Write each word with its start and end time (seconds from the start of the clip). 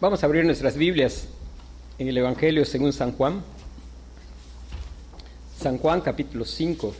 Vamos 0.00 0.22
a 0.22 0.26
abrir 0.26 0.44
nuestras 0.44 0.76
Biblias 0.76 1.26
en 1.98 2.06
el 2.06 2.16
Evangelio 2.16 2.64
según 2.64 2.92
San 2.92 3.10
Juan. 3.10 3.42
San 5.60 5.76
Juan 5.78 6.00
capítulo 6.02 6.44
5. 6.44 6.94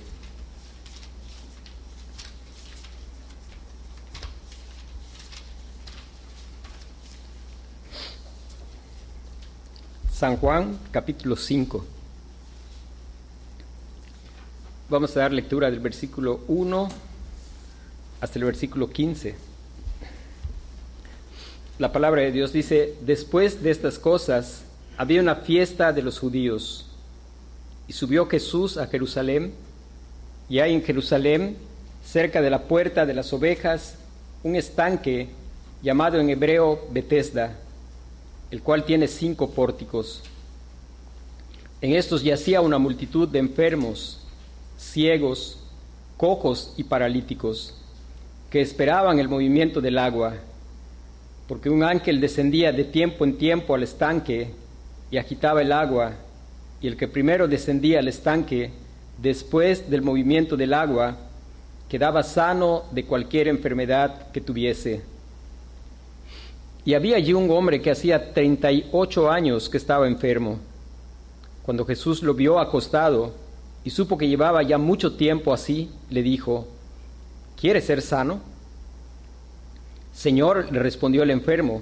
San 10.12 10.36
Juan 10.38 10.76
capítulo 10.90 11.36
5. 11.36 11.84
Vamos 14.88 15.16
a 15.16 15.20
dar 15.20 15.32
lectura 15.32 15.70
del 15.70 15.78
versículo 15.78 16.40
1 16.48 16.88
hasta 18.20 18.38
el 18.40 18.44
versículo 18.44 18.90
15. 18.90 19.47
La 21.78 21.92
palabra 21.92 22.22
de 22.22 22.32
Dios 22.32 22.52
dice, 22.52 22.96
después 23.02 23.62
de 23.62 23.70
estas 23.70 24.00
cosas 24.00 24.64
había 24.96 25.20
una 25.20 25.36
fiesta 25.36 25.92
de 25.92 26.02
los 26.02 26.18
judíos 26.18 26.86
y 27.86 27.92
subió 27.92 28.26
Jesús 28.26 28.76
a 28.76 28.88
Jerusalén 28.88 29.52
y 30.48 30.58
hay 30.58 30.74
en 30.74 30.82
Jerusalén, 30.82 31.56
cerca 32.04 32.42
de 32.42 32.50
la 32.50 32.64
puerta 32.64 33.06
de 33.06 33.14
las 33.14 33.32
ovejas, 33.32 33.94
un 34.42 34.56
estanque 34.56 35.28
llamado 35.80 36.18
en 36.18 36.30
hebreo 36.30 36.84
Betesda, 36.90 37.56
el 38.50 38.60
cual 38.60 38.84
tiene 38.84 39.06
cinco 39.06 39.50
pórticos. 39.50 40.24
En 41.80 41.94
estos 41.94 42.24
yacía 42.24 42.60
una 42.60 42.78
multitud 42.78 43.28
de 43.28 43.38
enfermos, 43.38 44.26
ciegos, 44.76 45.60
cojos 46.16 46.74
y 46.76 46.82
paralíticos, 46.82 47.76
que 48.50 48.62
esperaban 48.62 49.20
el 49.20 49.28
movimiento 49.28 49.80
del 49.80 49.98
agua 49.98 50.34
porque 51.48 51.70
un 51.70 51.82
ángel 51.82 52.20
descendía 52.20 52.72
de 52.72 52.84
tiempo 52.84 53.24
en 53.24 53.38
tiempo 53.38 53.74
al 53.74 53.82
estanque 53.82 54.50
y 55.10 55.16
agitaba 55.16 55.62
el 55.62 55.72
agua, 55.72 56.12
y 56.82 56.86
el 56.86 56.96
que 56.96 57.08
primero 57.08 57.48
descendía 57.48 58.00
al 58.00 58.08
estanque, 58.08 58.70
después 59.16 59.90
del 59.90 60.02
movimiento 60.02 60.56
del 60.56 60.74
agua, 60.74 61.16
quedaba 61.88 62.22
sano 62.22 62.84
de 62.92 63.04
cualquier 63.04 63.48
enfermedad 63.48 64.30
que 64.30 64.42
tuviese. 64.42 65.00
Y 66.84 66.92
había 66.92 67.16
allí 67.16 67.32
un 67.32 67.50
hombre 67.50 67.80
que 67.80 67.90
hacía 67.90 68.34
treinta 68.34 68.70
y 68.70 68.86
ocho 68.92 69.30
años 69.30 69.70
que 69.70 69.78
estaba 69.78 70.06
enfermo. 70.06 70.58
Cuando 71.62 71.86
Jesús 71.86 72.22
lo 72.22 72.34
vio 72.34 72.60
acostado 72.60 73.32
y 73.84 73.90
supo 73.90 74.18
que 74.18 74.28
llevaba 74.28 74.62
ya 74.62 74.76
mucho 74.76 75.14
tiempo 75.14 75.54
así, 75.54 75.90
le 76.10 76.22
dijo, 76.22 76.68
¿quieres 77.58 77.86
ser 77.86 78.02
sano? 78.02 78.40
Señor, 80.18 80.72
le 80.72 80.80
respondió 80.80 81.22
el 81.22 81.30
enfermo, 81.30 81.80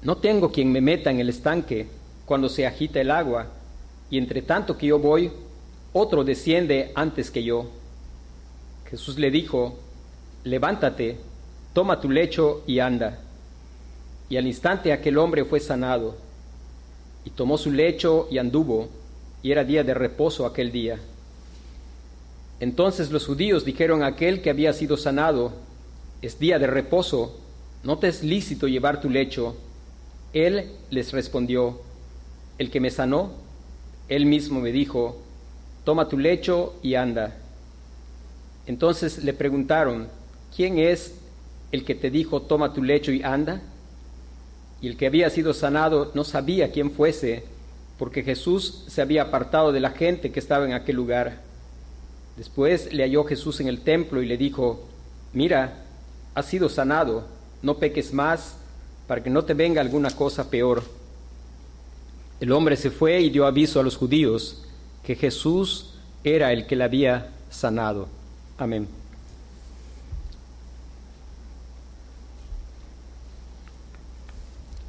no 0.00 0.16
tengo 0.16 0.50
quien 0.50 0.72
me 0.72 0.80
meta 0.80 1.10
en 1.10 1.20
el 1.20 1.28
estanque 1.28 1.88
cuando 2.24 2.48
se 2.48 2.66
agita 2.66 3.02
el 3.02 3.10
agua, 3.10 3.48
y 4.08 4.16
entre 4.16 4.40
tanto 4.40 4.78
que 4.78 4.86
yo 4.86 4.98
voy, 4.98 5.30
otro 5.92 6.24
desciende 6.24 6.90
antes 6.94 7.30
que 7.30 7.44
yo. 7.44 7.68
Jesús 8.88 9.18
le 9.18 9.30
dijo, 9.30 9.78
levántate, 10.42 11.18
toma 11.74 12.00
tu 12.00 12.08
lecho 12.08 12.64
y 12.66 12.78
anda. 12.78 13.18
Y 14.30 14.38
al 14.38 14.46
instante 14.46 14.90
aquel 14.90 15.18
hombre 15.18 15.44
fue 15.44 15.60
sanado, 15.60 16.16
y 17.26 17.30
tomó 17.30 17.58
su 17.58 17.70
lecho 17.70 18.26
y 18.30 18.38
anduvo, 18.38 18.88
y 19.42 19.52
era 19.52 19.64
día 19.64 19.84
de 19.84 19.92
reposo 19.92 20.46
aquel 20.46 20.72
día. 20.72 20.98
Entonces 22.58 23.10
los 23.10 23.26
judíos 23.26 23.66
dijeron 23.66 24.02
a 24.02 24.06
aquel 24.06 24.40
que 24.40 24.48
había 24.48 24.72
sido 24.72 24.96
sanado, 24.96 25.52
es 26.22 26.38
día 26.38 26.58
de 26.58 26.66
reposo, 26.66 27.36
¿no 27.82 27.98
te 27.98 28.08
es 28.08 28.22
lícito 28.22 28.68
llevar 28.68 29.00
tu 29.00 29.08
lecho? 29.08 29.56
Él 30.32 30.70
les 30.90 31.12
respondió, 31.12 31.80
el 32.58 32.70
que 32.70 32.80
me 32.80 32.90
sanó, 32.90 33.32
él 34.08 34.26
mismo 34.26 34.60
me 34.60 34.70
dijo, 34.70 35.16
toma 35.84 36.08
tu 36.08 36.18
lecho 36.18 36.74
y 36.82 36.94
anda. 36.94 37.36
Entonces 38.66 39.24
le 39.24 39.32
preguntaron, 39.32 40.08
¿quién 40.54 40.78
es 40.78 41.14
el 41.72 41.84
que 41.84 41.94
te 41.94 42.10
dijo, 42.10 42.42
toma 42.42 42.72
tu 42.72 42.82
lecho 42.82 43.12
y 43.12 43.22
anda? 43.22 43.62
Y 44.82 44.88
el 44.88 44.96
que 44.96 45.06
había 45.06 45.30
sido 45.30 45.54
sanado 45.54 46.10
no 46.14 46.24
sabía 46.24 46.70
quién 46.70 46.90
fuese, 46.90 47.44
porque 47.98 48.22
Jesús 48.22 48.84
se 48.88 49.02
había 49.02 49.22
apartado 49.22 49.72
de 49.72 49.80
la 49.80 49.90
gente 49.90 50.30
que 50.30 50.40
estaba 50.40 50.64
en 50.64 50.72
aquel 50.72 50.96
lugar. 50.96 51.40
Después 52.36 52.92
le 52.92 53.02
halló 53.02 53.24
Jesús 53.24 53.60
en 53.60 53.68
el 53.68 53.80
templo 53.80 54.22
y 54.22 54.26
le 54.26 54.36
dijo, 54.36 54.86
mira, 55.32 55.84
has 56.34 56.46
sido 56.46 56.68
sanado 56.68 57.24
no 57.62 57.78
peques 57.78 58.12
más, 58.12 58.56
para 59.06 59.22
que 59.22 59.30
no 59.30 59.44
te 59.44 59.54
venga 59.54 59.80
alguna 59.80 60.10
cosa 60.10 60.50
peor. 60.50 60.82
El 62.40 62.52
hombre 62.52 62.76
se 62.76 62.90
fue 62.90 63.20
y 63.20 63.30
dio 63.30 63.46
aviso 63.46 63.80
a 63.80 63.82
los 63.82 63.96
judíos 63.96 64.64
que 65.04 65.14
Jesús 65.14 65.94
era 66.24 66.52
el 66.52 66.66
que 66.66 66.76
le 66.76 66.84
había 66.84 67.30
sanado. 67.50 68.08
Amén. 68.56 68.88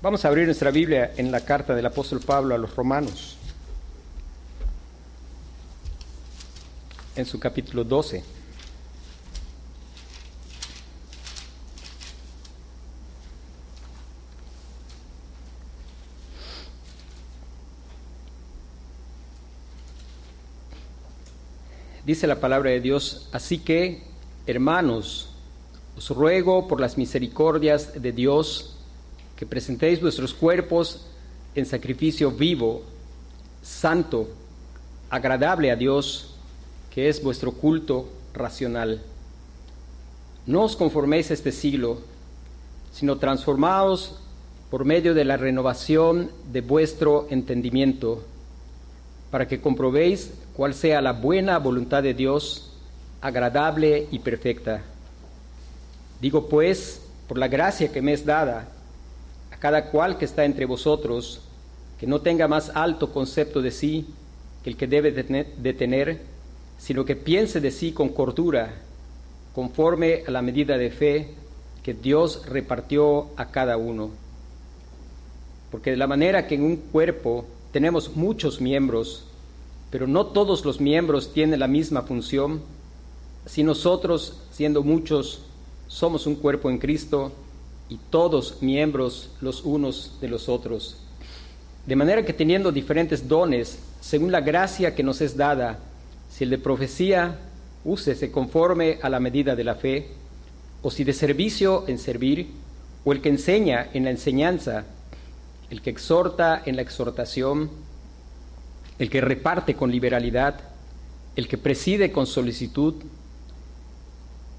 Vamos 0.02 0.26
a 0.26 0.30
abrir 0.30 0.46
nuestra 0.46 0.72
Biblia 0.72 1.14
en 1.18 1.32
la 1.32 1.42
carta 1.42 1.76
del 1.76 1.86
apóstol 1.86 2.22
Pablo 2.22 2.56
a 2.56 2.58
los 2.58 2.76
romanos, 2.76 3.38
en 7.16 7.26
su 7.26 7.40
capítulo 7.40 7.84
12. 7.84 8.41
Dice 22.12 22.28
la 22.28 22.42
palabra 22.42 22.72
de 22.72 22.82
Dios, 22.82 23.30
así 23.32 23.60
que, 23.60 24.04
hermanos, 24.46 25.30
os 25.96 26.10
ruego 26.10 26.68
por 26.68 26.82
las 26.82 26.98
misericordias 26.98 28.02
de 28.02 28.12
Dios 28.12 28.76
que 29.38 29.46
presentéis 29.46 30.02
vuestros 30.02 30.34
cuerpos 30.34 31.06
en 31.56 31.66
sacrificio 31.66 32.30
vivo, 32.30 32.82
santo, 33.62 34.28
agradable 35.10 35.72
a 35.72 35.78
Dios, 35.78 36.36
que 36.94 37.08
es 37.08 37.24
vuestro 37.24 37.54
culto 37.54 38.10
racional. 38.34 39.02
No 40.46 40.64
os 40.64 40.76
conforméis 40.76 41.32
este 41.32 41.54
siglo, 41.54 42.02
sino 42.92 43.20
transformaos 43.20 44.20
por 44.70 44.84
medio 44.84 45.14
de 45.14 45.24
la 45.24 45.38
renovación 45.38 46.30
de 46.52 46.60
vuestro 46.60 47.28
entendimiento 47.30 48.22
para 49.32 49.48
que 49.48 49.62
comprobéis 49.62 50.34
cuál 50.62 50.76
sea 50.76 51.02
la 51.02 51.14
buena 51.14 51.58
voluntad 51.58 52.04
de 52.04 52.14
Dios, 52.14 52.70
agradable 53.20 54.08
y 54.12 54.20
perfecta. 54.20 54.84
Digo 56.22 56.50
pues, 56.50 57.02
por 57.28 57.40
la 57.40 57.48
gracia 57.48 57.92
que 57.92 58.04
me 58.04 58.14
es 58.14 58.28
dada, 58.28 58.68
a 59.52 59.58
cada 59.58 59.90
cual 59.90 60.20
que 60.20 60.26
está 60.26 60.46
entre 60.46 60.66
vosotros, 60.66 61.42
que 62.00 62.06
no 62.06 62.22
tenga 62.22 62.48
más 62.48 62.70
alto 62.76 63.12
concepto 63.12 63.64
de 63.64 63.72
sí 63.72 64.06
que 64.64 64.70
el 64.70 64.78
que 64.78 64.86
debe 64.86 65.12
de 65.12 65.74
tener, 65.74 66.22
sino 66.78 67.06
que 67.06 67.16
piense 67.16 67.60
de 67.60 67.72
sí 67.72 67.92
con 67.92 68.10
cordura, 68.10 68.72
conforme 69.56 70.22
a 70.28 70.30
la 70.30 70.44
medida 70.44 70.78
de 70.78 70.92
fe 70.92 71.30
que 71.82 71.96
Dios 71.96 72.46
repartió 72.46 73.30
a 73.36 73.48
cada 73.48 73.78
uno. 73.78 74.12
Porque 75.72 75.90
de 75.90 75.98
la 75.98 76.06
manera 76.06 76.46
que 76.46 76.54
en 76.54 76.66
un 76.66 76.76
cuerpo 76.76 77.48
tenemos 77.72 78.16
muchos 78.16 78.62
miembros, 78.62 79.26
pero 79.92 80.08
no 80.08 80.26
todos 80.28 80.66
los 80.66 80.80
miembros 80.80 81.34
tienen 81.34 81.60
la 81.60 81.68
misma 81.68 82.04
función. 82.04 82.62
Si 83.46 83.62
nosotros, 83.62 84.40
siendo 84.52 84.82
muchos, 84.82 85.42
somos 85.88 86.26
un 86.26 86.36
cuerpo 86.36 86.70
en 86.70 86.78
Cristo 86.78 87.34
y 87.90 88.00
todos 88.10 88.62
miembros 88.62 89.32
los 89.42 89.64
unos 89.64 90.18
de 90.22 90.30
los 90.30 90.48
otros. 90.48 90.98
De 91.86 91.96
manera 91.98 92.24
que 92.24 92.32
teniendo 92.32 92.72
diferentes 92.72 93.28
dones, 93.28 93.80
según 94.00 94.32
la 94.32 94.40
gracia 94.40 94.96
que 94.96 95.04
nos 95.04 95.20
es 95.20 95.36
dada, 95.36 95.80
si 96.30 96.46
el 96.46 96.52
de 96.52 96.58
profecía, 96.58 97.40
úsese 97.84 98.32
conforme 98.32 99.00
a 99.02 99.10
la 99.10 99.20
medida 99.20 99.56
de 99.56 99.64
la 99.66 99.76
fe, 99.76 100.08
o 100.82 100.90
si 100.90 101.04
de 101.04 101.12
servicio 101.12 101.84
en 101.88 102.00
servir, 102.00 102.48
o 103.04 103.12
el 103.12 103.22
que 103.22 103.30
enseña 103.30 103.90
en 103.94 104.06
la 104.06 104.12
enseñanza, 104.12 104.86
el 105.70 105.82
que 105.82 105.90
exhorta 105.90 106.62
en 106.66 106.78
la 106.78 106.82
exhortación, 106.84 107.70
el 109.02 109.10
que 109.10 109.20
reparte 109.20 109.74
con 109.74 109.90
liberalidad, 109.90 110.60
el 111.36 111.48
que 111.48 111.58
preside 111.58 112.12
con 112.12 112.28
solicitud, 112.28 112.94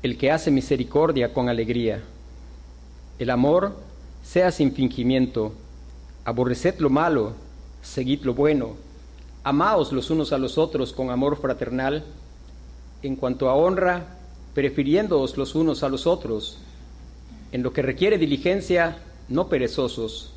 el 0.02 0.18
que 0.18 0.32
hace 0.32 0.50
misericordia 0.50 1.32
con 1.32 1.48
alegría. 1.48 2.02
El 3.20 3.30
amor 3.30 3.76
sea 4.24 4.50
sin 4.50 4.72
fingimiento, 4.72 5.52
aborreced 6.24 6.80
lo 6.80 6.90
malo, 6.90 7.34
seguid 7.82 8.22
lo 8.22 8.34
bueno, 8.34 8.72
amaos 9.44 9.92
los 9.92 10.10
unos 10.10 10.32
a 10.32 10.38
los 10.38 10.58
otros 10.58 10.92
con 10.92 11.10
amor 11.10 11.36
fraternal, 11.40 12.02
en 13.04 13.14
cuanto 13.14 13.48
a 13.48 13.54
honra, 13.54 14.18
prefiriéndoos 14.54 15.36
los 15.36 15.54
unos 15.54 15.84
a 15.84 15.88
los 15.88 16.04
otros, 16.04 16.58
en 17.52 17.62
lo 17.62 17.72
que 17.72 17.82
requiere 17.82 18.18
diligencia, 18.18 18.98
no 19.28 19.46
perezosos, 19.46 20.32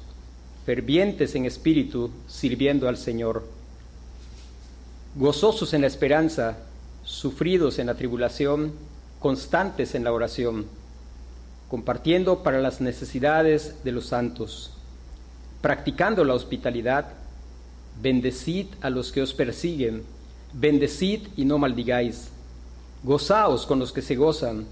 fervientes 0.63 1.34
en 1.34 1.46
espíritu, 1.46 2.12
sirviendo 2.28 2.88
al 2.88 2.98
Señor, 2.98 3.55
gozosos 5.15 5.73
en 5.73 5.81
la 5.81 5.88
esperanza, 5.88 6.57
sufridos 7.06 7.79
en 7.79 7.88
la 7.88 7.95
tribulación, 7.95 8.73
constantes 9.19 9.95
en 9.95 10.03
la 10.03 10.12
oración, 10.12 10.65
compartiendo 11.69 12.44
para 12.44 12.59
las 12.59 12.81
necesidades 12.81 13.83
de 13.85 13.94
los 13.94 14.07
santos, 14.07 14.73
practicando 15.62 16.25
la 16.25 16.33
hospitalidad, 16.33 17.13
bendecid 18.01 18.67
a 18.81 18.89
los 18.89 19.13
que 19.13 19.21
os 19.21 19.33
persiguen, 19.33 20.03
bendecid 20.51 21.21
y 21.38 21.45
no 21.45 21.57
maldigáis, 21.57 22.29
gozaos 23.03 23.65
con 23.65 23.79
los 23.79 23.94
que 23.94 24.01
se 24.01 24.18
gozan, 24.18 24.65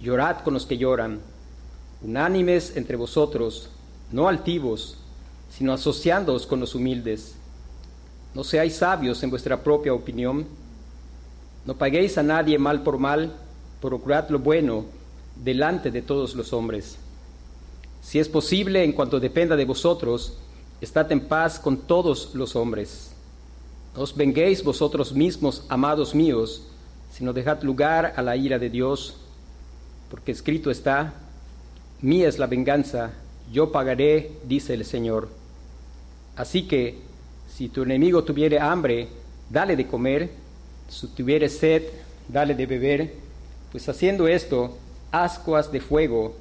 llorad 0.00 0.38
con 0.42 0.54
los 0.54 0.64
que 0.64 0.78
lloran, 0.78 1.20
unánimes 2.02 2.74
entre 2.76 2.96
vosotros, 2.96 3.68
no 4.10 4.28
altivos, 4.28 4.96
sino 5.50 5.74
asociándoos 5.74 6.46
con 6.46 6.58
los 6.58 6.74
humildes. 6.74 7.34
No 8.34 8.44
seáis 8.44 8.76
sabios 8.76 9.22
en 9.22 9.30
vuestra 9.30 9.62
propia 9.62 9.92
opinión, 9.92 10.46
no 11.66 11.74
paguéis 11.74 12.16
a 12.16 12.22
nadie 12.22 12.58
mal 12.58 12.82
por 12.82 12.98
mal, 12.98 13.34
procurad 13.80 14.30
lo 14.30 14.38
bueno 14.38 14.84
delante 15.36 15.90
de 15.90 16.02
todos 16.02 16.34
los 16.34 16.52
hombres. 16.52 16.96
Si 18.02 18.18
es 18.18 18.28
posible, 18.28 18.84
en 18.84 18.92
cuanto 18.92 19.20
dependa 19.20 19.56
de 19.56 19.64
vosotros, 19.64 20.38
estad 20.80 21.10
en 21.12 21.20
paz 21.20 21.58
con 21.58 21.78
todos 21.78 22.34
los 22.34 22.56
hombres. 22.56 23.12
No 23.94 24.02
os 24.02 24.16
venguéis 24.16 24.64
vosotros 24.64 25.12
mismos, 25.12 25.64
amados 25.68 26.14
míos, 26.14 26.62
sino 27.12 27.32
dejad 27.32 27.62
lugar 27.62 28.14
a 28.16 28.22
la 28.22 28.36
ira 28.36 28.58
de 28.58 28.70
Dios, 28.70 29.16
porque 30.10 30.32
escrito 30.32 30.70
está, 30.70 31.12
mía 32.00 32.28
es 32.28 32.38
la 32.38 32.46
venganza, 32.46 33.10
yo 33.52 33.72
pagaré, 33.72 34.32
dice 34.44 34.74
el 34.74 34.84
Señor. 34.84 35.28
Así 36.36 36.66
que, 36.66 37.09
si 37.60 37.68
tu 37.68 37.82
enemigo 37.82 38.24
tuviere 38.24 38.58
hambre, 38.58 39.06
dale 39.50 39.76
de 39.76 39.86
comer, 39.86 40.30
si 40.88 41.06
tuviere 41.08 41.46
sed, 41.50 41.82
dale 42.26 42.54
de 42.54 42.64
beber, 42.64 43.12
pues 43.70 43.86
haciendo 43.86 44.26
esto, 44.28 44.78
ascuas 45.12 45.70
de 45.70 45.82
fuego 45.82 46.34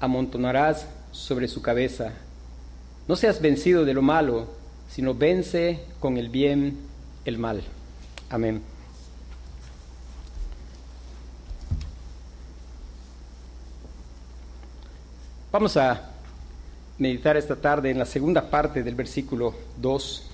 amontonarás 0.00 0.86
sobre 1.10 1.46
su 1.46 1.60
cabeza. 1.60 2.12
No 3.06 3.16
seas 3.16 3.42
vencido 3.42 3.84
de 3.84 3.92
lo 3.92 4.00
malo, 4.00 4.46
sino 4.88 5.14
vence 5.14 5.80
con 6.00 6.16
el 6.16 6.30
bien 6.30 6.78
el 7.26 7.36
mal. 7.36 7.62
Amén. 8.30 8.62
Vamos 15.52 15.76
a 15.76 16.12
meditar 16.96 17.36
esta 17.36 17.56
tarde 17.56 17.90
en 17.90 17.98
la 17.98 18.06
segunda 18.06 18.48
parte 18.48 18.82
del 18.82 18.94
versículo 18.94 19.54
2 19.76 20.30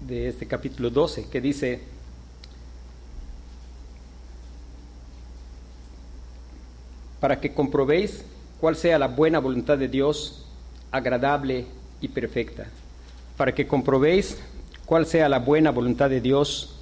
de 0.00 0.28
este 0.28 0.46
capítulo 0.46 0.90
12, 0.90 1.28
que 1.28 1.40
dice, 1.40 1.80
para 7.20 7.40
que 7.40 7.52
comprobéis 7.52 8.24
cuál 8.60 8.76
sea 8.76 8.98
la 8.98 9.08
buena 9.08 9.38
voluntad 9.38 9.78
de 9.78 9.88
Dios, 9.88 10.46
agradable 10.92 11.66
y 12.00 12.08
perfecta. 12.08 12.66
Para 13.36 13.54
que 13.54 13.66
comprobéis 13.66 14.38
cuál 14.84 15.06
sea 15.06 15.28
la 15.28 15.38
buena 15.38 15.70
voluntad 15.70 16.10
de 16.10 16.20
Dios, 16.20 16.76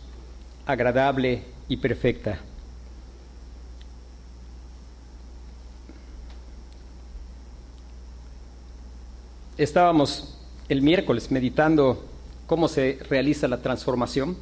agradable 0.67 1.43
y 1.69 1.77
perfecta. 1.79 2.39
Estábamos 9.57 10.37
el 10.69 10.83
miércoles 10.83 11.31
meditando 11.31 12.05
cómo 12.47 12.69
se 12.69 12.99
realiza 13.09 13.49
la 13.49 13.59
transformación. 13.59 14.37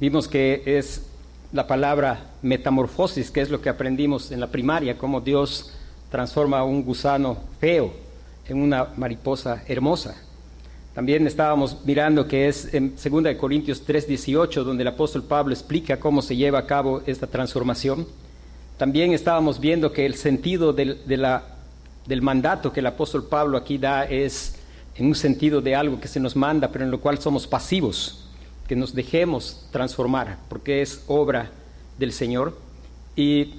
Vimos 0.00 0.28
que 0.28 0.62
es 0.64 1.02
la 1.52 1.66
palabra 1.66 2.26
metamorfosis, 2.42 3.30
que 3.30 3.40
es 3.40 3.50
lo 3.50 3.60
que 3.60 3.68
aprendimos 3.68 4.30
en 4.30 4.40
la 4.40 4.48
primaria, 4.48 4.98
cómo 4.98 5.20
Dios 5.20 5.72
transforma 6.10 6.64
un 6.64 6.84
gusano 6.84 7.38
feo 7.60 7.92
en 8.48 8.60
una 8.62 8.88
mariposa 8.96 9.62
hermosa. 9.66 10.16
También 10.94 11.26
estábamos 11.26 11.76
mirando 11.84 12.26
que 12.26 12.48
es 12.48 12.74
en 12.74 12.94
2 12.96 13.36
Corintios 13.36 13.84
3:18, 13.86 14.64
donde 14.64 14.82
el 14.82 14.88
apóstol 14.88 15.22
Pablo 15.22 15.52
explica 15.52 15.98
cómo 15.98 16.22
se 16.22 16.36
lleva 16.36 16.58
a 16.58 16.66
cabo 16.66 17.02
esta 17.06 17.26
transformación. 17.26 18.06
También 18.76 19.12
estábamos 19.12 19.60
viendo 19.60 19.92
que 19.92 20.06
el 20.06 20.14
sentido 20.14 20.72
del, 20.72 20.98
del 21.06 22.22
mandato 22.22 22.72
que 22.72 22.80
el 22.80 22.86
apóstol 22.86 23.26
Pablo 23.26 23.56
aquí 23.56 23.78
da 23.78 24.04
es 24.04 24.57
en 24.96 25.06
un 25.06 25.14
sentido 25.14 25.60
de 25.60 25.74
algo 25.74 26.00
que 26.00 26.08
se 26.08 26.20
nos 26.20 26.36
manda, 26.36 26.70
pero 26.72 26.84
en 26.84 26.90
lo 26.90 27.00
cual 27.00 27.18
somos 27.18 27.46
pasivos 27.46 28.24
que 28.66 28.76
nos 28.76 28.94
dejemos 28.94 29.66
transformar, 29.72 30.38
porque 30.48 30.82
es 30.82 31.02
obra 31.06 31.50
del 31.98 32.12
Señor. 32.12 32.56
Y 33.16 33.54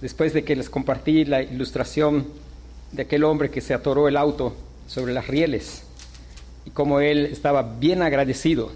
después 0.00 0.32
de 0.32 0.44
que 0.44 0.54
les 0.54 0.70
compartí 0.70 1.24
la 1.24 1.42
ilustración 1.42 2.26
de 2.92 3.02
aquel 3.02 3.24
hombre 3.24 3.50
que 3.50 3.60
se 3.60 3.74
atoró 3.74 4.08
el 4.08 4.16
auto 4.16 4.54
sobre 4.86 5.12
las 5.12 5.26
rieles 5.26 5.82
y 6.64 6.70
cómo 6.70 7.00
él 7.00 7.26
estaba 7.26 7.62
bien 7.62 8.02
agradecido 8.02 8.70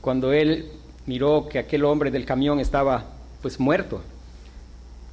cuando 0.00 0.32
él 0.32 0.66
miró 1.06 1.48
que 1.48 1.58
aquel 1.58 1.84
hombre 1.84 2.10
del 2.10 2.24
camión 2.24 2.58
estaba 2.58 3.04
pues 3.42 3.60
muerto 3.60 4.02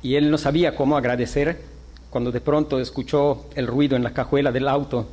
y 0.01 0.15
él 0.15 0.31
no 0.31 0.37
sabía 0.37 0.75
cómo 0.75 0.97
agradecer 0.97 1.61
cuando 2.09 2.31
de 2.31 2.41
pronto 2.41 2.79
escuchó 2.79 3.45
el 3.55 3.67
ruido 3.67 3.95
en 3.95 4.03
la 4.03 4.13
cajuela 4.13 4.51
del 4.51 4.67
auto 4.67 5.07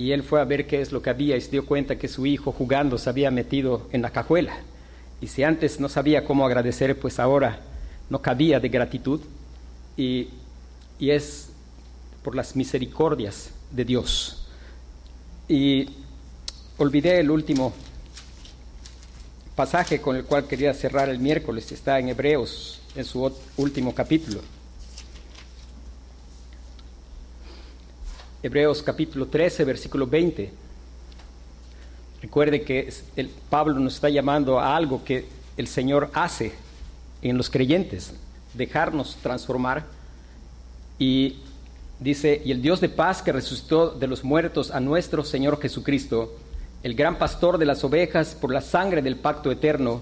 y 0.00 0.12
él 0.12 0.22
fue 0.22 0.40
a 0.40 0.44
ver 0.44 0.66
qué 0.66 0.80
es 0.80 0.92
lo 0.92 1.02
que 1.02 1.10
había 1.10 1.36
y 1.36 1.42
se 1.42 1.50
dio 1.50 1.66
cuenta 1.66 1.98
que 1.98 2.08
su 2.08 2.24
hijo 2.24 2.52
jugando 2.52 2.96
se 2.96 3.10
había 3.10 3.30
metido 3.30 3.86
en 3.92 4.00
la 4.00 4.08
cajuela. 4.08 4.56
Y 5.20 5.26
si 5.26 5.42
antes 5.42 5.78
no 5.78 5.90
sabía 5.90 6.24
cómo 6.24 6.46
agradecer, 6.46 6.98
pues 6.98 7.18
ahora 7.18 7.60
no 8.08 8.22
cabía 8.22 8.58
de 8.60 8.70
gratitud. 8.70 9.20
Y, 9.98 10.28
y 10.98 11.10
es 11.10 11.50
por 12.24 12.34
las 12.34 12.56
misericordias 12.56 13.50
de 13.70 13.84
Dios. 13.84 14.46
Y 15.48 15.90
olvidé 16.78 17.20
el 17.20 17.30
último 17.30 17.74
pasaje 19.54 20.00
con 20.00 20.16
el 20.16 20.24
cual 20.24 20.46
quería 20.46 20.72
cerrar 20.72 21.10
el 21.10 21.18
miércoles, 21.18 21.70
está 21.72 21.98
en 21.98 22.08
Hebreos, 22.08 22.80
en 22.96 23.04
su 23.04 23.30
último 23.58 23.94
capítulo. 23.94 24.40
Hebreos 28.42 28.82
capítulo 28.82 29.26
13, 29.26 29.64
versículo 29.64 30.06
20. 30.06 30.50
Recuerde 32.22 32.62
que 32.62 32.90
el, 33.14 33.28
Pablo 33.28 33.78
nos 33.78 33.96
está 33.96 34.08
llamando 34.08 34.58
a 34.58 34.74
algo 34.74 35.04
que 35.04 35.26
el 35.58 35.66
Señor 35.66 36.10
hace 36.14 36.52
en 37.20 37.36
los 37.36 37.50
creyentes, 37.50 38.14
dejarnos 38.54 39.16
transformar. 39.16 39.84
Y 40.98 41.36
dice, 41.98 42.40
y 42.42 42.50
el 42.52 42.62
Dios 42.62 42.80
de 42.80 42.88
paz 42.88 43.20
que 43.20 43.30
resucitó 43.30 43.90
de 43.90 44.06
los 44.06 44.24
muertos 44.24 44.70
a 44.70 44.80
nuestro 44.80 45.22
Señor 45.22 45.60
Jesucristo, 45.60 46.34
el 46.82 46.94
gran 46.94 47.18
pastor 47.18 47.58
de 47.58 47.66
las 47.66 47.84
ovejas 47.84 48.34
por 48.34 48.54
la 48.54 48.62
sangre 48.62 49.02
del 49.02 49.16
pacto 49.16 49.52
eterno, 49.52 50.00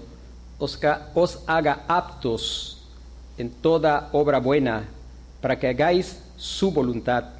os, 0.59 0.79
os 1.13 1.39
haga 1.45 1.83
aptos 1.89 2.87
en 3.37 3.49
toda 3.49 4.07
obra 4.13 4.39
buena, 4.39 4.85
para 5.41 5.59
que 5.59 5.67
hagáis 5.67 6.21
su 6.37 6.71
voluntad 6.71 7.38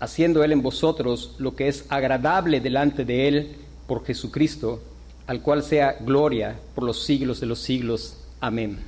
haciendo 0.00 0.44
Él 0.44 0.52
en 0.52 0.62
vosotros 0.62 1.34
lo 1.38 1.54
que 1.56 1.68
es 1.68 1.86
agradable 1.88 2.60
delante 2.60 3.04
de 3.04 3.28
Él 3.28 3.56
por 3.86 4.04
Jesucristo, 4.04 4.82
al 5.26 5.42
cual 5.42 5.62
sea 5.62 5.96
gloria 6.00 6.58
por 6.74 6.84
los 6.84 7.04
siglos 7.04 7.40
de 7.40 7.46
los 7.46 7.60
siglos. 7.60 8.18
Amén. 8.40 8.78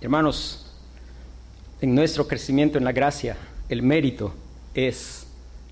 Hermanos, 0.00 0.66
en 1.80 1.94
nuestro 1.94 2.26
crecimiento 2.26 2.78
en 2.78 2.84
la 2.84 2.92
gracia, 2.92 3.36
el 3.68 3.82
mérito 3.82 4.34
es 4.74 5.26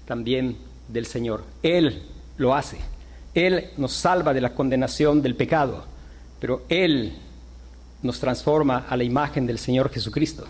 también 0.07 0.57
del 0.89 1.07
Señor. 1.07 1.45
Él 1.63 2.03
lo 2.37 2.55
hace. 2.55 2.79
Él 3.35 3.71
nos 3.77 3.93
salva 3.93 4.33
de 4.33 4.41
la 4.41 4.55
condenación 4.55 5.23
del 5.23 5.35
pecado, 5.35 5.85
pero 6.41 6.63
Él 6.69 7.15
nos 8.03 8.21
transforma 8.21 8.87
a 8.89 8.97
la 8.97 9.05
imagen 9.05 9.47
del 9.47 9.59
Señor 9.59 9.91
Jesucristo. 9.91 10.45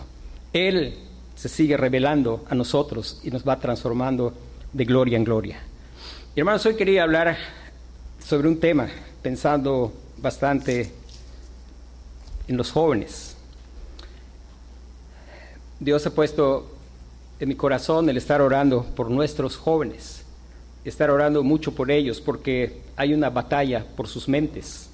Él 0.53 0.95
se 1.35 1.49
sigue 1.49 1.77
revelando 1.77 2.45
a 2.49 2.55
nosotros 2.55 3.21
y 3.23 3.31
nos 3.31 3.47
va 3.47 3.59
transformando 3.59 4.35
de 4.73 4.85
gloria 4.85 5.17
en 5.17 5.25
gloria. 5.25 5.59
hermanos, 6.37 6.65
hoy 6.67 6.75
quería 6.75 7.03
hablar 7.03 7.37
sobre 8.19 8.49
un 8.49 8.59
tema, 8.59 8.89
pensando 9.23 9.93
bastante 10.19 10.93
en 12.49 12.57
los 12.57 12.71
jóvenes. 12.71 13.37
Dios 15.81 16.07
ha 16.07 16.11
puesto 16.15 16.71
en 17.41 17.49
mi 17.49 17.57
corazón 17.57 18.09
el 18.09 18.17
estar 18.17 18.41
orando 18.41 18.85
por 18.97 19.11
nuestros 19.11 19.57
jóvenes, 19.57 20.25
estar 20.85 21.11
orando 21.11 21.43
mucho 21.43 21.75
por 21.75 21.91
ellos, 21.91 22.21
porque 22.21 22.81
hay 22.97 23.13
una 23.13 23.31
batalla 23.31 23.85
por 23.97 24.09
sus 24.09 24.29
mentes. 24.29 24.91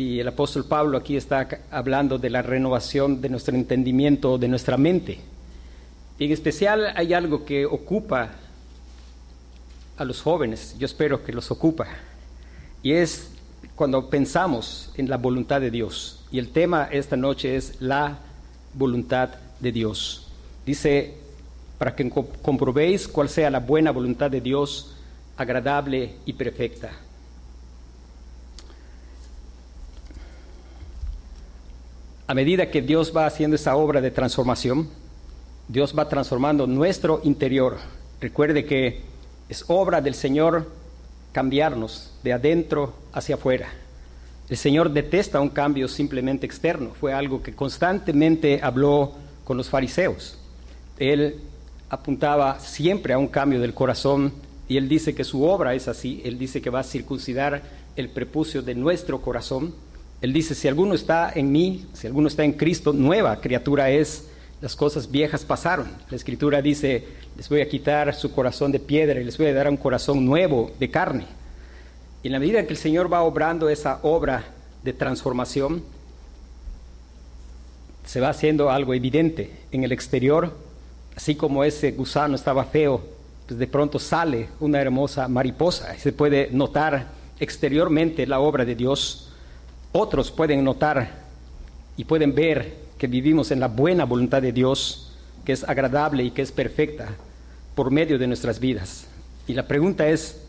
Y 0.00 0.18
el 0.18 0.28
apóstol 0.28 0.64
Pablo 0.64 0.96
aquí 0.96 1.14
está 1.14 1.46
hablando 1.70 2.16
de 2.16 2.30
la 2.30 2.40
renovación 2.40 3.20
de 3.20 3.28
nuestro 3.28 3.54
entendimiento, 3.54 4.38
de 4.38 4.48
nuestra 4.48 4.78
mente. 4.78 5.18
Y 6.18 6.24
en 6.24 6.32
especial 6.32 6.94
hay 6.96 7.12
algo 7.12 7.44
que 7.44 7.66
ocupa 7.66 8.30
a 9.98 10.04
los 10.06 10.22
jóvenes, 10.22 10.74
yo 10.78 10.86
espero 10.86 11.22
que 11.22 11.34
los 11.34 11.50
ocupa, 11.50 11.86
y 12.82 12.92
es 12.92 13.30
cuando 13.76 14.08
pensamos 14.08 14.90
en 14.96 15.10
la 15.10 15.18
voluntad 15.18 15.60
de 15.60 15.70
Dios. 15.70 16.24
Y 16.32 16.38
el 16.38 16.48
tema 16.48 16.88
esta 16.90 17.18
noche 17.18 17.56
es 17.56 17.82
la 17.82 18.20
voluntad 18.72 19.28
de 19.60 19.70
Dios. 19.70 20.28
Dice, 20.64 21.12
para 21.76 21.94
que 21.94 22.08
comprobéis 22.08 23.06
cuál 23.06 23.28
sea 23.28 23.50
la 23.50 23.60
buena 23.60 23.90
voluntad 23.90 24.30
de 24.30 24.40
Dios, 24.40 24.96
agradable 25.36 26.14
y 26.24 26.32
perfecta. 26.32 26.90
A 32.30 32.34
medida 32.34 32.70
que 32.70 32.80
Dios 32.80 33.12
va 33.16 33.26
haciendo 33.26 33.56
esa 33.56 33.74
obra 33.74 34.00
de 34.00 34.12
transformación, 34.12 34.88
Dios 35.66 35.92
va 35.98 36.08
transformando 36.08 36.64
nuestro 36.68 37.20
interior. 37.24 37.78
Recuerde 38.20 38.64
que 38.64 39.00
es 39.48 39.64
obra 39.66 40.00
del 40.00 40.14
Señor 40.14 40.70
cambiarnos 41.32 42.12
de 42.22 42.32
adentro 42.32 42.94
hacia 43.12 43.34
afuera. 43.34 43.70
El 44.48 44.56
Señor 44.56 44.92
detesta 44.92 45.40
un 45.40 45.48
cambio 45.48 45.88
simplemente 45.88 46.46
externo. 46.46 46.92
Fue 47.00 47.12
algo 47.12 47.42
que 47.42 47.52
constantemente 47.52 48.60
habló 48.62 49.14
con 49.42 49.56
los 49.56 49.68
fariseos. 49.68 50.38
Él 51.00 51.40
apuntaba 51.88 52.60
siempre 52.60 53.12
a 53.12 53.18
un 53.18 53.26
cambio 53.26 53.60
del 53.60 53.74
corazón 53.74 54.32
y 54.68 54.76
él 54.76 54.88
dice 54.88 55.16
que 55.16 55.24
su 55.24 55.42
obra 55.42 55.74
es 55.74 55.88
así. 55.88 56.22
Él 56.24 56.38
dice 56.38 56.62
que 56.62 56.70
va 56.70 56.78
a 56.78 56.84
circuncidar 56.84 57.60
el 57.96 58.08
prepucio 58.08 58.62
de 58.62 58.76
nuestro 58.76 59.20
corazón 59.20 59.74
él 60.20 60.32
dice, 60.32 60.54
si 60.54 60.68
alguno 60.68 60.94
está 60.94 61.32
en 61.34 61.50
mí, 61.50 61.86
si 61.94 62.06
alguno 62.06 62.28
está 62.28 62.44
en 62.44 62.52
Cristo, 62.52 62.92
nueva 62.92 63.40
criatura 63.40 63.90
es, 63.90 64.28
las 64.60 64.76
cosas 64.76 65.10
viejas 65.10 65.44
pasaron. 65.44 65.88
La 66.10 66.16
escritura 66.16 66.60
dice, 66.60 67.06
les 67.36 67.48
voy 67.48 67.62
a 67.62 67.68
quitar 67.68 68.14
su 68.14 68.30
corazón 68.32 68.70
de 68.70 68.80
piedra 68.80 69.20
y 69.20 69.24
les 69.24 69.38
voy 69.38 69.46
a 69.46 69.54
dar 69.54 69.68
un 69.68 69.78
corazón 69.78 70.26
nuevo 70.26 70.70
de 70.78 70.90
carne. 70.90 71.24
Y 72.22 72.28
en 72.28 72.32
la 72.32 72.38
medida 72.38 72.62
que 72.66 72.74
el 72.74 72.76
Señor 72.76 73.10
va 73.10 73.22
obrando 73.22 73.70
esa 73.70 74.00
obra 74.02 74.44
de 74.82 74.92
transformación, 74.92 75.82
se 78.04 78.20
va 78.20 78.28
haciendo 78.28 78.70
algo 78.70 78.92
evidente 78.92 79.50
en 79.72 79.84
el 79.84 79.92
exterior, 79.92 80.54
así 81.16 81.34
como 81.34 81.64
ese 81.64 81.92
gusano 81.92 82.34
estaba 82.34 82.64
feo, 82.64 83.00
pues 83.46 83.58
de 83.58 83.66
pronto 83.66 83.98
sale 83.98 84.48
una 84.60 84.80
hermosa 84.80 85.28
mariposa 85.28 85.94
y 85.96 85.98
se 85.98 86.12
puede 86.12 86.50
notar 86.52 87.06
exteriormente 87.38 88.26
la 88.26 88.40
obra 88.40 88.66
de 88.66 88.74
Dios 88.74 89.29
otros 89.92 90.30
pueden 90.30 90.64
notar 90.64 91.10
y 91.96 92.04
pueden 92.04 92.34
ver 92.34 92.74
que 92.98 93.06
vivimos 93.06 93.50
en 93.50 93.60
la 93.60 93.68
buena 93.68 94.04
voluntad 94.04 94.42
de 94.42 94.52
Dios, 94.52 95.12
que 95.44 95.52
es 95.52 95.64
agradable 95.64 96.22
y 96.22 96.30
que 96.30 96.42
es 96.42 96.52
perfecta 96.52 97.08
por 97.74 97.90
medio 97.90 98.18
de 98.18 98.26
nuestras 98.26 98.60
vidas. 98.60 99.06
Y 99.46 99.54
la 99.54 99.66
pregunta 99.66 100.06
es, 100.08 100.42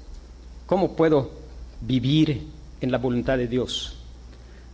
¿cómo 0.65 0.95
puedo 0.95 1.31
vivir 1.81 2.47
en 2.81 2.91
la 2.91 2.97
voluntad 2.97 3.37
de 3.37 3.47
Dios? 3.47 3.97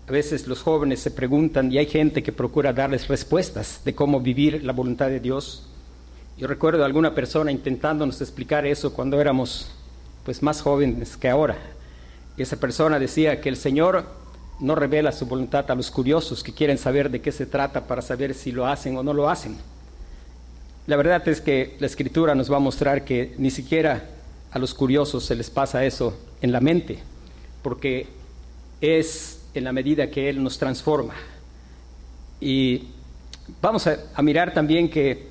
A 0.07 0.11
veces 0.11 0.47
los 0.47 0.61
jóvenes 0.61 1.01
se 1.01 1.11
preguntan 1.11 1.71
y 1.71 1.77
hay 1.77 1.85
gente 1.85 2.23
que 2.23 2.31
procura 2.31 2.73
darles 2.73 3.07
respuestas 3.07 3.81
de 3.83 3.93
cómo 3.93 4.21
vivir 4.21 4.63
la 4.63 4.73
voluntad 4.73 5.09
de 5.09 5.19
Dios. 5.19 5.67
Yo 6.37 6.47
recuerdo 6.47 6.83
a 6.83 6.85
alguna 6.85 7.13
persona 7.13 7.51
intentándonos 7.51 8.21
explicar 8.21 8.65
eso 8.65 8.93
cuando 8.93 9.19
éramos 9.19 9.69
pues 10.23 10.41
más 10.41 10.61
jóvenes 10.61 11.17
que 11.17 11.29
ahora. 11.29 11.57
Y 12.37 12.41
esa 12.41 12.57
persona 12.57 12.99
decía 12.99 13.41
que 13.41 13.49
el 13.49 13.57
Señor 13.57 14.05
no 14.59 14.75
revela 14.75 15.11
su 15.11 15.25
voluntad 15.25 15.69
a 15.69 15.75
los 15.75 15.91
curiosos 15.91 16.43
que 16.43 16.53
quieren 16.53 16.77
saber 16.77 17.11
de 17.11 17.21
qué 17.21 17.31
se 17.31 17.45
trata 17.45 17.85
para 17.85 18.01
saber 18.01 18.33
si 18.33 18.51
lo 18.51 18.65
hacen 18.67 18.97
o 18.97 19.03
no 19.03 19.13
lo 19.13 19.29
hacen. 19.29 19.57
La 20.87 20.95
verdad 20.95 21.27
es 21.27 21.41
que 21.41 21.75
la 21.79 21.87
escritura 21.87 22.33
nos 22.33 22.51
va 22.51 22.57
a 22.57 22.61
mostrar 22.61 23.03
que 23.03 23.35
ni 23.37 23.51
siquiera 23.51 24.05
a 24.51 24.59
los 24.59 24.73
curiosos 24.73 25.25
se 25.25 25.35
les 25.35 25.49
pasa 25.49 25.85
eso 25.85 26.17
en 26.41 26.51
la 26.51 26.61
mente, 26.61 26.99
porque 27.61 28.07
es 28.81 29.41
en 29.53 29.63
la 29.63 29.73
medida 29.73 30.09
que 30.09 30.29
Él 30.29 30.41
nos 30.41 30.57
transforma. 30.57 31.13
Y 32.39 32.87
vamos 33.61 33.87
a, 33.87 34.21
mirar 34.21 34.53
también 34.53 34.89
que 34.89 35.27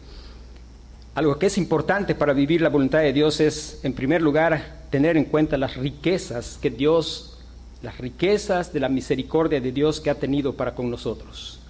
algo 1.14 1.38
que 1.38 1.46
es 1.46 1.56
importante 1.56 2.14
para 2.14 2.32
vivir 2.32 2.60
la 2.60 2.68
voluntad 2.68 3.00
de 3.00 3.12
Dios 3.12 3.40
es, 3.40 3.80
en 3.82 3.94
primer 3.94 4.20
lugar, 4.20 4.84
tener 4.90 5.16
en 5.16 5.24
cuenta 5.24 5.56
las 5.56 5.76
riquezas 5.76 6.58
que 6.60 6.70
Dios 6.70 7.35
las 7.82 7.98
riquezas 7.98 8.72
de 8.72 8.80
la 8.80 8.88
misericordia 8.88 9.60
de 9.60 9.72
Dios 9.72 10.00
que 10.00 10.10
ha 10.10 10.14
tenido 10.16 10.54
para 10.54 10.74
con 10.74 10.90
nosotros. 10.90 11.60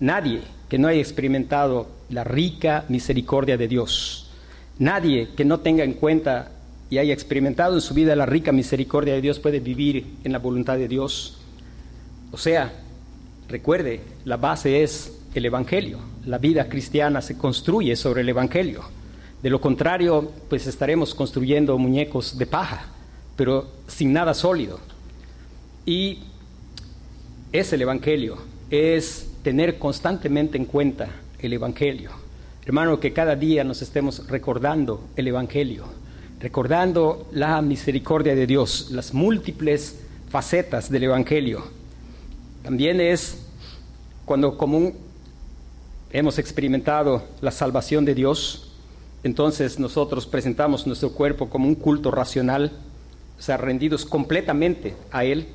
Nadie 0.00 0.40
que 0.68 0.78
no 0.78 0.88
haya 0.88 1.00
experimentado 1.00 1.88
la 2.08 2.24
rica 2.24 2.84
misericordia 2.88 3.56
de 3.56 3.68
Dios, 3.68 4.30
nadie 4.78 5.28
que 5.36 5.44
no 5.44 5.60
tenga 5.60 5.84
en 5.84 5.94
cuenta 5.94 6.52
y 6.88 6.98
haya 6.98 7.12
experimentado 7.12 7.74
en 7.74 7.80
su 7.80 7.94
vida 7.94 8.16
la 8.16 8.26
rica 8.26 8.50
misericordia 8.50 9.14
de 9.14 9.20
Dios 9.20 9.38
puede 9.38 9.60
vivir 9.60 10.16
en 10.24 10.32
la 10.32 10.38
voluntad 10.38 10.76
de 10.76 10.88
Dios. 10.88 11.38
O 12.32 12.36
sea, 12.36 12.72
recuerde, 13.48 14.00
la 14.24 14.36
base 14.36 14.82
es 14.82 15.18
el 15.34 15.44
Evangelio. 15.46 15.98
La 16.26 16.38
vida 16.38 16.68
cristiana 16.68 17.22
se 17.22 17.38
construye 17.38 17.94
sobre 17.94 18.22
el 18.22 18.28
Evangelio. 18.28 18.82
De 19.42 19.50
lo 19.50 19.60
contrario, 19.60 20.32
pues 20.48 20.66
estaremos 20.66 21.14
construyendo 21.14 21.78
muñecos 21.78 22.36
de 22.36 22.46
paja, 22.46 22.86
pero 23.36 23.68
sin 23.86 24.12
nada 24.12 24.34
sólido. 24.34 24.80
Y 25.86 26.18
es 27.52 27.72
el 27.72 27.82
Evangelio, 27.82 28.36
es 28.70 29.30
tener 29.42 29.78
constantemente 29.78 30.56
en 30.58 30.66
cuenta 30.66 31.08
el 31.38 31.52
Evangelio. 31.52 32.10
Hermano, 32.64 33.00
que 33.00 33.12
cada 33.12 33.34
día 33.34 33.64
nos 33.64 33.80
estemos 33.82 34.28
recordando 34.28 35.02
el 35.16 35.28
Evangelio, 35.28 35.86
recordando 36.38 37.26
la 37.32 37.60
misericordia 37.62 38.34
de 38.34 38.46
Dios, 38.46 38.90
las 38.90 39.14
múltiples 39.14 40.00
facetas 40.28 40.90
del 40.90 41.04
Evangelio. 41.04 41.64
También 42.62 43.00
es 43.00 43.38
cuando 44.26 44.58
común 44.58 44.94
hemos 46.12 46.38
experimentado 46.38 47.24
la 47.40 47.50
salvación 47.50 48.04
de 48.04 48.14
Dios, 48.14 48.70
entonces 49.24 49.78
nosotros 49.78 50.26
presentamos 50.26 50.86
nuestro 50.86 51.12
cuerpo 51.12 51.48
como 51.48 51.66
un 51.66 51.74
culto 51.74 52.10
racional, 52.10 52.70
o 53.38 53.42
sea, 53.42 53.56
rendidos 53.56 54.04
completamente 54.04 54.94
a 55.10 55.24
Él 55.24 55.48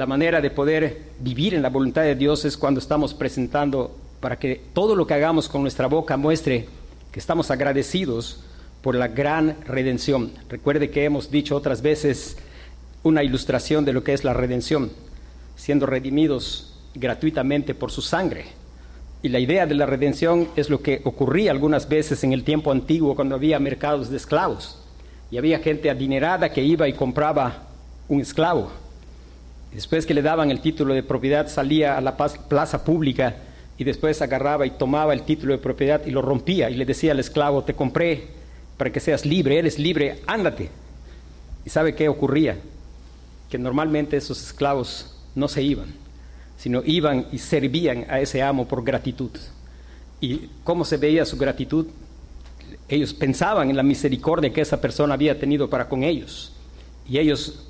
la 0.00 0.06
manera 0.06 0.40
de 0.40 0.50
poder 0.50 1.02
vivir 1.20 1.52
en 1.52 1.60
la 1.60 1.68
voluntad 1.68 2.00
de 2.00 2.14
Dios 2.14 2.46
es 2.46 2.56
cuando 2.56 2.80
estamos 2.80 3.12
presentando 3.12 3.94
para 4.20 4.38
que 4.38 4.58
todo 4.72 4.96
lo 4.96 5.06
que 5.06 5.12
hagamos 5.12 5.46
con 5.46 5.60
nuestra 5.60 5.88
boca 5.88 6.16
muestre 6.16 6.68
que 7.12 7.20
estamos 7.20 7.50
agradecidos 7.50 8.42
por 8.80 8.94
la 8.94 9.08
gran 9.08 9.58
redención. 9.66 10.32
Recuerde 10.48 10.88
que 10.88 11.04
hemos 11.04 11.30
dicho 11.30 11.54
otras 11.54 11.82
veces 11.82 12.38
una 13.02 13.22
ilustración 13.22 13.84
de 13.84 13.92
lo 13.92 14.02
que 14.02 14.14
es 14.14 14.24
la 14.24 14.32
redención, 14.32 14.90
siendo 15.54 15.84
redimidos 15.84 16.78
gratuitamente 16.94 17.74
por 17.74 17.90
su 17.90 18.00
sangre. 18.00 18.46
Y 19.22 19.28
la 19.28 19.38
idea 19.38 19.66
de 19.66 19.74
la 19.74 19.84
redención 19.84 20.48
es 20.56 20.70
lo 20.70 20.80
que 20.80 21.02
ocurría 21.04 21.50
algunas 21.50 21.90
veces 21.90 22.24
en 22.24 22.32
el 22.32 22.42
tiempo 22.42 22.72
antiguo 22.72 23.14
cuando 23.14 23.34
había 23.34 23.58
mercados 23.58 24.08
de 24.08 24.16
esclavos 24.16 24.78
y 25.30 25.36
había 25.36 25.58
gente 25.58 25.90
adinerada 25.90 26.54
que 26.54 26.64
iba 26.64 26.88
y 26.88 26.94
compraba 26.94 27.64
un 28.08 28.22
esclavo 28.22 28.70
Después 29.72 30.04
que 30.04 30.14
le 30.14 30.22
daban 30.22 30.50
el 30.50 30.60
título 30.60 30.94
de 30.94 31.02
propiedad, 31.02 31.48
salía 31.48 31.96
a 31.96 32.00
la 32.00 32.16
plaza 32.16 32.84
pública 32.84 33.36
y 33.78 33.84
después 33.84 34.20
agarraba 34.20 34.66
y 34.66 34.70
tomaba 34.70 35.12
el 35.12 35.22
título 35.22 35.52
de 35.52 35.58
propiedad 35.58 36.04
y 36.04 36.10
lo 36.10 36.22
rompía 36.22 36.70
y 36.70 36.74
le 36.74 36.84
decía 36.84 37.12
al 37.12 37.20
esclavo, 37.20 37.64
te 37.64 37.74
compré 37.74 38.28
para 38.76 38.90
que 38.90 39.00
seas 39.00 39.24
libre, 39.24 39.58
eres 39.58 39.78
libre, 39.78 40.20
ándate. 40.26 40.70
¿Y 41.64 41.70
sabe 41.70 41.94
qué 41.94 42.08
ocurría? 42.08 42.58
Que 43.48 43.58
normalmente 43.58 44.16
esos 44.16 44.42
esclavos 44.42 45.16
no 45.34 45.48
se 45.48 45.62
iban, 45.62 45.94
sino 46.58 46.82
iban 46.84 47.26
y 47.30 47.38
servían 47.38 48.06
a 48.08 48.20
ese 48.20 48.42
amo 48.42 48.66
por 48.66 48.82
gratitud. 48.82 49.30
¿Y 50.20 50.48
cómo 50.64 50.84
se 50.84 50.96
veía 50.96 51.24
su 51.24 51.36
gratitud? 51.36 51.86
Ellos 52.88 53.14
pensaban 53.14 53.70
en 53.70 53.76
la 53.76 53.82
misericordia 53.82 54.52
que 54.52 54.60
esa 54.60 54.80
persona 54.80 55.14
había 55.14 55.38
tenido 55.38 55.70
para 55.70 55.88
con 55.88 56.02
ellos. 56.02 56.52
Y 57.08 57.18
ellos 57.18 57.66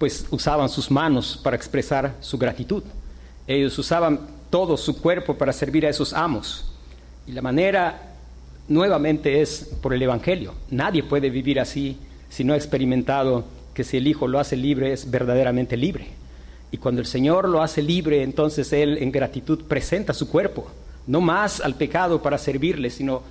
pues 0.00 0.26
usaban 0.30 0.70
sus 0.70 0.90
manos 0.90 1.38
para 1.44 1.56
expresar 1.56 2.14
su 2.20 2.38
gratitud. 2.38 2.82
Ellos 3.46 3.78
usaban 3.78 4.18
todo 4.48 4.78
su 4.78 4.98
cuerpo 4.98 5.34
para 5.34 5.52
servir 5.52 5.84
a 5.84 5.90
esos 5.90 6.14
amos. 6.14 6.72
Y 7.26 7.32
la 7.32 7.42
manera 7.42 8.14
nuevamente 8.66 9.42
es 9.42 9.70
por 9.82 9.92
el 9.92 10.00
Evangelio. 10.00 10.54
Nadie 10.70 11.02
puede 11.02 11.28
vivir 11.28 11.60
así 11.60 11.98
si 12.30 12.44
no 12.44 12.54
ha 12.54 12.56
experimentado 12.56 13.44
que 13.74 13.84
si 13.84 13.98
el 13.98 14.06
Hijo 14.06 14.26
lo 14.26 14.38
hace 14.40 14.56
libre 14.56 14.94
es 14.94 15.10
verdaderamente 15.10 15.76
libre. 15.76 16.06
Y 16.72 16.78
cuando 16.78 17.02
el 17.02 17.06
Señor 17.06 17.46
lo 17.46 17.62
hace 17.62 17.82
libre, 17.82 18.22
entonces 18.22 18.72
Él 18.72 18.96
en 19.02 19.12
gratitud 19.12 19.64
presenta 19.64 20.14
su 20.14 20.30
cuerpo, 20.30 20.70
no 21.06 21.20
más 21.20 21.60
al 21.60 21.74
pecado 21.74 22.22
para 22.22 22.38
servirle, 22.38 22.88
sino 22.88 23.22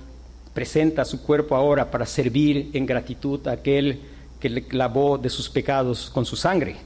presenta 0.54 1.04
su 1.04 1.20
cuerpo 1.20 1.56
ahora 1.56 1.90
para 1.90 2.06
servir 2.06 2.70
en 2.74 2.86
gratitud 2.86 3.44
a 3.48 3.52
aquel 3.52 3.98
que 4.40 4.48
le 4.48 4.66
clavó 4.66 5.18
de 5.18 5.28
sus 5.28 5.48
pecados 5.48 6.10
con 6.10 6.24
su 6.24 6.34
sangre. 6.34 6.76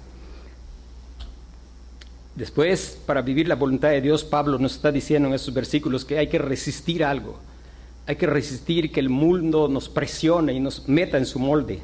Después, 2.34 2.98
para 3.06 3.22
vivir 3.22 3.46
la 3.46 3.54
voluntad 3.54 3.90
de 3.90 4.00
Dios, 4.00 4.24
Pablo 4.24 4.58
nos 4.58 4.74
está 4.74 4.90
diciendo 4.90 5.28
en 5.28 5.34
esos 5.34 5.54
versículos 5.54 6.04
que 6.04 6.18
hay 6.18 6.26
que 6.26 6.38
resistir 6.38 7.04
algo. 7.04 7.38
Hay 8.06 8.16
que 8.16 8.26
resistir 8.26 8.90
que 8.90 9.00
el 9.00 9.08
mundo 9.08 9.68
nos 9.68 9.88
presione 9.88 10.52
y 10.52 10.60
nos 10.60 10.88
meta 10.88 11.16
en 11.16 11.26
su 11.26 11.38
molde. 11.38 11.80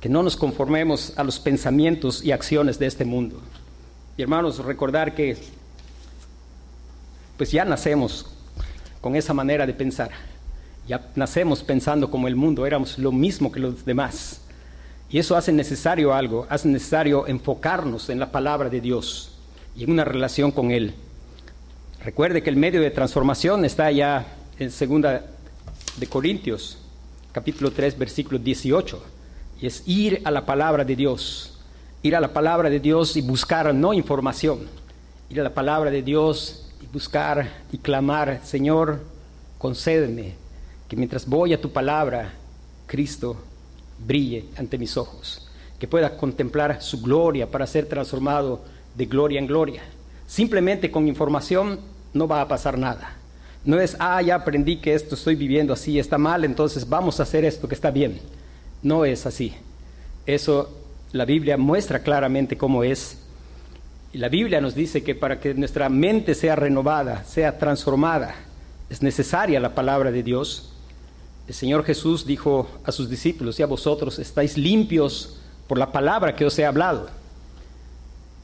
que 0.00 0.08
no 0.08 0.22
nos 0.22 0.36
conformemos 0.36 1.12
a 1.16 1.24
los 1.24 1.40
pensamientos 1.40 2.22
y 2.22 2.30
acciones 2.30 2.78
de 2.78 2.86
este 2.86 3.04
mundo. 3.04 3.40
Y 4.16 4.22
hermanos, 4.22 4.58
recordar 4.64 5.14
que 5.14 5.36
pues 7.36 7.50
ya 7.50 7.64
nacemos 7.64 8.26
con 9.00 9.16
esa 9.16 9.34
manera 9.34 9.66
de 9.66 9.72
pensar. 9.72 10.10
Ya 10.88 11.06
nacemos 11.14 11.62
pensando 11.62 12.10
como 12.10 12.28
el 12.28 12.34
mundo, 12.34 12.64
éramos 12.64 12.98
lo 12.98 13.12
mismo 13.12 13.52
que 13.52 13.60
los 13.60 13.84
demás. 13.84 14.40
Y 15.10 15.18
eso 15.18 15.36
hace 15.36 15.52
necesario 15.52 16.14
algo, 16.14 16.46
hace 16.48 16.66
necesario 16.66 17.26
enfocarnos 17.26 18.08
en 18.08 18.18
la 18.18 18.32
palabra 18.32 18.70
de 18.70 18.80
Dios 18.80 19.32
y 19.76 19.84
en 19.84 19.90
una 19.90 20.06
relación 20.06 20.50
con 20.50 20.70
Él. 20.70 20.94
Recuerde 22.02 22.42
que 22.42 22.48
el 22.48 22.56
medio 22.56 22.80
de 22.80 22.90
transformación 22.90 23.66
está 23.66 23.90
ya 23.90 24.26
en 24.58 24.70
segunda 24.70 25.26
de 25.98 26.06
Corintios, 26.06 26.78
capítulo 27.32 27.70
3, 27.70 27.98
versículo 27.98 28.38
18, 28.38 29.02
y 29.60 29.66
es 29.66 29.82
ir 29.86 30.22
a 30.24 30.30
la 30.30 30.46
palabra 30.46 30.86
de 30.86 30.96
Dios, 30.96 31.58
ir 32.02 32.16
a 32.16 32.20
la 32.20 32.32
palabra 32.32 32.70
de 32.70 32.80
Dios 32.80 33.14
y 33.14 33.20
buscar 33.20 33.74
no 33.74 33.92
información, 33.92 34.60
ir 35.28 35.38
a 35.38 35.44
la 35.44 35.52
palabra 35.52 35.90
de 35.90 36.00
Dios 36.00 36.66
y 36.80 36.86
buscar 36.86 37.46
y 37.72 37.76
clamar, 37.76 38.40
Señor, 38.42 39.00
concédeme 39.58 40.47
que 40.88 40.96
mientras 40.96 41.26
voy 41.26 41.52
a 41.52 41.60
tu 41.60 41.70
palabra, 41.70 42.32
Cristo 42.86 43.36
brille 44.06 44.46
ante 44.56 44.78
mis 44.78 44.96
ojos, 44.96 45.48
que 45.78 45.86
pueda 45.86 46.16
contemplar 46.16 46.82
su 46.82 47.02
gloria 47.02 47.50
para 47.50 47.66
ser 47.66 47.86
transformado 47.86 48.62
de 48.96 49.06
gloria 49.06 49.38
en 49.38 49.46
gloria. 49.46 49.82
Simplemente 50.26 50.90
con 50.90 51.08
información 51.08 51.80
no 52.12 52.26
va 52.26 52.40
a 52.40 52.48
pasar 52.48 52.78
nada. 52.78 53.16
No 53.64 53.78
es, 53.80 53.96
ah, 53.98 54.22
ya 54.22 54.36
aprendí 54.36 54.76
que 54.76 54.94
esto 54.94 55.14
estoy 55.14 55.34
viviendo 55.34 55.72
así, 55.72 55.98
está 55.98 56.16
mal, 56.16 56.44
entonces 56.44 56.88
vamos 56.88 57.20
a 57.20 57.24
hacer 57.24 57.44
esto 57.44 57.68
que 57.68 57.74
está 57.74 57.90
bien. 57.90 58.18
No 58.82 59.04
es 59.04 59.26
así. 59.26 59.54
Eso 60.26 60.70
la 61.12 61.24
Biblia 61.24 61.56
muestra 61.56 62.00
claramente 62.00 62.56
cómo 62.56 62.84
es. 62.84 63.18
Y 64.12 64.18
la 64.18 64.28
Biblia 64.28 64.60
nos 64.60 64.74
dice 64.74 65.02
que 65.02 65.14
para 65.14 65.40
que 65.40 65.54
nuestra 65.54 65.88
mente 65.88 66.34
sea 66.34 66.56
renovada, 66.56 67.24
sea 67.24 67.58
transformada, 67.58 68.34
es 68.88 69.02
necesaria 69.02 69.60
la 69.60 69.74
palabra 69.74 70.10
de 70.10 70.22
Dios. 70.22 70.72
El 71.48 71.54
Señor 71.54 71.82
Jesús 71.82 72.26
dijo 72.26 72.68
a 72.84 72.92
sus 72.92 73.08
discípulos, 73.08 73.58
y 73.58 73.62
a 73.62 73.66
vosotros 73.66 74.18
estáis 74.18 74.58
limpios 74.58 75.38
por 75.66 75.78
la 75.78 75.90
palabra 75.90 76.36
que 76.36 76.44
os 76.44 76.58
he 76.58 76.66
hablado. 76.66 77.08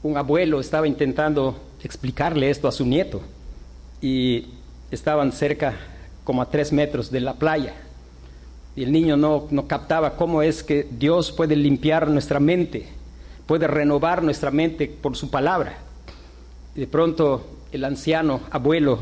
Un 0.01 0.17
abuelo 0.17 0.59
estaba 0.59 0.87
intentando 0.87 1.55
explicarle 1.83 2.49
esto 2.49 2.67
a 2.67 2.71
su 2.71 2.83
nieto 2.83 3.21
y 4.01 4.47
estaban 4.89 5.31
cerca 5.31 5.75
como 6.23 6.41
a 6.41 6.49
tres 6.49 6.73
metros 6.73 7.11
de 7.11 7.19
la 7.19 7.35
playa. 7.35 7.75
Y 8.75 8.81
el 8.81 8.91
niño 8.91 9.17
no, 9.17 9.47
no 9.51 9.67
captaba 9.67 10.15
cómo 10.15 10.41
es 10.41 10.63
que 10.63 10.87
Dios 10.89 11.31
puede 11.31 11.55
limpiar 11.55 12.09
nuestra 12.09 12.39
mente, 12.39 12.87
puede 13.45 13.67
renovar 13.67 14.23
nuestra 14.23 14.49
mente 14.49 14.87
por 14.87 15.15
su 15.15 15.29
palabra. 15.29 15.77
De 16.73 16.87
pronto 16.87 17.45
el 17.71 17.83
anciano 17.83 18.39
abuelo 18.49 18.97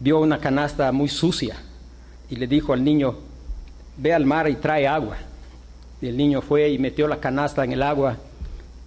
vio 0.00 0.18
una 0.18 0.40
canasta 0.40 0.90
muy 0.90 1.08
sucia 1.08 1.56
y 2.28 2.34
le 2.34 2.48
dijo 2.48 2.72
al 2.72 2.82
niño, 2.82 3.27
ve 3.98 4.14
al 4.14 4.24
mar 4.24 4.48
y 4.48 4.54
trae 4.54 4.86
agua. 4.86 5.18
Y 6.00 6.08
el 6.08 6.16
niño 6.16 6.40
fue 6.40 6.70
y 6.70 6.78
metió 6.78 7.06
la 7.08 7.18
canasta 7.18 7.64
en 7.64 7.72
el 7.72 7.82
agua 7.82 8.16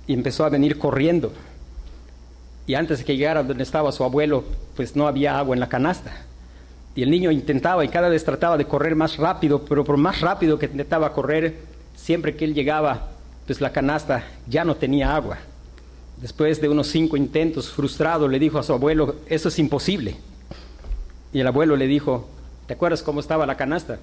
y 0.07 0.13
empezó 0.13 0.45
a 0.45 0.49
venir 0.49 0.79
corriendo. 0.79 1.31
Y 2.65 2.73
antes 2.73 2.99
de 2.99 3.05
que 3.05 3.15
llegara 3.15 3.43
donde 3.43 3.63
estaba 3.63 3.91
su 3.91 4.03
abuelo, 4.03 4.43
pues 4.75 4.95
no 4.95 5.07
había 5.07 5.37
agua 5.37 5.55
en 5.55 5.59
la 5.59 5.69
canasta. 5.69 6.11
Y 6.95 7.03
el 7.03 7.11
niño 7.11 7.31
intentaba 7.31 7.83
y 7.85 7.89
cada 7.89 8.09
vez 8.09 8.23
trataba 8.23 8.57
de 8.57 8.65
correr 8.65 8.95
más 8.95 9.17
rápido, 9.17 9.63
pero 9.65 9.83
por 9.83 9.97
más 9.97 10.21
rápido 10.21 10.57
que 10.57 10.65
intentaba 10.65 11.13
correr, 11.13 11.59
siempre 11.95 12.35
que 12.35 12.45
él 12.45 12.53
llegaba, 12.53 13.09
pues 13.45 13.61
la 13.61 13.71
canasta 13.71 14.23
ya 14.47 14.63
no 14.63 14.75
tenía 14.75 15.15
agua. 15.15 15.37
Después 16.21 16.61
de 16.61 16.69
unos 16.69 16.87
cinco 16.87 17.17
intentos, 17.17 17.69
frustrado, 17.71 18.27
le 18.27 18.39
dijo 18.39 18.59
a 18.59 18.63
su 18.63 18.73
abuelo, 18.73 19.15
eso 19.27 19.49
es 19.49 19.59
imposible. 19.59 20.15
Y 21.33 21.39
el 21.39 21.47
abuelo 21.47 21.75
le 21.75 21.87
dijo, 21.87 22.29
¿te 22.67 22.73
acuerdas 22.73 23.01
cómo 23.01 23.19
estaba 23.19 23.45
la 23.45 23.57
canasta? 23.57 23.99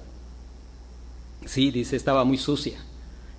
Sí, 1.45 1.71
dice, 1.71 1.95
estaba 1.95 2.23
muy 2.23 2.37
sucia. 2.37 2.79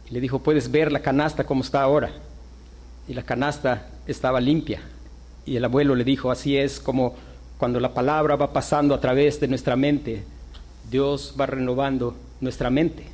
Y 0.09 0.15
le 0.15 0.21
dijo, 0.21 0.41
¿puedes 0.41 0.71
ver 0.71 0.91
la 0.91 1.01
canasta 1.01 1.45
como 1.45 1.63
está 1.63 1.83
ahora? 1.83 2.11
Y 3.09 3.15
la 3.15 3.23
canasta 3.23 3.89
estaba 4.07 4.41
limpia. 4.41 4.81
Y 5.47 5.57
el 5.57 5.65
abuelo 5.65 5.95
le 5.95 6.05
dijo, 6.05 6.31
así 6.31 6.57
es 6.57 6.81
como 6.81 7.15
cuando 7.59 7.79
la 7.79 7.93
palabra 7.93 8.37
va 8.37 8.53
pasando 8.53 8.95
a 8.95 9.01
través 9.01 9.39
de 9.41 9.49
nuestra 9.49 9.77
mente, 9.77 10.25
Dios 10.91 11.35
va 11.39 11.47
renovando 11.47 12.17
nuestra 12.41 12.71
mente. 12.71 13.05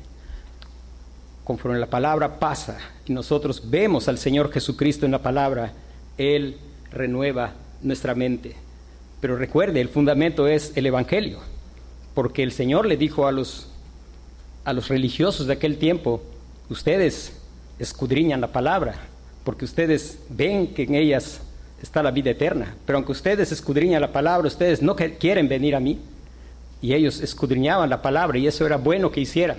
Conforme 1.43 1.79
la 1.79 1.89
palabra 1.89 2.39
pasa 2.39 2.77
y 3.05 3.13
nosotros 3.13 3.69
vemos 3.69 4.07
al 4.07 4.17
Señor 4.17 4.51
Jesucristo 4.51 5.05
en 5.05 5.11
la 5.11 5.21
palabra, 5.21 5.73
Él 6.17 6.57
renueva 6.91 7.53
nuestra 7.81 8.15
mente. 8.15 8.55
Pero 9.21 9.35
recuerde, 9.35 9.81
el 9.81 9.89
fundamento 9.89 10.47
es 10.47 10.73
el 10.75 10.85
Evangelio, 10.85 11.39
porque 12.13 12.43
el 12.43 12.51
Señor 12.51 12.85
le 12.85 12.97
dijo 12.97 13.27
a 13.27 13.31
los, 13.31 13.69
a 14.67 14.73
los 14.73 14.89
religiosos 14.89 15.47
de 15.47 15.53
aquel 15.53 15.77
tiempo, 15.77 16.21
ustedes 16.69 17.31
escudriñan 17.79 18.41
la 18.41 18.51
palabra, 18.51 18.95
porque 19.45 19.63
ustedes 19.63 20.19
ven 20.27 20.73
que 20.73 20.83
en 20.83 20.95
ellas 20.95 21.39
está 21.81 22.03
la 22.03 22.11
vida 22.11 22.31
eterna. 22.31 22.75
Pero 22.85 22.97
aunque 22.97 23.13
ustedes 23.13 23.53
escudriñan 23.53 24.01
la 24.01 24.11
palabra, 24.11 24.45
ustedes 24.45 24.81
no 24.81 24.93
quieren 24.93 25.47
venir 25.47 25.73
a 25.73 25.79
mí. 25.79 26.01
Y 26.81 26.93
ellos 26.93 27.21
escudriñaban 27.21 27.89
la 27.89 28.01
palabra 28.01 28.37
y 28.39 28.45
eso 28.45 28.65
era 28.65 28.75
bueno 28.75 29.09
que 29.09 29.21
hicieran. 29.21 29.55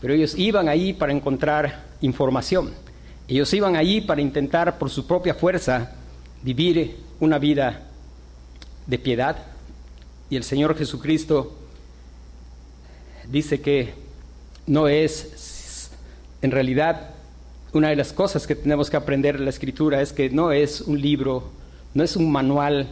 Pero 0.00 0.14
ellos 0.14 0.34
iban 0.34 0.70
ahí 0.70 0.94
para 0.94 1.12
encontrar 1.12 1.84
información. 2.00 2.70
Ellos 3.28 3.52
iban 3.52 3.76
allí 3.76 4.00
para 4.00 4.22
intentar 4.22 4.78
por 4.78 4.88
su 4.88 5.06
propia 5.06 5.34
fuerza 5.34 5.94
vivir 6.42 6.96
una 7.20 7.38
vida 7.38 7.82
de 8.86 8.98
piedad. 8.98 9.36
Y 10.30 10.36
el 10.36 10.42
Señor 10.42 10.74
Jesucristo 10.74 11.54
dice 13.30 13.60
que 13.60 14.07
no 14.68 14.86
es 14.86 15.90
en 16.42 16.50
realidad 16.50 17.10
una 17.72 17.88
de 17.88 17.96
las 17.96 18.12
cosas 18.12 18.46
que 18.46 18.54
tenemos 18.54 18.88
que 18.90 18.96
aprender 18.96 19.38
de 19.38 19.44
la 19.44 19.50
escritura 19.50 20.00
es 20.00 20.12
que 20.12 20.30
no 20.30 20.52
es 20.52 20.82
un 20.82 21.00
libro, 21.00 21.50
no 21.94 22.04
es 22.04 22.16
un 22.16 22.30
manual. 22.30 22.86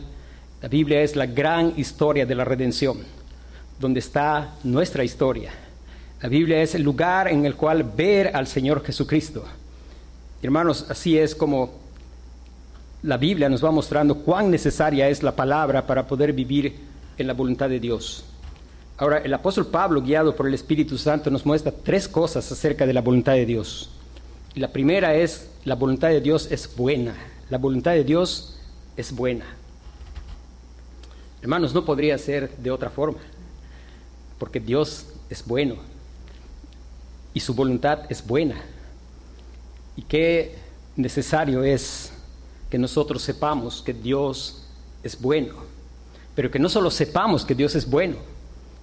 La 0.61 0.69
Biblia 0.69 1.03
es 1.03 1.17
la 1.17 1.27
gran 1.27 1.75
historia 1.77 2.27
de 2.27 2.35
la 2.35 2.45
redención, 2.45 2.99
donde 3.79 4.01
está 4.01 4.55
nuestra 4.65 5.05
historia. 5.05 5.53
La 6.21 6.29
Biblia 6.29 6.63
es 6.63 6.75
el 6.75 6.83
lugar 6.83 7.29
en 7.29 7.45
el 7.47 7.57
cual 7.57 7.85
ver 7.85 8.35
al 8.35 8.47
Señor 8.47 8.85
Jesucristo. 8.85 9.45
Hermanos, 10.43 10.87
así 10.89 11.17
es 11.19 11.35
como 11.35 11.73
la 13.03 13.17
Biblia 13.17 13.49
nos 13.49 13.65
va 13.65 13.71
mostrando 13.71 14.17
cuán 14.17 14.51
necesaria 14.51 15.09
es 15.09 15.23
la 15.23 15.37
palabra 15.37 15.87
para 15.87 16.07
poder 16.07 16.33
vivir 16.33 16.75
en 17.19 17.27
la 17.27 17.35
voluntad 17.35 17.69
de 17.69 17.81
Dios. 17.81 18.25
Ahora, 18.99 19.19
el 19.19 19.35
apóstol 19.35 19.67
Pablo, 19.67 20.01
guiado 20.01 20.35
por 20.35 20.47
el 20.47 20.55
Espíritu 20.55 20.97
Santo, 20.97 21.31
nos 21.31 21.45
muestra 21.45 21.71
tres 21.71 22.09
cosas 22.09 22.51
acerca 22.51 22.87
de 22.87 22.95
la 22.95 23.03
voluntad 23.03 23.35
de 23.35 23.45
Dios. 23.45 23.91
La 24.55 24.73
primera 24.73 25.15
es, 25.15 25.51
la 25.65 25.75
voluntad 25.75 26.09
de 26.09 26.23
Dios 26.23 26.51
es 26.51 26.75
buena. 26.75 27.15
La 27.51 27.59
voluntad 27.59 27.93
de 27.93 28.05
Dios 28.05 28.59
es 28.97 29.15
buena. 29.15 29.45
Hermanos, 31.43 31.75
no 31.75 31.85
podría 31.85 32.17
ser 32.17 32.51
de 32.57 32.71
otra 32.71 32.89
forma, 32.89 33.19
porque 34.39 34.59
Dios 34.61 35.07
es 35.29 35.47
bueno 35.47 35.77
y 37.35 37.41
su 37.41 37.53
voluntad 37.53 38.01
es 38.09 38.27
buena. 38.27 38.57
Y 39.95 40.03
qué 40.03 40.55
necesario 40.97 41.63
es 41.63 42.13
que 42.71 42.79
nosotros 42.79 43.23
sepamos 43.23 43.83
que 43.83 43.93
Dios 43.93 44.63
es 45.03 45.21
bueno, 45.21 45.55
pero 46.35 46.51
que 46.51 46.59
no 46.59 46.71
solo 46.71 46.91
sepamos 46.91 47.45
que 47.45 47.55
Dios 47.55 47.75
es 47.75 47.89
bueno, 47.89 48.17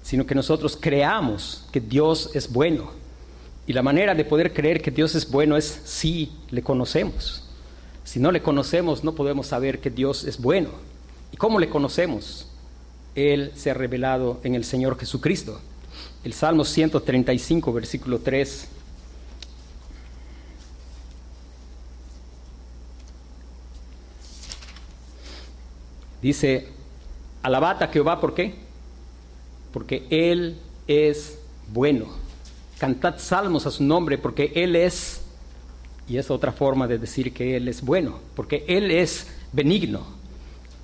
sino 0.03 0.25
que 0.25 0.35
nosotros 0.35 0.77
creamos 0.79 1.65
que 1.71 1.79
Dios 1.79 2.29
es 2.35 2.51
bueno 2.51 2.91
y 3.65 3.73
la 3.73 3.81
manera 3.81 4.13
de 4.13 4.25
poder 4.25 4.53
creer 4.53 4.81
que 4.81 4.91
Dios 4.91 5.15
es 5.15 5.29
bueno 5.29 5.55
es 5.55 5.81
si 5.85 6.31
le 6.51 6.61
conocemos. 6.61 7.43
Si 8.03 8.19
no 8.19 8.31
le 8.31 8.41
conocemos, 8.41 9.03
no 9.03 9.15
podemos 9.15 9.47
saber 9.47 9.79
que 9.79 9.89
Dios 9.89 10.25
es 10.25 10.39
bueno. 10.39 10.69
¿Y 11.31 11.37
cómo 11.37 11.59
le 11.59 11.69
conocemos? 11.69 12.47
Él 13.15 13.53
se 13.55 13.71
ha 13.71 13.73
revelado 13.73 14.41
en 14.43 14.55
el 14.55 14.65
Señor 14.65 14.99
Jesucristo. 14.99 15.61
El 16.25 16.33
Salmo 16.33 16.65
135, 16.65 17.71
versículo 17.71 18.19
3. 18.19 18.67
Dice, 26.21 26.67
alabad 27.41 27.81
a 27.83 27.87
Jehová, 27.87 28.19
¿por 28.19 28.33
qué? 28.33 28.55
Porque 29.73 30.05
Él 30.09 30.55
es 30.87 31.39
bueno 31.73 32.23
cantad 32.83 33.17
salmos 33.17 33.65
a 33.65 33.71
su 33.71 33.81
nombre 33.81 34.17
porque 34.17 34.51
Él 34.55 34.75
es, 34.75 35.21
y 36.05 36.17
es 36.17 36.29
otra 36.29 36.51
forma 36.51 36.85
de 36.85 36.97
decir 36.97 37.33
que 37.33 37.55
Él 37.55 37.69
es 37.69 37.81
bueno, 37.81 38.19
porque 38.35 38.65
Él 38.67 38.91
es 38.91 39.27
benigno. 39.53 40.01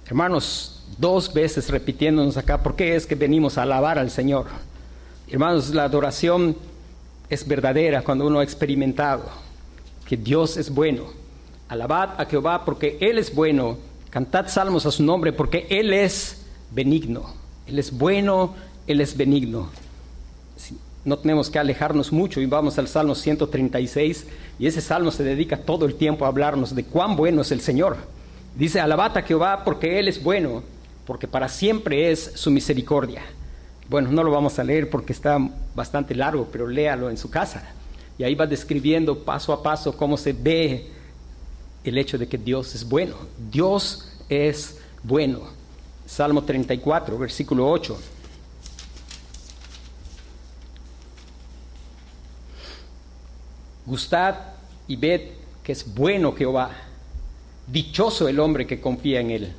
Hermanos, 0.07 0.81
dos 0.97 1.33
veces 1.33 1.69
repitiéndonos 1.69 2.37
acá, 2.37 2.63
¿por 2.63 2.77
qué 2.77 2.95
es 2.95 3.05
que 3.05 3.15
venimos 3.15 3.57
a 3.57 3.63
alabar 3.63 3.99
al 3.99 4.09
Señor? 4.11 4.45
Hermanos, 5.27 5.73
la 5.75 5.83
adoración 5.83 6.55
es 7.29 7.45
verdadera 7.45 8.01
cuando 8.01 8.25
uno 8.25 8.39
ha 8.39 8.43
experimentado 8.43 9.25
que 10.07 10.15
Dios 10.15 10.55
es 10.55 10.69
bueno. 10.69 11.03
Alabad 11.67 12.19
a 12.21 12.27
Jehová 12.27 12.63
porque 12.63 12.97
Él 13.01 13.17
es 13.17 13.35
bueno. 13.35 13.77
Cantad 14.09 14.47
salmos 14.47 14.85
a 14.85 14.91
su 14.91 15.03
nombre 15.03 15.33
porque 15.33 15.67
Él 15.69 15.91
es 15.91 16.45
benigno. 16.71 17.33
Él 17.67 17.77
es 17.77 17.91
bueno, 17.91 18.55
Él 18.89 19.01
es 19.01 19.15
benigno. 19.15 19.69
No 21.05 21.19
tenemos 21.19 21.51
que 21.51 21.59
alejarnos 21.59 22.11
mucho 22.11 22.41
y 22.41 22.47
vamos 22.47 22.79
al 22.79 22.87
Salmo 22.87 23.13
136 23.13 24.25
y 24.57 24.65
ese 24.65 24.81
salmo 24.81 25.11
se 25.11 25.23
dedica 25.23 25.57
todo 25.57 25.85
el 25.85 25.93
tiempo 25.93 26.25
a 26.25 26.29
hablarnos 26.29 26.73
de 26.73 26.83
cuán 26.83 27.15
bueno 27.15 27.43
es 27.43 27.51
el 27.51 27.61
Señor. 27.61 27.97
Dice, 28.55 28.79
alabad 28.79 29.15
a 29.15 29.21
Jehová 29.21 29.63
porque 29.63 29.99
Él 29.99 30.07
es 30.07 30.23
bueno, 30.23 30.63
porque 31.05 31.27
para 31.27 31.49
siempre 31.49 32.11
es 32.11 32.31
su 32.33 32.49
misericordia. 32.49 33.21
Bueno, 33.87 34.11
no 34.11 34.23
lo 34.23 34.31
vamos 34.31 34.57
a 34.57 34.63
leer 34.63 34.89
porque 34.89 35.13
está 35.13 35.37
bastante 35.75 36.15
largo, 36.15 36.49
pero 36.51 36.67
léalo 36.67 37.11
en 37.11 37.17
su 37.17 37.29
casa. 37.29 37.71
Y 38.17 38.23
ahí 38.23 38.33
va 38.33 38.47
describiendo 38.47 39.19
paso 39.19 39.53
a 39.53 39.61
paso 39.61 39.95
cómo 39.95 40.17
se 40.17 40.33
ve 40.33 40.87
el 41.83 41.95
hecho 41.95 42.17
de 42.17 42.27
que 42.27 42.39
Dios 42.39 42.73
es 42.73 42.89
bueno. 42.89 43.17
Dios 43.51 44.11
es 44.29 44.79
bueno. 45.03 45.41
Salmo 46.07 46.43
34, 46.43 47.19
versículo 47.19 47.69
8. 47.69 47.95
Gustad 53.89 54.35
y 54.87 54.95
ved 54.95 55.21
que 55.63 55.71
es 55.71 55.95
bueno 55.95 56.35
Jehová. 56.35 56.69
Dichoso 57.65 58.27
el 58.27 58.39
hombre 58.39 58.67
que 58.67 58.79
confía 58.79 59.19
en 59.19 59.31
él. 59.31 59.53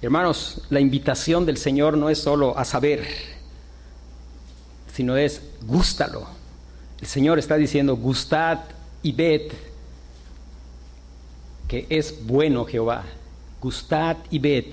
Hermanos, 0.00 0.62
la 0.70 0.78
invitación 0.78 1.44
del 1.44 1.56
Señor 1.56 1.98
no 1.98 2.08
es 2.08 2.18
solo 2.18 2.56
a 2.56 2.64
saber, 2.64 3.04
sino 4.94 5.16
es 5.16 5.42
gústalo. 5.66 6.28
El 7.00 7.08
Señor 7.08 7.40
está 7.40 7.56
diciendo, 7.56 7.96
gustad 7.96 8.60
y 9.02 9.10
ved 9.10 9.50
que 11.66 11.86
es 11.88 12.24
bueno 12.24 12.64
Jehová. 12.64 13.04
Gustad 13.60 14.16
y 14.30 14.38
ved. 14.38 14.66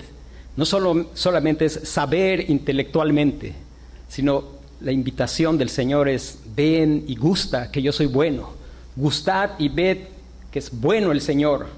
No 0.56 0.64
solo, 0.64 1.10
solamente 1.14 1.64
es 1.64 1.80
saber 1.82 2.48
intelectualmente, 2.48 3.54
sino 4.08 4.44
la 4.80 4.92
invitación 4.92 5.58
del 5.58 5.68
Señor 5.68 6.08
es, 6.08 6.38
ven 6.54 7.04
y 7.08 7.16
gusta 7.16 7.72
que 7.72 7.82
yo 7.82 7.90
soy 7.90 8.06
bueno. 8.06 8.59
Gustad 8.96 9.50
y 9.58 9.68
ved 9.68 9.98
que 10.50 10.58
es 10.58 10.70
bueno 10.70 11.12
el 11.12 11.20
Señor. 11.20 11.68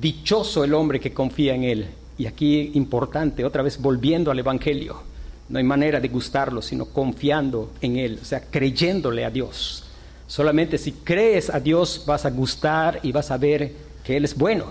Dichoso 0.00 0.64
el 0.64 0.74
hombre 0.74 1.00
que 1.00 1.12
confía 1.12 1.54
en 1.54 1.64
Él. 1.64 1.86
Y 2.16 2.26
aquí 2.26 2.72
importante, 2.74 3.44
otra 3.44 3.62
vez 3.62 3.80
volviendo 3.80 4.30
al 4.30 4.38
Evangelio. 4.38 5.02
No 5.48 5.58
hay 5.58 5.64
manera 5.64 5.98
de 5.98 6.08
gustarlo, 6.08 6.60
sino 6.60 6.86
confiando 6.86 7.72
en 7.80 7.96
Él, 7.96 8.18
o 8.20 8.24
sea, 8.24 8.42
creyéndole 8.50 9.24
a 9.24 9.30
Dios. 9.30 9.84
Solamente 10.26 10.76
si 10.76 10.92
crees 10.92 11.48
a 11.48 11.58
Dios 11.58 12.02
vas 12.06 12.26
a 12.26 12.30
gustar 12.30 13.00
y 13.02 13.12
vas 13.12 13.30
a 13.30 13.38
ver 13.38 13.72
que 14.04 14.16
Él 14.16 14.24
es 14.24 14.36
bueno. 14.36 14.66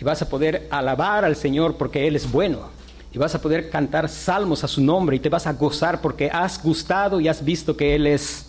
Y 0.00 0.02
vas 0.02 0.22
a 0.22 0.28
poder 0.28 0.66
alabar 0.70 1.24
al 1.24 1.36
Señor 1.36 1.76
porque 1.76 2.06
Él 2.06 2.16
es 2.16 2.30
bueno. 2.30 2.60
Y 3.12 3.18
vas 3.18 3.34
a 3.34 3.40
poder 3.40 3.70
cantar 3.70 4.08
salmos 4.08 4.64
a 4.64 4.68
su 4.68 4.82
nombre 4.82 5.16
y 5.16 5.20
te 5.20 5.28
vas 5.28 5.46
a 5.46 5.52
gozar 5.52 6.00
porque 6.00 6.30
has 6.30 6.60
gustado 6.60 7.20
y 7.20 7.28
has 7.28 7.44
visto 7.44 7.76
que 7.76 7.94
Él 7.94 8.06
es, 8.06 8.46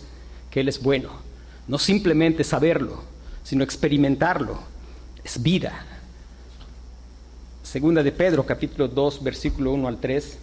que 0.50 0.60
Él 0.60 0.68
es 0.68 0.82
bueno. 0.82 1.10
No 1.68 1.78
simplemente 1.78 2.44
saberlo, 2.44 3.02
sino 3.42 3.64
experimentarlo. 3.64 4.58
Es 5.24 5.42
vida. 5.42 5.84
Segunda 7.62 8.02
de 8.02 8.12
Pedro, 8.12 8.46
capítulo 8.46 8.86
2, 8.86 9.24
versículo 9.24 9.72
1 9.72 9.88
al 9.88 9.98
3. 9.98 10.38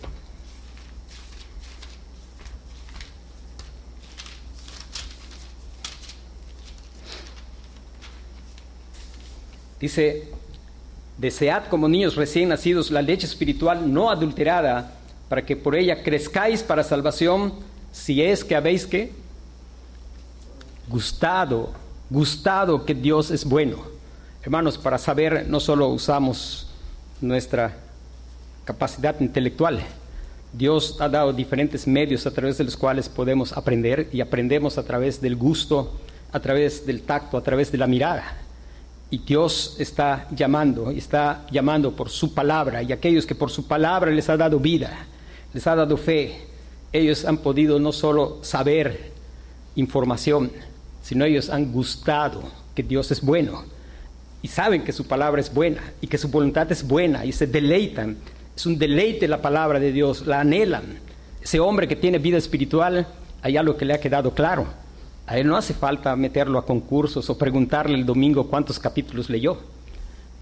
Dice, 9.79 10.29
desead 11.17 11.67
como 11.67 11.89
niños 11.89 12.15
recién 12.15 12.49
nacidos 12.49 12.91
la 12.91 13.01
leche 13.01 13.25
espiritual 13.25 13.91
no 13.93 14.09
adulterada, 14.09 14.97
para 15.29 15.45
que 15.45 15.55
por 15.55 15.75
ella 15.75 16.03
crezcáis 16.03 16.63
para 16.63 16.83
salvación, 16.83 17.53
si 17.91 18.21
es 18.21 18.43
que 18.43 18.55
habéis 18.55 18.85
que 18.85 19.22
gustado, 20.87 21.71
gustado 22.09 22.85
que 22.85 22.93
Dios 22.93 23.31
es 23.31 23.45
bueno. 23.45 23.77
Hermanos, 24.43 24.77
para 24.77 24.97
saber 24.97 25.45
no 25.47 25.59
solo 25.59 25.87
usamos 25.87 26.67
nuestra 27.21 27.77
capacidad 28.65 29.19
intelectual, 29.19 29.81
Dios 30.51 30.97
ha 30.99 31.09
dado 31.09 31.33
diferentes 31.33 31.87
medios 31.87 32.27
a 32.27 32.31
través 32.31 32.57
de 32.57 32.63
los 32.63 32.77
cuales 32.77 33.09
podemos 33.09 33.53
aprender 33.53 34.09
y 34.11 34.21
aprendemos 34.21 34.77
a 34.77 34.83
través 34.83 35.19
del 35.19 35.35
gusto, 35.35 35.93
a 36.31 36.39
través 36.39 36.85
del 36.85 37.01
tacto, 37.01 37.37
a 37.37 37.41
través 37.41 37.71
de 37.71 37.77
la 37.77 37.87
mirada. 37.87 38.37
Y 39.09 39.19
Dios 39.19 39.75
está 39.79 40.27
llamando, 40.31 40.91
está 40.91 41.45
llamando 41.51 41.95
por 41.95 42.09
su 42.09 42.33
palabra. 42.33 42.83
Y 42.83 42.91
aquellos 42.91 43.25
que 43.25 43.35
por 43.35 43.49
su 43.49 43.67
palabra 43.67 44.11
les 44.11 44.29
ha 44.29 44.37
dado 44.37 44.59
vida, 44.59 44.91
les 45.53 45.65
ha 45.65 45.75
dado 45.75 45.97
fe, 45.97 46.47
ellos 46.91 47.25
han 47.25 47.37
podido 47.37 47.79
no 47.79 47.91
solo 47.91 48.39
saber 48.43 49.11
información, 49.75 50.51
sino 51.03 51.25
ellos 51.25 51.51
han 51.51 51.71
gustado 51.71 52.41
que 52.73 52.81
Dios 52.81 53.11
es 53.11 53.21
bueno. 53.21 53.65
Y 54.41 54.47
saben 54.47 54.83
que 54.83 54.91
su 54.91 55.05
palabra 55.05 55.39
es 55.39 55.53
buena 55.53 55.81
y 56.01 56.07
que 56.07 56.17
su 56.17 56.29
voluntad 56.29 56.71
es 56.71 56.87
buena 56.87 57.23
y 57.25 57.31
se 57.31 57.45
deleitan. 57.45 58.17
Es 58.55 58.65
un 58.65 58.79
deleite 58.79 59.27
la 59.27 59.43
palabra 59.43 59.79
de 59.79 59.91
Dios, 59.91 60.25
la 60.25 60.39
anhelan. 60.39 60.99
Ese 61.43 61.59
hombre 61.59 61.87
que 61.87 61.95
tiene 61.95 62.17
vida 62.17 62.37
espiritual, 62.37 63.05
hay 63.43 63.57
algo 63.57 63.77
que 63.77 63.85
le 63.85 63.93
ha 63.93 63.99
quedado 63.99 64.33
claro 64.33 64.67
a 65.25 65.37
él 65.37 65.47
no 65.47 65.55
hace 65.55 65.73
falta 65.73 66.15
meterlo 66.15 66.59
a 66.59 66.65
concursos 66.65 67.29
o 67.29 67.37
preguntarle 67.37 67.95
el 67.95 68.05
domingo 68.05 68.47
cuántos 68.47 68.77
capítulos 68.77 69.29
leyó. 69.29 69.57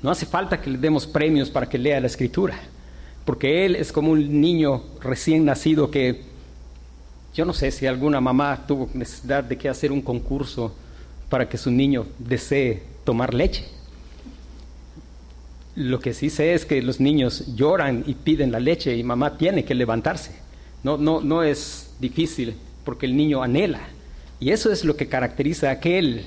No 0.01 0.09
hace 0.09 0.25
falta 0.25 0.59
que 0.59 0.71
le 0.71 0.77
demos 0.79 1.05
premios 1.05 1.51
para 1.51 1.69
que 1.69 1.77
lea 1.77 1.99
la 1.99 2.07
escritura, 2.07 2.55
porque 3.23 3.65
él 3.65 3.75
es 3.75 3.91
como 3.91 4.11
un 4.11 4.41
niño 4.41 4.83
recién 4.99 5.45
nacido 5.45 5.91
que 5.91 6.23
yo 7.33 7.45
no 7.45 7.53
sé 7.53 7.71
si 7.71 7.87
alguna 7.87 8.19
mamá 8.19 8.65
tuvo 8.67 8.89
necesidad 8.93 9.43
de 9.43 9.57
que 9.57 9.69
hacer 9.69 9.91
un 9.91 10.01
concurso 10.01 10.75
para 11.29 11.47
que 11.47 11.57
su 11.57 11.71
niño 11.71 12.05
desee 12.19 12.83
tomar 13.05 13.33
leche. 13.33 13.65
Lo 15.75 15.99
que 15.99 16.13
sí 16.13 16.29
sé 16.29 16.53
es 16.53 16.65
que 16.65 16.81
los 16.81 16.99
niños 16.99 17.55
lloran 17.55 18.03
y 18.05 18.15
piden 18.15 18.51
la 18.51 18.59
leche 18.59 18.95
y 18.97 19.03
mamá 19.03 19.37
tiene 19.37 19.63
que 19.63 19.73
levantarse. 19.73 20.31
No, 20.83 20.97
no, 20.97 21.21
no 21.21 21.43
es 21.43 21.91
difícil 21.99 22.55
porque 22.83 23.05
el 23.05 23.15
niño 23.15 23.41
anhela. 23.41 23.79
Y 24.41 24.49
eso 24.49 24.71
es 24.71 24.83
lo 24.83 24.97
que 24.97 25.07
caracteriza 25.07 25.69
a 25.69 25.73
aquel, 25.73 26.25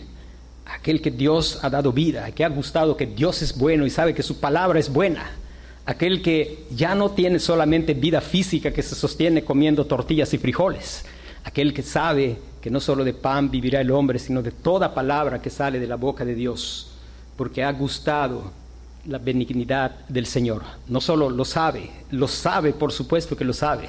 aquel 0.65 1.03
que 1.03 1.11
Dios 1.11 1.59
ha 1.63 1.69
dado 1.69 1.93
vida, 1.93 2.31
que 2.31 2.45
ha 2.45 2.49
gustado 2.49 2.97
que 2.97 3.07
Dios 3.07 3.43
es 3.43 3.59
bueno 3.59 3.85
y 3.85 3.91
sabe 3.91 4.15
que 4.15 4.23
su 4.23 4.41
palabra 4.41 4.79
es 4.79 4.91
buena. 4.91 5.33
Aquel 5.87 6.23
que 6.23 6.67
ya 6.71 6.95
no 6.95 7.11
tiene 7.11 7.39
solamente 7.39 7.93
vida 7.93 8.21
física 8.21 8.73
que 8.73 8.83
se 8.83 8.95
sostiene 8.95 9.45
comiendo 9.45 9.87
tortillas 9.87 10.33
y 10.33 10.39
frijoles. 10.39 11.05
Aquel 11.45 11.75
que 11.75 11.83
sabe 11.83 12.39
que 12.61 12.71
no 12.71 12.81
solo 12.81 13.05
de 13.05 13.13
pan 13.13 13.51
vivirá 13.51 13.83
el 13.83 13.91
hombre, 13.91 14.19
sino 14.19 14.43
de 14.43 14.51
toda 14.51 14.95
palabra 14.95 15.43
que 15.43 15.51
sale 15.51 15.79
de 15.79 15.87
la 15.87 15.97
boca 15.97 16.25
de 16.25 16.35
Dios, 16.35 16.93
porque 17.37 17.63
ha 17.63 17.71
gustado 17.73 18.51
la 19.07 19.19
benignidad 19.19 20.07
del 20.09 20.25
Señor. 20.25 20.63
No 20.89 21.03
solo 21.03 21.29
lo 21.29 21.45
sabe, 21.45 21.91
lo 22.11 22.29
sabe, 22.29 22.73
por 22.73 22.91
supuesto 22.91 23.37
que 23.37 23.45
lo 23.45 23.53
sabe, 23.53 23.89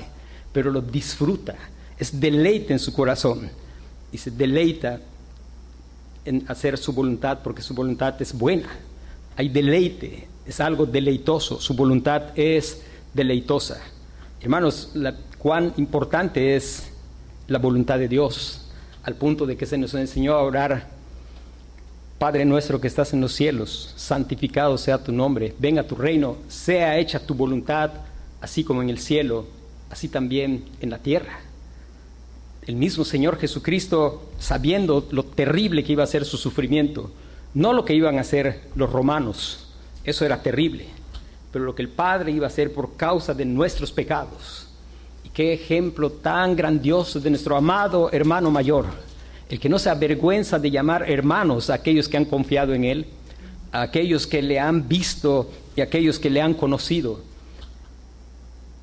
pero 0.51 0.71
lo 0.71 0.81
disfruta, 0.81 1.55
es 1.97 2.19
deleite 2.19 2.73
en 2.73 2.79
su 2.79 2.91
corazón 2.93 3.49
y 4.12 4.17
se 4.17 4.31
deleita 4.31 4.99
en 6.25 6.43
hacer 6.49 6.77
su 6.77 6.91
voluntad 6.91 7.39
porque 7.43 7.62
su 7.62 7.73
voluntad 7.73 8.21
es 8.21 8.34
buena. 8.38 8.67
Hay 9.38 9.47
deleite, 9.47 10.27
es 10.45 10.60
algo 10.60 10.86
deleitoso, 10.86 11.60
su 11.60 11.73
voluntad 11.73 12.38
es 12.38 12.81
deleitosa. 13.13 13.81
Hermanos, 14.41 14.91
cuán 15.38 15.73
importante 15.77 16.55
es 16.55 16.91
la 17.47 17.60
voluntad 17.60 17.99
de 17.99 18.08
Dios, 18.08 18.69
al 19.03 19.15
punto 19.15 19.45
de 19.45 19.58
que 19.58 19.65
se 19.65 19.77
nos 19.77 19.93
enseñó 19.93 20.34
a 20.34 20.41
orar, 20.41 20.93
Padre 22.17 22.45
nuestro 22.45 22.79
que 22.79 22.88
estás 22.88 23.13
en 23.13 23.21
los 23.21 23.34
cielos, 23.34 23.93
santificado 23.97 24.77
sea 24.77 25.03
tu 25.03 25.12
nombre, 25.12 25.53
venga 25.60 25.84
tu 25.84 25.95
reino, 25.95 26.38
sea 26.47 26.97
hecha 26.97 27.19
tu 27.19 27.36
voluntad, 27.36 27.91
así 28.39 28.63
como 28.63 28.81
en 28.81 28.89
el 28.89 28.99
cielo, 28.99 29.45
así 29.89 30.08
también 30.08 30.65
en 30.79 30.89
la 30.89 30.99
tierra 30.99 31.39
el 32.67 32.75
mismo 32.75 33.05
Señor 33.05 33.38
Jesucristo, 33.38 34.23
sabiendo 34.39 35.08
lo 35.12 35.23
terrible 35.23 35.84
que 35.84 35.93
iba 35.93 36.03
a 36.03 36.08
ser 36.08 36.25
su 36.25 36.38
sufrimiento, 36.38 37.12
no 37.53 37.73
lo 37.73 37.86
que 37.86 37.93
iban 37.93 38.17
a 38.17 38.21
hacer 38.21 38.62
los 38.75 38.91
romanos, 38.91 39.64
eso 40.05 40.25
era 40.25 40.41
terrible, 40.41 40.85
pero 41.51 41.65
lo 41.65 41.75
que 41.75 41.81
el 41.81 41.89
Padre 41.89 42.31
iba 42.31 42.45
a 42.45 42.49
hacer 42.49 42.73
por 42.73 42.95
causa 42.95 43.33
de 43.33 43.45
nuestros 43.45 43.91
pecados. 43.91 44.67
Y 45.23 45.29
qué 45.29 45.53
ejemplo 45.53 46.11
tan 46.11 46.55
grandioso 46.55 47.19
de 47.19 47.29
nuestro 47.29 47.55
amado 47.55 48.09
hermano 48.11 48.51
mayor, 48.51 48.85
el 49.49 49.59
que 49.59 49.69
no 49.69 49.79
se 49.79 49.89
avergüenza 49.89 50.59
de 50.59 50.71
llamar 50.71 51.09
hermanos 51.09 51.69
a 51.69 51.75
aquellos 51.75 52.07
que 52.07 52.17
han 52.17 52.25
confiado 52.25 52.73
en 52.73 52.83
Él, 52.83 53.05
a 53.71 53.81
aquellos 53.81 54.27
que 54.27 54.41
le 54.41 54.59
han 54.59 54.87
visto 54.87 55.49
y 55.75 55.81
a 55.81 55.85
aquellos 55.85 56.19
que 56.19 56.29
le 56.29 56.41
han 56.41 56.53
conocido. 56.53 57.19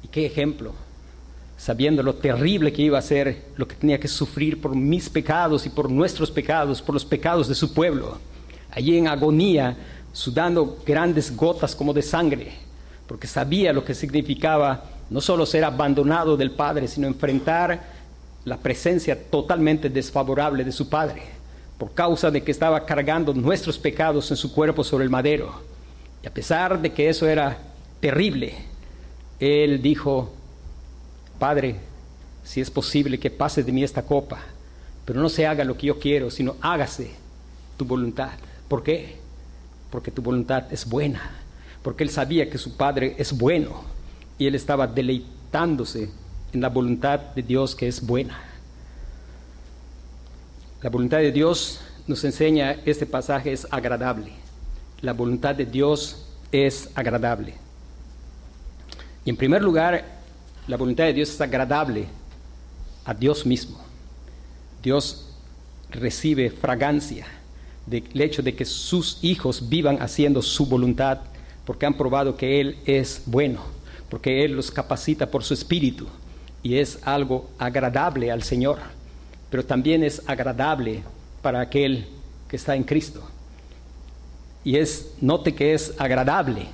Y 0.02 0.08
qué 0.08 0.26
ejemplo 0.26 0.74
sabiendo 1.62 2.02
lo 2.02 2.16
terrible 2.16 2.72
que 2.72 2.82
iba 2.82 2.98
a 2.98 3.02
ser, 3.02 3.44
lo 3.56 3.68
que 3.68 3.76
tenía 3.76 4.00
que 4.00 4.08
sufrir 4.08 4.60
por 4.60 4.74
mis 4.74 5.08
pecados 5.08 5.64
y 5.64 5.68
por 5.68 5.88
nuestros 5.88 6.28
pecados, 6.28 6.82
por 6.82 6.92
los 6.92 7.04
pecados 7.04 7.46
de 7.46 7.54
su 7.54 7.72
pueblo. 7.72 8.18
allí 8.72 8.98
en 8.98 9.06
agonía, 9.06 9.76
sudando 10.12 10.78
grandes 10.84 11.34
gotas 11.34 11.74
como 11.74 11.92
de 11.92 12.02
sangre, 12.02 12.52
porque 13.06 13.26
sabía 13.26 13.72
lo 13.72 13.84
que 13.84 13.94
significaba 13.94 14.84
no 15.10 15.20
solo 15.20 15.44
ser 15.46 15.64
abandonado 15.64 16.36
del 16.36 16.52
Padre, 16.52 16.88
sino 16.88 17.06
enfrentar 17.06 17.82
la 18.44 18.56
presencia 18.56 19.30
totalmente 19.30 19.88
desfavorable 19.88 20.64
de 20.64 20.72
su 20.72 20.88
Padre, 20.88 21.22
por 21.78 21.92
causa 21.92 22.30
de 22.30 22.42
que 22.42 22.50
estaba 22.50 22.84
cargando 22.84 23.34
nuestros 23.34 23.78
pecados 23.78 24.30
en 24.30 24.36
su 24.36 24.52
cuerpo 24.52 24.84
sobre 24.84 25.04
el 25.04 25.10
madero. 25.10 25.52
Y 26.22 26.26
a 26.26 26.32
pesar 26.32 26.80
de 26.80 26.92
que 26.92 27.08
eso 27.08 27.26
era 27.26 27.58
terrible, 28.00 28.54
él 29.38 29.82
dijo, 29.82 30.32
Padre, 31.38 31.76
si 32.44 32.60
es 32.60 32.70
posible 32.70 33.18
que 33.18 33.30
pase 33.30 33.62
de 33.62 33.72
mí 33.72 33.82
esta 33.82 34.02
copa, 34.02 34.40
pero 35.04 35.20
no 35.20 35.28
se 35.28 35.46
haga 35.46 35.64
lo 35.64 35.76
que 35.76 35.88
yo 35.88 35.98
quiero, 35.98 36.30
sino 36.30 36.56
hágase 36.60 37.12
tu 37.76 37.84
voluntad. 37.84 38.30
¿Por 38.68 38.82
qué? 38.82 39.21
Porque 39.92 40.10
tu 40.10 40.22
voluntad 40.22 40.72
es 40.72 40.88
buena, 40.88 41.20
porque 41.82 42.02
él 42.02 42.08
sabía 42.08 42.48
que 42.48 42.56
su 42.56 42.78
Padre 42.78 43.14
es 43.18 43.36
bueno 43.36 43.84
y 44.38 44.46
él 44.46 44.54
estaba 44.54 44.86
deleitándose 44.86 46.08
en 46.54 46.62
la 46.62 46.70
voluntad 46.70 47.20
de 47.20 47.42
Dios 47.42 47.76
que 47.76 47.88
es 47.88 48.04
buena. 48.04 48.40
La 50.80 50.88
voluntad 50.88 51.18
de 51.18 51.30
Dios 51.30 51.78
nos 52.06 52.24
enseña, 52.24 52.78
este 52.86 53.04
pasaje 53.04 53.52
es 53.52 53.68
agradable. 53.70 54.32
La 55.02 55.12
voluntad 55.12 55.54
de 55.54 55.66
Dios 55.66 56.24
es 56.50 56.88
agradable. 56.94 57.54
Y 59.26 59.30
en 59.30 59.36
primer 59.36 59.62
lugar, 59.62 60.04
la 60.68 60.78
voluntad 60.78 61.04
de 61.04 61.12
Dios 61.12 61.28
es 61.28 61.40
agradable 61.42 62.06
a 63.04 63.12
Dios 63.12 63.44
mismo. 63.44 63.78
Dios 64.82 65.28
recibe 65.90 66.50
fragancia 66.50 67.26
del 67.86 68.20
hecho 68.20 68.42
de 68.42 68.54
que 68.54 68.64
sus 68.64 69.18
hijos 69.22 69.68
vivan 69.68 70.00
haciendo 70.00 70.42
su 70.42 70.66
voluntad, 70.66 71.20
porque 71.64 71.86
han 71.86 71.96
probado 71.96 72.36
que 72.36 72.60
Él 72.60 72.78
es 72.84 73.22
bueno, 73.26 73.62
porque 74.08 74.44
Él 74.44 74.52
los 74.52 74.70
capacita 74.70 75.30
por 75.30 75.44
su 75.44 75.54
espíritu 75.54 76.06
y 76.62 76.78
es 76.78 76.98
algo 77.02 77.50
agradable 77.58 78.30
al 78.30 78.42
Señor, 78.42 78.78
pero 79.50 79.64
también 79.64 80.04
es 80.04 80.22
agradable 80.26 81.02
para 81.42 81.60
aquel 81.60 82.06
que 82.48 82.56
está 82.56 82.76
en 82.76 82.84
Cristo. 82.84 83.22
Y 84.64 84.76
es, 84.76 85.14
note 85.20 85.54
que 85.54 85.74
es 85.74 85.94
agradable, 85.98 86.68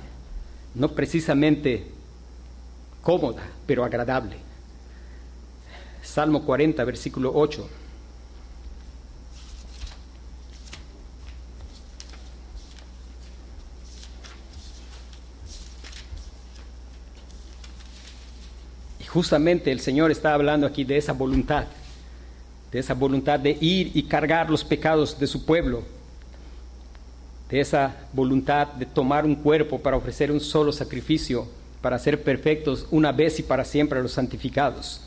no 0.75 0.89
precisamente 0.89 1.87
cómoda, 3.01 3.43
pero 3.65 3.83
agradable. 3.83 4.37
Salmo 6.03 6.43
40, 6.43 6.83
versículo 6.83 7.31
8. 7.33 7.67
Justamente 19.19 19.69
el 19.69 19.81
Señor 19.81 20.11
está 20.11 20.33
hablando 20.33 20.65
aquí 20.65 20.85
de 20.85 20.95
esa 20.95 21.11
voluntad, 21.11 21.65
de 22.71 22.79
esa 22.79 22.93
voluntad 22.93 23.37
de 23.37 23.57
ir 23.59 23.91
y 23.93 24.03
cargar 24.03 24.49
los 24.49 24.63
pecados 24.63 25.19
de 25.19 25.27
su 25.27 25.43
pueblo, 25.43 25.83
de 27.49 27.59
esa 27.59 27.97
voluntad 28.13 28.67
de 28.67 28.85
tomar 28.85 29.25
un 29.25 29.35
cuerpo 29.35 29.77
para 29.77 29.97
ofrecer 29.97 30.31
un 30.31 30.39
solo 30.39 30.71
sacrificio, 30.71 31.45
para 31.81 31.99
ser 31.99 32.23
perfectos 32.23 32.87
una 32.91 33.11
vez 33.11 33.37
y 33.39 33.43
para 33.43 33.65
siempre 33.65 33.99
a 33.99 34.01
los 34.01 34.13
santificados. 34.13 35.01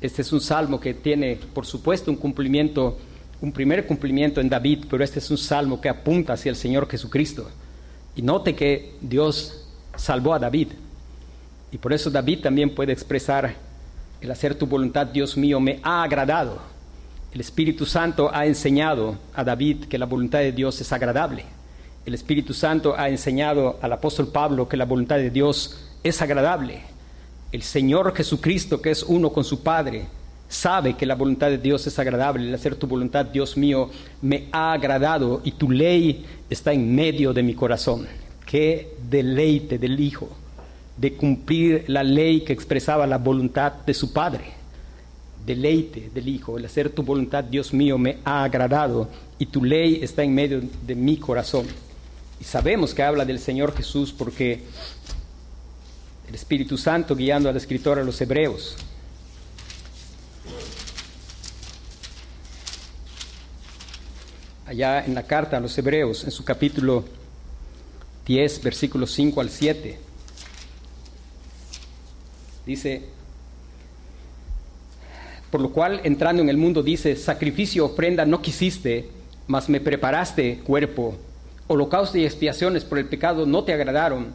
Este 0.00 0.22
es 0.22 0.32
un 0.32 0.40
salmo 0.40 0.78
que 0.78 0.94
tiene, 0.94 1.36
por 1.52 1.66
supuesto, 1.66 2.08
un 2.08 2.18
cumplimiento, 2.18 2.96
un 3.40 3.50
primer 3.50 3.84
cumplimiento 3.84 4.40
en 4.40 4.48
David, 4.48 4.84
pero 4.88 5.02
este 5.02 5.18
es 5.18 5.28
un 5.28 5.38
salmo 5.38 5.80
que 5.80 5.88
apunta 5.88 6.34
hacia 6.34 6.50
el 6.50 6.56
Señor 6.56 6.88
Jesucristo. 6.88 7.50
Y 8.14 8.22
note 8.22 8.54
que 8.54 8.94
Dios 9.00 9.66
salvó 9.96 10.34
a 10.34 10.38
David. 10.38 10.68
Y 11.76 11.78
por 11.78 11.92
eso 11.92 12.08
David 12.08 12.40
también 12.40 12.74
puede 12.74 12.94
expresar, 12.94 13.52
el 14.22 14.30
hacer 14.30 14.54
tu 14.54 14.66
voluntad, 14.66 15.08
Dios 15.08 15.36
mío, 15.36 15.60
me 15.60 15.78
ha 15.82 16.04
agradado. 16.04 16.58
El 17.34 17.42
Espíritu 17.42 17.84
Santo 17.84 18.30
ha 18.32 18.46
enseñado 18.46 19.18
a 19.34 19.44
David 19.44 19.84
que 19.84 19.98
la 19.98 20.06
voluntad 20.06 20.38
de 20.38 20.52
Dios 20.52 20.80
es 20.80 20.90
agradable. 20.90 21.44
El 22.06 22.14
Espíritu 22.14 22.54
Santo 22.54 22.94
ha 22.96 23.10
enseñado 23.10 23.78
al 23.82 23.92
apóstol 23.92 24.28
Pablo 24.28 24.66
que 24.66 24.78
la 24.78 24.86
voluntad 24.86 25.16
de 25.16 25.28
Dios 25.28 25.90
es 26.02 26.22
agradable. 26.22 26.80
El 27.52 27.60
Señor 27.60 28.16
Jesucristo, 28.16 28.80
que 28.80 28.92
es 28.92 29.02
uno 29.02 29.30
con 29.30 29.44
su 29.44 29.62
Padre, 29.62 30.06
sabe 30.48 30.94
que 30.94 31.04
la 31.04 31.14
voluntad 31.14 31.50
de 31.50 31.58
Dios 31.58 31.86
es 31.86 31.98
agradable. 31.98 32.48
El 32.48 32.54
hacer 32.54 32.76
tu 32.76 32.86
voluntad, 32.86 33.26
Dios 33.26 33.54
mío, 33.54 33.90
me 34.22 34.48
ha 34.50 34.72
agradado 34.72 35.42
y 35.44 35.52
tu 35.52 35.70
ley 35.70 36.24
está 36.48 36.72
en 36.72 36.94
medio 36.94 37.34
de 37.34 37.42
mi 37.42 37.52
corazón. 37.52 38.06
Qué 38.46 38.96
deleite 39.10 39.76
del 39.76 40.00
Hijo 40.00 40.30
de 40.96 41.14
cumplir 41.14 41.84
la 41.88 42.02
ley 42.02 42.40
que 42.40 42.52
expresaba 42.52 43.06
la 43.06 43.18
voluntad 43.18 43.72
de 43.72 43.94
su 43.94 44.12
Padre. 44.12 44.54
Deleite 45.44 46.10
del 46.12 46.28
Hijo, 46.28 46.58
el 46.58 46.64
hacer 46.64 46.90
tu 46.90 47.02
voluntad, 47.02 47.44
Dios 47.44 47.72
mío, 47.72 47.98
me 47.98 48.18
ha 48.24 48.42
agradado 48.42 49.08
y 49.38 49.46
tu 49.46 49.62
ley 49.62 50.00
está 50.02 50.22
en 50.22 50.34
medio 50.34 50.62
de 50.86 50.94
mi 50.94 51.18
corazón. 51.18 51.66
Y 52.40 52.44
sabemos 52.44 52.94
que 52.94 53.02
habla 53.02 53.24
del 53.24 53.38
Señor 53.38 53.74
Jesús 53.76 54.12
porque 54.12 54.62
el 56.28 56.34
Espíritu 56.34 56.76
Santo 56.76 57.14
guiando 57.14 57.48
al 57.48 57.56
escritor 57.56 57.98
a 57.98 58.04
los 58.04 58.20
hebreos. 58.20 58.76
Allá 64.66 65.04
en 65.04 65.14
la 65.14 65.22
carta 65.22 65.58
a 65.58 65.60
los 65.60 65.78
hebreos, 65.78 66.24
en 66.24 66.32
su 66.32 66.44
capítulo 66.44 67.04
10, 68.26 68.62
versículos 68.64 69.12
5 69.12 69.40
al 69.40 69.50
7, 69.50 70.05
dice, 72.66 73.02
por 75.50 75.60
lo 75.60 75.70
cual 75.70 76.00
entrando 76.04 76.42
en 76.42 76.48
el 76.48 76.56
mundo 76.56 76.82
dice, 76.82 77.16
sacrificio, 77.16 77.86
ofrenda 77.86 78.26
no 78.26 78.42
quisiste, 78.42 79.08
mas 79.46 79.68
me 79.68 79.80
preparaste 79.80 80.58
cuerpo, 80.58 81.16
holocausto 81.68 82.18
y 82.18 82.24
expiaciones 82.24 82.84
por 82.84 82.98
el 82.98 83.06
pecado 83.06 83.46
no 83.46 83.64
te 83.64 83.72
agradaron. 83.72 84.26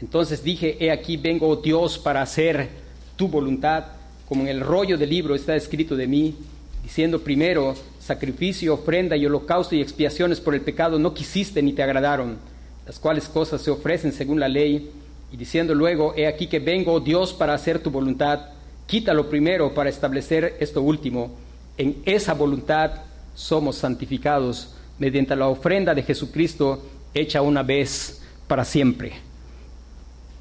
Entonces 0.00 0.42
dije, 0.42 0.76
he 0.80 0.90
aquí 0.90 1.16
vengo 1.16 1.48
oh 1.48 1.56
Dios 1.56 1.98
para 1.98 2.22
hacer 2.22 2.68
tu 3.16 3.28
voluntad, 3.28 3.84
como 4.26 4.42
en 4.42 4.48
el 4.48 4.60
rollo 4.60 4.98
del 4.98 5.10
libro 5.10 5.34
está 5.34 5.54
escrito 5.54 5.94
de 5.96 6.06
mí, 6.06 6.34
diciendo 6.82 7.20
primero, 7.20 7.74
sacrificio, 8.00 8.74
ofrenda 8.74 9.16
y 9.16 9.26
holocausto 9.26 9.74
y 9.74 9.80
expiaciones 9.80 10.40
por 10.40 10.54
el 10.54 10.62
pecado 10.62 10.98
no 10.98 11.14
quisiste 11.14 11.62
ni 11.62 11.72
te 11.72 11.82
agradaron, 11.82 12.38
las 12.86 12.98
cuales 12.98 13.28
cosas 13.28 13.62
se 13.62 13.70
ofrecen 13.70 14.12
según 14.12 14.40
la 14.40 14.48
ley, 14.48 14.90
y 15.34 15.36
diciendo 15.36 15.74
luego, 15.74 16.14
he 16.16 16.28
aquí 16.28 16.46
que 16.46 16.60
vengo 16.60 17.00
Dios 17.00 17.32
para 17.32 17.54
hacer 17.54 17.80
tu 17.80 17.90
voluntad, 17.90 18.50
quítalo 18.86 19.28
primero 19.28 19.74
para 19.74 19.90
establecer 19.90 20.56
esto 20.60 20.80
último, 20.80 21.32
en 21.76 22.00
esa 22.04 22.34
voluntad 22.34 23.02
somos 23.34 23.74
santificados 23.74 24.76
mediante 24.96 25.34
la 25.34 25.48
ofrenda 25.48 25.92
de 25.92 26.04
Jesucristo 26.04 26.84
hecha 27.12 27.42
una 27.42 27.64
vez 27.64 28.22
para 28.46 28.64
siempre. 28.64 29.14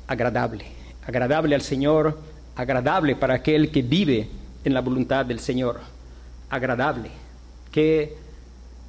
Agradable, 0.06 0.66
agradable 1.08 1.56
al 1.56 1.64
Señor, 1.64 2.20
agradable 2.56 3.16
para 3.16 3.34
aquel 3.34 3.72
que 3.72 3.82
vive 3.82 4.28
en 4.64 4.76
la 4.76 4.82
voluntad 4.82 5.26
del 5.26 5.40
Señor, 5.40 5.80
agradable. 6.52 7.10
Qué 7.72 8.16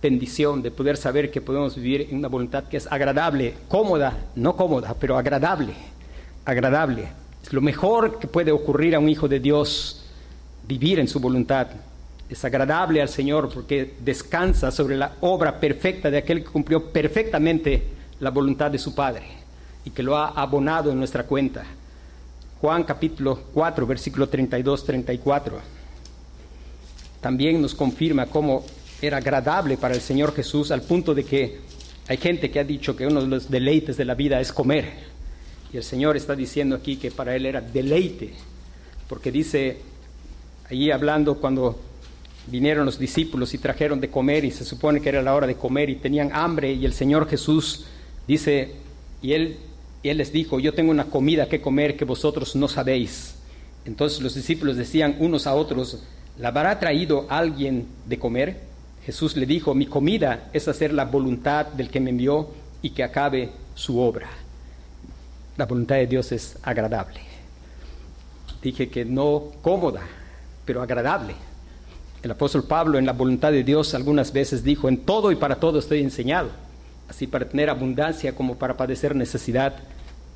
bendición 0.03 0.61
de 0.61 0.71
poder 0.71 0.99
saber 0.99 1.31
que 1.31 1.41
podemos 1.41 1.77
vivir 1.77 2.09
en 2.11 2.19
una 2.19 2.29
voluntad 2.29 2.65
que 2.65 2.77
es 2.77 2.87
agradable, 2.93 3.55
cómoda, 3.69 4.13
no 4.37 4.55
cómoda, 4.55 4.95
pero 5.01 5.17
agradable, 5.17 5.73
agradable. 6.45 7.09
Es 7.43 7.53
lo 7.53 7.61
mejor 7.61 8.19
que 8.19 8.27
puede 8.27 8.53
ocurrir 8.53 8.95
a 8.95 8.99
un 8.99 9.09
hijo 9.09 9.29
de 9.29 9.41
Dios, 9.41 10.05
vivir 10.67 10.99
en 10.99 11.09
su 11.09 11.21
voluntad. 11.21 11.69
Es 12.29 12.45
agradable 12.45 13.03
al 13.03 13.09
Señor 13.09 13.51
porque 13.53 13.95
descansa 14.01 14.71
sobre 14.71 14.97
la 14.97 15.13
obra 15.21 15.61
perfecta 15.61 16.11
de 16.11 16.19
aquel 16.19 16.43
que 16.43 16.51
cumplió 16.51 16.91
perfectamente 16.91 17.83
la 18.21 18.31
voluntad 18.31 18.71
de 18.71 18.79
su 18.79 18.95
Padre 18.95 19.25
y 19.85 19.91
que 19.91 20.03
lo 20.03 20.17
ha 20.17 20.29
abonado 20.29 20.91
en 20.91 20.99
nuestra 20.99 21.25
cuenta. 21.25 21.65
Juan 22.61 22.85
capítulo 22.85 23.41
4, 23.53 23.87
versículo 23.87 24.31
32-34. 24.31 25.53
También 27.21 27.61
nos 27.61 27.75
confirma 27.75 28.27
cómo 28.27 28.65
era 29.03 29.19
agradable 29.19 29.77
para 29.77 29.95
el 29.95 30.01
Señor 30.01 30.35
Jesús 30.35 30.71
al 30.71 30.83
punto 30.83 31.15
de 31.15 31.25
que 31.25 31.61
hay 32.09 32.17
gente 32.17 32.51
que 32.51 32.61
ha 32.61 32.65
dicho 32.65 32.97
que 32.97 33.07
uno 33.07 33.21
de 33.21 33.27
los 33.27 33.51
deleites 33.51 33.97
de 33.97 34.05
la 34.05 34.15
vida 34.15 34.41
es 34.41 34.53
comer. 34.53 35.14
Y 35.75 35.77
el 35.77 35.83
Señor 35.83 36.17
está 36.17 36.37
diciendo 36.37 36.77
aquí 36.77 36.99
que 36.99 37.11
para 37.11 37.35
él 37.35 37.47
era 37.47 37.61
deleite, 37.61 38.31
porque 39.09 39.33
dice, 39.33 39.79
allí 40.71 40.93
hablando 40.93 41.41
cuando 41.41 41.81
vinieron 42.47 42.87
los 42.87 42.97
discípulos 42.97 43.55
y 43.55 43.59
trajeron 43.59 43.99
de 43.99 44.09
comer 44.09 44.45
y 44.45 44.53
se 44.53 44.65
supone 44.65 45.01
que 45.01 45.09
era 45.09 45.21
la 45.21 45.35
hora 45.35 45.49
de 45.49 45.57
comer 45.57 45.91
y 45.91 45.97
tenían 45.97 46.31
hambre 46.33 46.73
y 46.73 46.85
el 46.85 46.93
Señor 46.93 47.29
Jesús 47.29 47.87
dice, 48.29 48.77
y 49.21 49.33
él 49.33 49.57
y 50.05 50.11
él 50.11 50.19
les 50.19 50.31
dijo, 50.31 50.61
yo 50.61 50.75
tengo 50.75 50.93
una 50.93 51.07
comida 51.07 51.49
que 51.49 51.61
comer 51.61 51.97
que 51.97 52.05
vosotros 52.05 52.55
no 52.55 52.69
sabéis. 52.69 53.35
Entonces 53.85 54.21
los 54.21 54.37
discípulos 54.37 54.77
decían 54.77 55.17
unos 55.19 55.49
a 55.49 55.57
otros, 55.57 56.05
¿la 56.39 56.51
habrá 56.51 56.79
traído 56.79 57.27
alguien 57.29 57.89
de 58.07 58.21
comer? 58.21 58.61
Jesús 59.05 59.35
le 59.37 59.45
dijo, 59.45 59.75
mi 59.75 59.87
comida 59.87 60.51
es 60.53 60.69
hacer 60.69 60.93
la 60.93 61.07
voluntad 61.07 61.67
del 61.67 61.91
que 61.91 61.99
me 61.99 62.11
envió 62.11 62.51
y 62.81 62.91
que 62.91 63.03
acabe 63.03 63.51
su 63.75 63.99
obra. 63.99 64.44
La 65.57 65.67
voluntad 65.67 65.97
de 65.97 66.07
Dios 66.07 66.33
es 66.33 66.59
agradable. 66.63 67.21
Dije 68.61 68.89
que 68.89 69.05
no 69.05 69.53
cómoda, 69.63 70.03
pero 70.65 70.83
agradable. 70.83 71.35
El 72.23 72.31
apóstol 72.31 72.65
Pablo 72.65 72.99
en 72.99 73.07
la 73.07 73.13
voluntad 73.13 73.53
de 73.53 73.63
Dios 73.63 73.95
algunas 73.95 74.33
veces 74.33 74.65
dijo, 74.65 74.89
en 74.89 74.99
todo 74.99 75.31
y 75.31 75.37
para 75.37 75.57
todo 75.57 75.79
estoy 75.79 76.01
enseñado, 76.01 76.49
así 77.09 77.27
para 77.27 77.49
tener 77.49 77.69
abundancia 77.69 78.35
como 78.35 78.57
para 78.57 78.77
padecer 78.77 79.15
necesidad, 79.15 79.77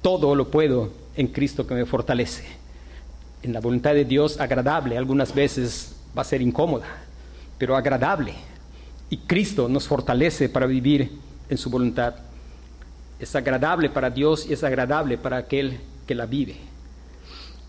todo 0.03 0.35
lo 0.35 0.51
puedo 0.51 0.93
en 1.17 1.29
Cristo 1.29 1.67
que 1.67 1.75
me 1.75 1.87
fortalece. 1.87 2.45
En 3.43 3.53
la 3.53 3.61
voluntad 3.61 3.95
de 3.95 4.05
Dios 4.05 4.39
agradable, 4.39 4.99
algunas 4.99 5.35
veces 5.35 5.97
va 6.17 6.23
a 6.23 6.27
ser 6.27 6.43
incómoda, 6.43 6.87
pero 7.57 7.77
agradable. 7.77 8.35
Y 9.11 9.17
Cristo 9.17 9.69
nos 9.69 9.89
fortalece 9.89 10.49
para 10.49 10.67
vivir 10.67 11.11
en 11.49 11.57
su 11.57 11.71
voluntad. 11.71 12.15
Es 13.19 13.35
agradable 13.35 13.91
para 13.91 14.11
Dios 14.11 14.47
y 14.49 14.53
es 14.53 14.63
agradable 14.65 15.19
para 15.19 15.39
aquel 15.39 15.79
que 16.07 16.15
la 16.15 16.27
vive. 16.27 16.57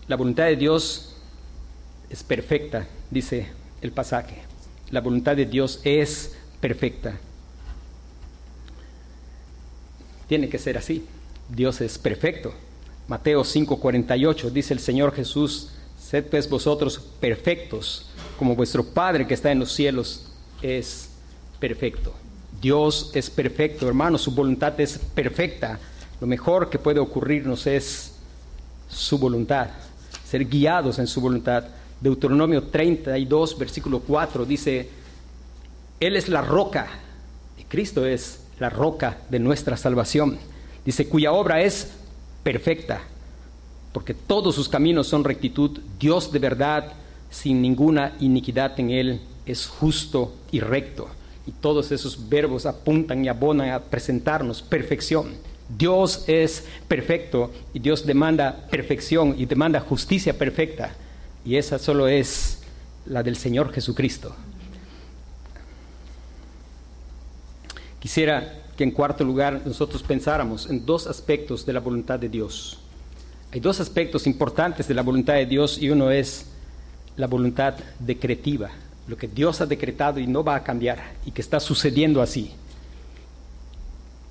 La 0.06 0.16
voluntad 0.16 0.44
de 0.44 0.56
Dios 0.56 1.14
es 2.08 2.22
perfecta, 2.22 2.86
dice 3.10 3.48
el 3.80 3.92
pasaje. 3.92 4.42
La 4.90 5.00
voluntad 5.00 5.36
de 5.36 5.46
Dios 5.46 5.80
es 5.84 6.36
perfecta. 6.60 7.18
Tiene 10.26 10.48
que 10.48 10.58
ser 10.58 10.78
así. 10.78 11.06
Dios 11.48 11.80
es 11.80 11.98
perfecto. 11.98 12.52
Mateo 13.08 13.42
5:48 13.42 14.50
dice 14.50 14.74
el 14.74 14.80
Señor 14.80 15.12
Jesús, 15.12 15.70
sed 15.98 16.26
pues 16.26 16.48
vosotros 16.48 16.98
perfectos, 17.20 18.10
como 18.38 18.54
vuestro 18.54 18.84
Padre 18.84 19.26
que 19.26 19.34
está 19.34 19.50
en 19.50 19.58
los 19.58 19.72
cielos 19.72 20.30
es 20.62 21.08
perfecto. 21.58 22.14
Dios 22.60 23.10
es 23.14 23.30
perfecto, 23.30 23.88
hermano, 23.88 24.18
su 24.18 24.32
voluntad 24.32 24.78
es 24.80 24.98
perfecta. 24.98 25.78
Lo 26.20 26.26
mejor 26.26 26.68
que 26.68 26.78
puede 26.78 27.00
ocurrirnos 27.00 27.66
es 27.66 28.12
su 28.88 29.18
voluntad, 29.18 29.68
ser 30.24 30.44
guiados 30.44 30.98
en 30.98 31.06
su 31.06 31.20
voluntad. 31.20 31.64
Deuteronomio 32.00 32.64
32, 32.64 33.58
versículo 33.58 34.00
4 34.00 34.44
dice, 34.44 34.90
Él 35.98 36.16
es 36.16 36.28
la 36.28 36.42
roca, 36.42 36.88
y 37.58 37.64
Cristo 37.64 38.04
es 38.04 38.40
la 38.58 38.68
roca 38.68 39.18
de 39.30 39.38
nuestra 39.38 39.76
salvación. 39.76 40.38
Dice, 40.84 41.08
cuya 41.08 41.32
obra 41.32 41.62
es 41.62 41.92
perfecta, 42.42 43.00
porque 43.92 44.12
todos 44.12 44.54
sus 44.54 44.68
caminos 44.68 45.06
son 45.06 45.24
rectitud, 45.24 45.80
Dios 45.98 46.30
de 46.30 46.38
verdad, 46.38 46.92
sin 47.30 47.62
ninguna 47.62 48.16
iniquidad 48.20 48.78
en 48.78 48.90
Él, 48.90 49.20
es 49.46 49.66
justo 49.66 50.34
y 50.52 50.60
recto. 50.60 51.08
Y 51.46 51.52
todos 51.52 51.90
esos 51.90 52.28
verbos 52.28 52.66
apuntan 52.66 53.24
y 53.24 53.28
abonan 53.28 53.70
a 53.70 53.80
presentarnos 53.80 54.62
perfección. 54.62 55.34
Dios 55.76 56.24
es 56.26 56.64
perfecto 56.88 57.50
y 57.72 57.78
Dios 57.78 58.04
demanda 58.04 58.66
perfección 58.70 59.34
y 59.38 59.46
demanda 59.46 59.80
justicia 59.80 60.36
perfecta 60.36 60.94
y 61.44 61.56
esa 61.56 61.78
solo 61.78 62.08
es 62.08 62.62
la 63.06 63.22
del 63.22 63.36
Señor 63.36 63.72
Jesucristo. 63.72 64.34
Quisiera 68.00 68.54
que 68.76 68.84
en 68.84 68.90
cuarto 68.90 69.24
lugar 69.24 69.62
nosotros 69.64 70.02
pensáramos 70.02 70.68
en 70.68 70.84
dos 70.84 71.06
aspectos 71.06 71.66
de 71.66 71.72
la 71.72 71.80
voluntad 71.80 72.18
de 72.18 72.28
Dios. 72.28 72.78
Hay 73.52 73.60
dos 73.60 73.80
aspectos 73.80 74.26
importantes 74.26 74.88
de 74.88 74.94
la 74.94 75.02
voluntad 75.02 75.34
de 75.34 75.46
Dios 75.46 75.78
y 75.78 75.90
uno 75.90 76.10
es 76.10 76.46
la 77.16 77.26
voluntad 77.26 77.74
decretiva, 77.98 78.70
lo 79.10 79.16
que 79.16 79.26
Dios 79.26 79.60
ha 79.60 79.66
decretado 79.66 80.20
y 80.20 80.28
no 80.28 80.44
va 80.44 80.54
a 80.54 80.62
cambiar 80.62 80.98
y 81.26 81.32
que 81.32 81.42
está 81.42 81.58
sucediendo 81.58 82.22
así. 82.22 82.52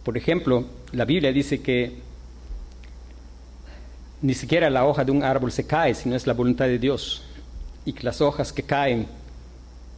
Por 0.05 0.17
ejemplo, 0.17 0.63
la 0.93 1.03
Biblia 1.03 1.33
dice 1.33 1.61
que 1.61 1.97
ni 4.21 4.33
siquiera 4.33 4.69
la 4.69 4.85
hoja 4.85 5.03
de 5.03 5.11
un 5.11 5.21
árbol 5.21 5.51
se 5.51 5.67
cae, 5.67 5.93
sino 5.93 6.15
es 6.15 6.25
la 6.25 6.33
voluntad 6.33 6.65
de 6.65 6.79
Dios. 6.79 7.23
Y 7.83 7.91
que 7.91 8.03
las 8.03 8.21
hojas 8.21 8.53
que 8.53 8.63
caen, 8.63 9.05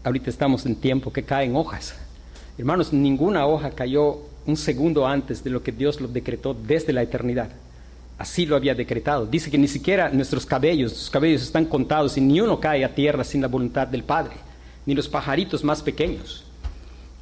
ahorita 0.03 0.31
estamos 0.31 0.65
en 0.65 0.75
tiempo 0.75 1.13
que 1.13 1.21
caen 1.21 1.55
hojas. 1.55 1.95
Hermanos, 2.57 2.91
ninguna 2.91 3.45
hoja 3.45 3.69
cayó 3.69 4.17
un 4.47 4.57
segundo 4.57 5.05
antes 5.05 5.43
de 5.43 5.51
lo 5.51 5.61
que 5.61 5.71
Dios 5.71 6.01
lo 6.01 6.07
decretó 6.07 6.55
desde 6.55 6.91
la 6.91 7.03
eternidad. 7.03 7.49
Así 8.17 8.47
lo 8.47 8.55
había 8.55 8.73
decretado. 8.73 9.27
Dice 9.27 9.51
que 9.51 9.59
ni 9.59 9.67
siquiera 9.67 10.09
nuestros 10.09 10.47
cabellos, 10.47 10.91
los 10.91 11.09
cabellos 11.11 11.43
están 11.43 11.65
contados 11.65 12.17
y 12.17 12.21
ni 12.21 12.41
uno 12.41 12.59
cae 12.59 12.83
a 12.83 12.95
tierra 12.95 13.23
sin 13.23 13.41
la 13.41 13.47
voluntad 13.47 13.87
del 13.87 14.03
Padre, 14.03 14.33
ni 14.85 14.95
los 14.95 15.07
pajaritos 15.07 15.63
más 15.63 15.81
pequeños. 15.81 16.43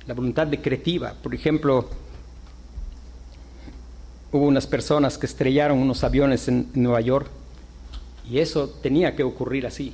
La 0.07 0.13
voluntad 0.13 0.47
decretiva, 0.47 1.13
por 1.21 1.35
ejemplo, 1.35 1.87
hubo 4.31 4.45
unas 4.45 4.67
personas 4.67 5.17
que 5.17 5.25
estrellaron 5.25 5.79
unos 5.79 6.03
aviones 6.03 6.47
en, 6.47 6.67
Nueva 6.73 7.01
York 7.01 7.27
y 8.29 8.39
eso 8.39 8.69
tenía 8.81 9.15
que 9.15 9.23
ocurrir 9.23 9.65
así. 9.65 9.93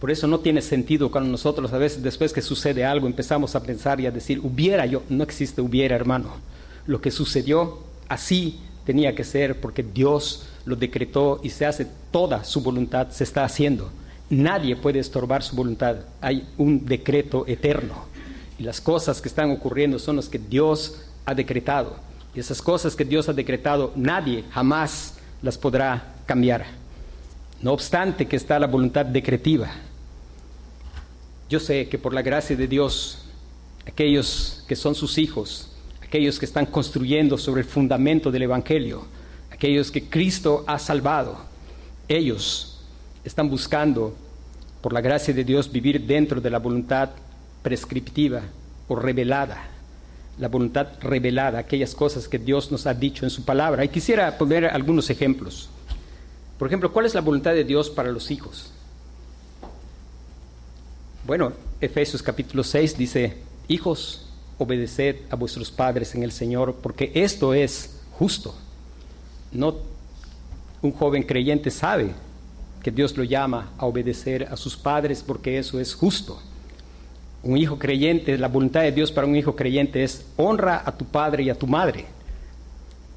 Por 0.00 0.10
eso 0.10 0.26
no 0.26 0.40
tiene 0.40 0.62
sentido 0.62 1.10
cuando 1.10 1.30
nosotros 1.30 1.72
a 1.72 1.78
veces 1.78 2.02
después 2.02 2.32
que 2.32 2.42
sucede 2.42 2.84
algo 2.84 3.06
empezamos 3.06 3.54
a 3.54 3.62
pensar 3.62 4.00
y 4.00 4.06
a 4.06 4.10
decir, 4.10 4.40
hubiera 4.42 4.84
yo, 4.86 5.02
no 5.08 5.22
existe 5.22 5.60
hubiera 5.60 5.94
hermano. 5.94 6.30
Lo 6.86 7.00
que 7.00 7.10
sucedió 7.10 7.78
así 8.08 8.58
tenía 8.84 9.14
que 9.14 9.24
ser 9.24 9.60
porque 9.60 9.82
Dios 9.82 10.46
lo 10.64 10.74
decretó 10.76 11.40
y 11.42 11.50
se 11.50 11.66
hace 11.66 11.86
toda 12.10 12.44
su 12.44 12.62
voluntad, 12.62 13.10
se 13.10 13.24
está 13.24 13.44
haciendo. 13.44 13.90
Nadie 14.32 14.76
puede 14.76 14.98
estorbar 14.98 15.42
su 15.42 15.54
voluntad. 15.54 15.96
Hay 16.22 16.48
un 16.56 16.86
decreto 16.86 17.44
eterno. 17.46 18.06
Y 18.58 18.62
las 18.62 18.80
cosas 18.80 19.20
que 19.20 19.28
están 19.28 19.50
ocurriendo 19.50 19.98
son 19.98 20.16
las 20.16 20.30
que 20.30 20.38
Dios 20.38 21.02
ha 21.26 21.34
decretado. 21.34 21.96
Y 22.34 22.40
esas 22.40 22.62
cosas 22.62 22.96
que 22.96 23.04
Dios 23.04 23.28
ha 23.28 23.34
decretado, 23.34 23.92
nadie 23.94 24.44
jamás 24.50 25.18
las 25.42 25.58
podrá 25.58 26.14
cambiar. 26.24 26.64
No 27.60 27.72
obstante 27.74 28.24
que 28.26 28.36
está 28.36 28.58
la 28.58 28.68
voluntad 28.68 29.04
decretiva. 29.04 29.70
Yo 31.50 31.60
sé 31.60 31.90
que 31.90 31.98
por 31.98 32.14
la 32.14 32.22
gracia 32.22 32.56
de 32.56 32.66
Dios, 32.66 33.26
aquellos 33.86 34.64
que 34.66 34.76
son 34.76 34.94
sus 34.94 35.18
hijos, 35.18 35.68
aquellos 36.02 36.38
que 36.38 36.46
están 36.46 36.64
construyendo 36.64 37.36
sobre 37.36 37.60
el 37.60 37.68
fundamento 37.68 38.30
del 38.30 38.44
Evangelio, 38.44 39.04
aquellos 39.50 39.90
que 39.90 40.08
Cristo 40.08 40.64
ha 40.66 40.78
salvado, 40.78 41.36
ellos 42.08 42.71
están 43.24 43.48
buscando, 43.48 44.14
por 44.80 44.92
la 44.92 45.00
gracia 45.00 45.32
de 45.32 45.44
Dios, 45.44 45.70
vivir 45.70 46.06
dentro 46.06 46.40
de 46.40 46.50
la 46.50 46.58
voluntad 46.58 47.10
prescriptiva 47.62 48.42
o 48.88 48.96
revelada 48.96 49.72
la 50.38 50.48
voluntad 50.48 50.88
revelada, 51.00 51.58
aquellas 51.58 51.94
cosas 51.94 52.28
que 52.28 52.38
Dios 52.38 52.70
nos 52.72 52.86
ha 52.86 52.94
dicho 52.94 53.24
en 53.24 53.30
su 53.30 53.44
palabra. 53.44 53.84
Y 53.84 53.88
quisiera 53.88 54.38
poner 54.38 54.66
algunos 54.66 55.10
ejemplos. 55.10 55.68
Por 56.58 56.68
ejemplo, 56.68 56.92
¿cuál 56.92 57.06
es 57.06 57.14
la 57.14 57.20
voluntad 57.20 57.52
de 57.52 57.64
Dios 57.64 57.90
para 57.90 58.10
los 58.10 58.30
hijos? 58.30 58.72
Bueno, 61.26 61.52
Efesios 61.80 62.22
capítulo 62.22 62.64
6 62.64 62.96
dice, 62.96 63.36
hijos, 63.68 64.26
obedeced 64.58 65.16
a 65.30 65.36
vuestros 65.36 65.70
padres 65.70 66.14
en 66.14 66.22
el 66.22 66.32
Señor, 66.32 66.76
porque 66.82 67.12
esto 67.14 67.54
es 67.54 68.00
justo. 68.12 68.54
No 69.52 69.76
un 70.80 70.92
joven 70.92 71.22
creyente 71.22 71.70
sabe 71.70 72.12
que 72.82 72.90
Dios 72.90 73.16
lo 73.16 73.24
llama 73.24 73.70
a 73.78 73.86
obedecer 73.86 74.48
a 74.50 74.56
sus 74.56 74.76
padres 74.76 75.22
porque 75.26 75.58
eso 75.58 75.78
es 75.78 75.94
justo. 75.94 76.42
Un 77.42 77.56
hijo 77.56 77.78
creyente, 77.78 78.36
la 78.38 78.48
voluntad 78.48 78.82
de 78.82 78.92
Dios 78.92 79.12
para 79.12 79.26
un 79.26 79.36
hijo 79.36 79.56
creyente 79.56 80.02
es 80.02 80.26
honra 80.36 80.82
a 80.84 80.96
tu 80.96 81.04
padre 81.04 81.44
y 81.44 81.50
a 81.50 81.58
tu 81.58 81.66
madre, 81.66 82.06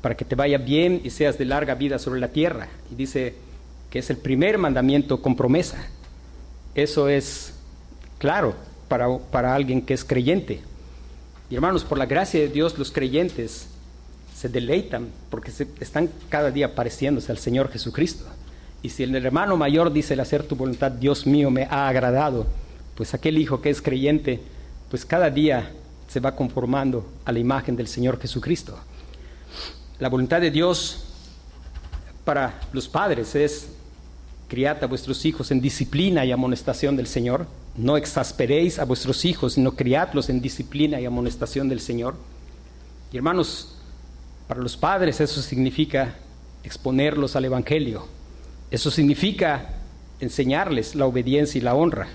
para 0.01 0.15
que 0.15 0.25
te 0.25 0.35
vaya 0.35 0.57
bien 0.57 1.01
y 1.03 1.09
seas 1.09 1.37
de 1.37 1.45
larga 1.45 1.75
vida 1.75 1.99
sobre 1.99 2.19
la 2.19 2.29
tierra. 2.29 2.67
Y 2.91 2.95
dice 2.95 3.35
que 3.89 3.99
es 3.99 4.09
el 4.09 4.17
primer 4.17 4.57
mandamiento 4.57 5.21
con 5.21 5.35
promesa. 5.35 5.87
Eso 6.73 7.09
es 7.09 7.53
claro 8.17 8.55
para, 8.87 9.17
para 9.17 9.55
alguien 9.55 9.81
que 9.81 9.93
es 9.93 10.03
creyente. 10.03 10.61
Y 11.49 11.55
hermanos, 11.55 11.83
por 11.83 11.97
la 11.97 12.05
gracia 12.05 12.39
de 12.39 12.49
Dios, 12.49 12.77
los 12.77 12.91
creyentes 12.91 13.67
se 14.35 14.49
deleitan 14.49 15.09
porque 15.29 15.51
se, 15.51 15.67
están 15.79 16.09
cada 16.29 16.51
día 16.51 16.75
pareciéndose 16.75 17.31
al 17.31 17.37
Señor 17.37 17.71
Jesucristo. 17.71 18.25
Y 18.85 18.89
si 18.89 19.01
el 19.01 19.15
hermano 19.15 19.57
mayor 19.57 19.91
dice 19.91 20.13
el 20.13 20.19
hacer 20.19 20.43
tu 20.43 20.55
voluntad, 20.55 20.91
Dios 20.91 21.25
mío, 21.25 21.49
me 21.49 21.63
ha 21.63 21.87
agradado, 21.87 22.45
pues 22.93 23.15
aquel 23.15 23.39
hijo 23.39 23.59
que 23.59 23.71
es 23.71 23.81
creyente, 23.81 24.39
pues 24.91 25.03
cada 25.03 25.31
día 25.31 25.71
se 26.07 26.19
va 26.19 26.35
conformando 26.35 27.03
a 27.25 27.31
la 27.31 27.39
imagen 27.39 27.75
del 27.75 27.87
Señor 27.87 28.19
Jesucristo. 28.21 28.77
La 29.97 30.07
voluntad 30.07 30.39
de 30.39 30.51
Dios 30.51 31.03
para 32.25 32.61
los 32.73 32.87
padres 32.87 33.33
es 33.33 33.69
criad 34.47 34.83
a 34.83 34.85
vuestros 34.85 35.25
hijos 35.25 35.49
en 35.49 35.61
disciplina 35.61 36.23
y 36.23 36.31
amonestación 36.31 36.95
del 36.95 37.07
Señor. 37.07 37.47
No 37.75 37.97
exasperéis 37.97 38.77
a 38.77 38.85
vuestros 38.85 39.25
hijos, 39.25 39.53
sino 39.53 39.71
criadlos 39.71 40.29
en 40.29 40.41
disciplina 40.41 41.01
y 41.01 41.07
amonestación 41.07 41.69
del 41.69 41.79
Señor. 41.79 42.13
Y 43.11 43.17
hermanos, 43.17 43.79
para 44.47 44.61
los 44.61 44.77
padres 44.77 45.21
eso 45.21 45.41
significa 45.41 46.13
exponerlos 46.63 47.35
al 47.35 47.45
Evangelio. 47.45 48.13
Eso 48.71 48.91
significa 48.91 49.75
enseñarles 50.19 50.95
la 50.95 51.05
obediencia 51.05 51.59
y 51.59 51.61
la 51.61 51.75
honra 51.75 52.07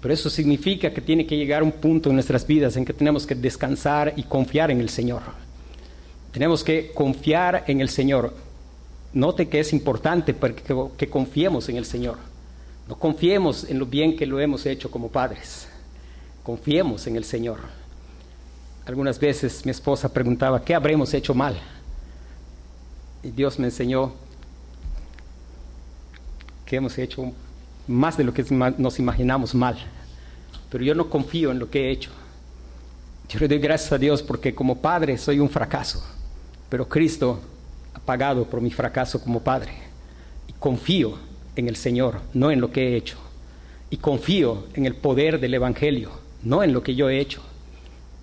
Pero 0.00 0.14
eso 0.14 0.30
significa 0.30 0.92
que 0.92 1.00
tiene 1.00 1.26
que 1.26 1.36
llegar 1.36 1.62
un 1.62 1.72
punto 1.72 2.08
en 2.08 2.14
nuestras 2.16 2.46
vidas 2.46 2.76
en 2.76 2.84
que 2.84 2.92
tenemos 2.92 3.26
que 3.26 3.34
descansar 3.34 4.12
y 4.16 4.22
confiar 4.22 4.70
en 4.70 4.80
el 4.80 4.88
Señor. 4.88 5.22
Tenemos 6.32 6.62
que 6.62 6.92
confiar 6.92 7.64
en 7.66 7.80
el 7.80 7.88
Señor. 7.88 8.34
Note 9.12 9.48
que 9.48 9.60
es 9.60 9.72
importante 9.72 10.34
que 10.96 11.08
confiemos 11.08 11.68
en 11.68 11.76
el 11.76 11.86
Señor. 11.86 12.18
No 12.88 12.96
confiemos 12.96 13.64
en 13.64 13.78
lo 13.78 13.86
bien 13.86 14.16
que 14.16 14.26
lo 14.26 14.38
hemos 14.38 14.64
hecho 14.66 14.90
como 14.90 15.08
padres. 15.08 15.66
Confiemos 16.42 17.06
en 17.06 17.16
el 17.16 17.24
Señor. 17.24 17.58
Algunas 18.84 19.18
veces 19.18 19.64
mi 19.64 19.72
esposa 19.72 20.12
preguntaba, 20.12 20.62
¿qué 20.62 20.74
habremos 20.74 21.12
hecho 21.12 21.34
mal? 21.34 21.58
Y 23.24 23.30
Dios 23.30 23.58
me 23.58 23.66
enseñó 23.66 24.12
que 26.66 26.76
hemos 26.76 26.98
hecho 26.98 27.32
más 27.86 28.16
de 28.16 28.24
lo 28.24 28.34
que 28.34 28.44
nos 28.76 28.98
imaginamos 28.98 29.54
mal. 29.54 29.78
Pero 30.68 30.84
yo 30.84 30.94
no 30.94 31.08
confío 31.08 31.52
en 31.52 31.58
lo 31.58 31.70
que 31.70 31.86
he 31.86 31.90
hecho. 31.92 32.10
Yo 33.28 33.38
le 33.38 33.48
doy 33.48 33.58
gracias 33.58 33.92
a 33.92 33.98
Dios 33.98 34.22
porque 34.22 34.54
como 34.54 34.78
padre 34.78 35.16
soy 35.16 35.38
un 35.40 35.48
fracaso, 35.48 36.04
pero 36.68 36.88
Cristo 36.88 37.40
ha 37.94 38.00
pagado 38.00 38.44
por 38.44 38.60
mi 38.60 38.70
fracaso 38.70 39.22
como 39.22 39.40
padre. 39.40 39.72
Y 40.48 40.52
confío 40.52 41.18
en 41.54 41.68
el 41.68 41.76
Señor, 41.76 42.20
no 42.34 42.50
en 42.50 42.60
lo 42.60 42.70
que 42.70 42.88
he 42.88 42.96
hecho. 42.96 43.16
Y 43.90 43.96
confío 43.98 44.66
en 44.74 44.86
el 44.86 44.94
poder 44.94 45.40
del 45.40 45.54
Evangelio, 45.54 46.10
no 46.42 46.62
en 46.62 46.72
lo 46.72 46.82
que 46.82 46.94
yo 46.94 47.08
he 47.08 47.20
hecho. 47.20 47.42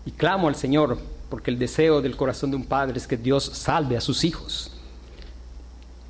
Y 0.06 0.12
clamo 0.12 0.48
al 0.50 0.56
Señor 0.56 1.00
porque 1.30 1.50
el 1.50 1.58
deseo 1.58 2.02
del 2.02 2.16
corazón 2.16 2.52
de 2.52 2.58
un 2.58 2.66
padre 2.66 2.98
es 2.98 3.08
que 3.08 3.18
Dios 3.18 3.44
salve 3.44 3.98
a 3.98 4.02
sus 4.02 4.24
hijos. 4.24 4.73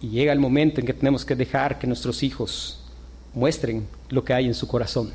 Y 0.03 0.09
llega 0.09 0.33
el 0.33 0.39
momento 0.39 0.81
en 0.81 0.85
que 0.85 0.93
tenemos 0.93 1.23
que 1.23 1.33
dejar 1.33 1.79
que 1.79 1.87
nuestros 1.87 2.23
hijos 2.23 2.77
muestren 3.33 3.87
lo 4.09 4.21
que 4.25 4.33
hay 4.33 4.47
en 4.47 4.53
su 4.53 4.67
corazón. 4.67 5.11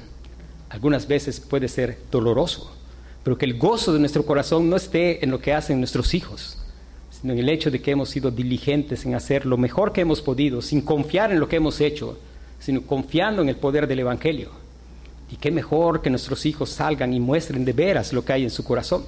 Algunas 0.71 1.07
veces 1.07 1.41
puede 1.41 1.69
ser 1.69 1.99
doloroso, 2.11 2.75
pero 3.23 3.37
que 3.37 3.45
el 3.45 3.59
gozo 3.59 3.93
de 3.93 4.01
nuestro 4.01 4.25
corazón 4.25 4.71
no 4.71 4.77
esté 4.77 5.23
en 5.23 5.31
lo 5.31 5.41
que 5.41 5.53
hacen 5.53 5.79
nuestros 5.79 6.15
hijos, 6.15 6.57
sino 7.11 7.35
en 7.35 7.39
el 7.39 7.51
hecho 7.51 7.71
de 7.71 7.83
que 7.83 7.91
hemos 7.91 8.09
sido 8.09 8.31
diligentes 8.31 9.05
en 9.05 9.15
hacer 9.15 9.45
lo 9.45 9.59
mejor 9.59 9.93
que 9.93 10.01
hemos 10.01 10.23
podido, 10.23 10.63
sin 10.63 10.81
confiar 10.81 11.33
en 11.33 11.41
lo 11.41 11.51
que 11.51 11.57
hemos 11.57 11.83
hecho, 11.83 12.19
sino 12.59 12.81
confiando 12.81 13.43
en 13.43 13.51
el 13.51 13.57
poder 13.57 13.89
del 13.89 13.99
Evangelio. 13.99 14.53
Y 15.31 15.37
qué 15.37 15.51
mejor 15.51 16.01
que 16.01 16.09
nuestros 16.09 16.47
hijos 16.47 16.71
salgan 16.71 17.13
y 17.13 17.21
muestren 17.21 17.67
de 17.67 17.75
veras 17.75 18.15
lo 18.15 18.25
que 18.25 18.33
hay 18.33 18.45
en 18.45 18.51
su 18.51 18.65
corazón, 18.65 19.05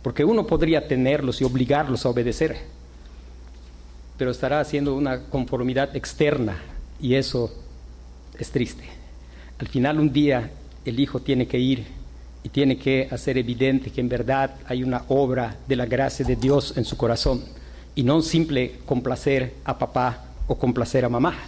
porque 0.00 0.24
uno 0.24 0.46
podría 0.46 0.88
tenerlos 0.88 1.42
y 1.42 1.44
obligarlos 1.44 2.06
a 2.06 2.08
obedecer, 2.08 2.79
pero 4.20 4.32
estará 4.32 4.60
haciendo 4.60 4.94
una 4.96 5.22
conformidad 5.30 5.96
externa 5.96 6.58
y 7.00 7.14
eso 7.14 7.50
es 8.38 8.50
triste. 8.50 8.84
Al 9.58 9.66
final 9.66 9.98
un 9.98 10.12
día 10.12 10.50
el 10.84 11.00
hijo 11.00 11.20
tiene 11.20 11.46
que 11.46 11.58
ir 11.58 11.86
y 12.42 12.50
tiene 12.50 12.76
que 12.76 13.08
hacer 13.10 13.38
evidente 13.38 13.90
que 13.90 14.02
en 14.02 14.10
verdad 14.10 14.56
hay 14.66 14.82
una 14.82 15.04
obra 15.08 15.56
de 15.66 15.74
la 15.74 15.86
gracia 15.86 16.26
de 16.26 16.36
Dios 16.36 16.76
en 16.76 16.84
su 16.84 16.98
corazón 16.98 17.42
y 17.94 18.02
no 18.02 18.20
simple 18.20 18.80
complacer 18.84 19.54
a 19.64 19.78
papá 19.78 20.26
o 20.46 20.54
complacer 20.54 21.06
a 21.06 21.08
mamá, 21.08 21.38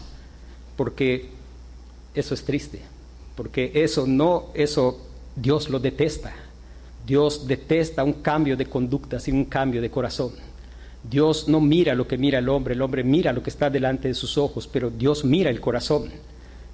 porque 0.75 1.29
eso 2.15 2.33
es 2.33 2.43
triste, 2.43 2.81
porque 3.37 3.71
eso 3.75 4.07
no, 4.07 4.47
eso 4.55 4.99
Dios 5.37 5.69
lo 5.69 5.79
detesta. 5.79 6.33
Dios 7.07 7.47
detesta 7.47 8.03
un 8.03 8.15
cambio 8.15 8.57
de 8.57 8.65
conducta 8.65 9.21
sin 9.21 9.35
un 9.35 9.45
cambio 9.45 9.83
de 9.83 9.91
corazón. 9.91 10.33
Dios 11.09 11.49
no 11.49 11.61
mira 11.61 11.95
lo 11.95 12.07
que 12.07 12.17
mira 12.17 12.39
el 12.39 12.49
hombre, 12.49 12.75
el 12.75 12.83
hombre 12.83 13.03
mira 13.03 13.33
lo 13.33 13.43
que 13.43 13.51
está 13.51 13.71
delante 13.71 14.09
de 14.09 14.15
sus 14.15 14.39
ojos, 14.39 14.69
pero 14.69 14.91
Dios 14.91 15.25
mira 15.25 15.51
el 15.51 15.61
corazón. 15.61 16.11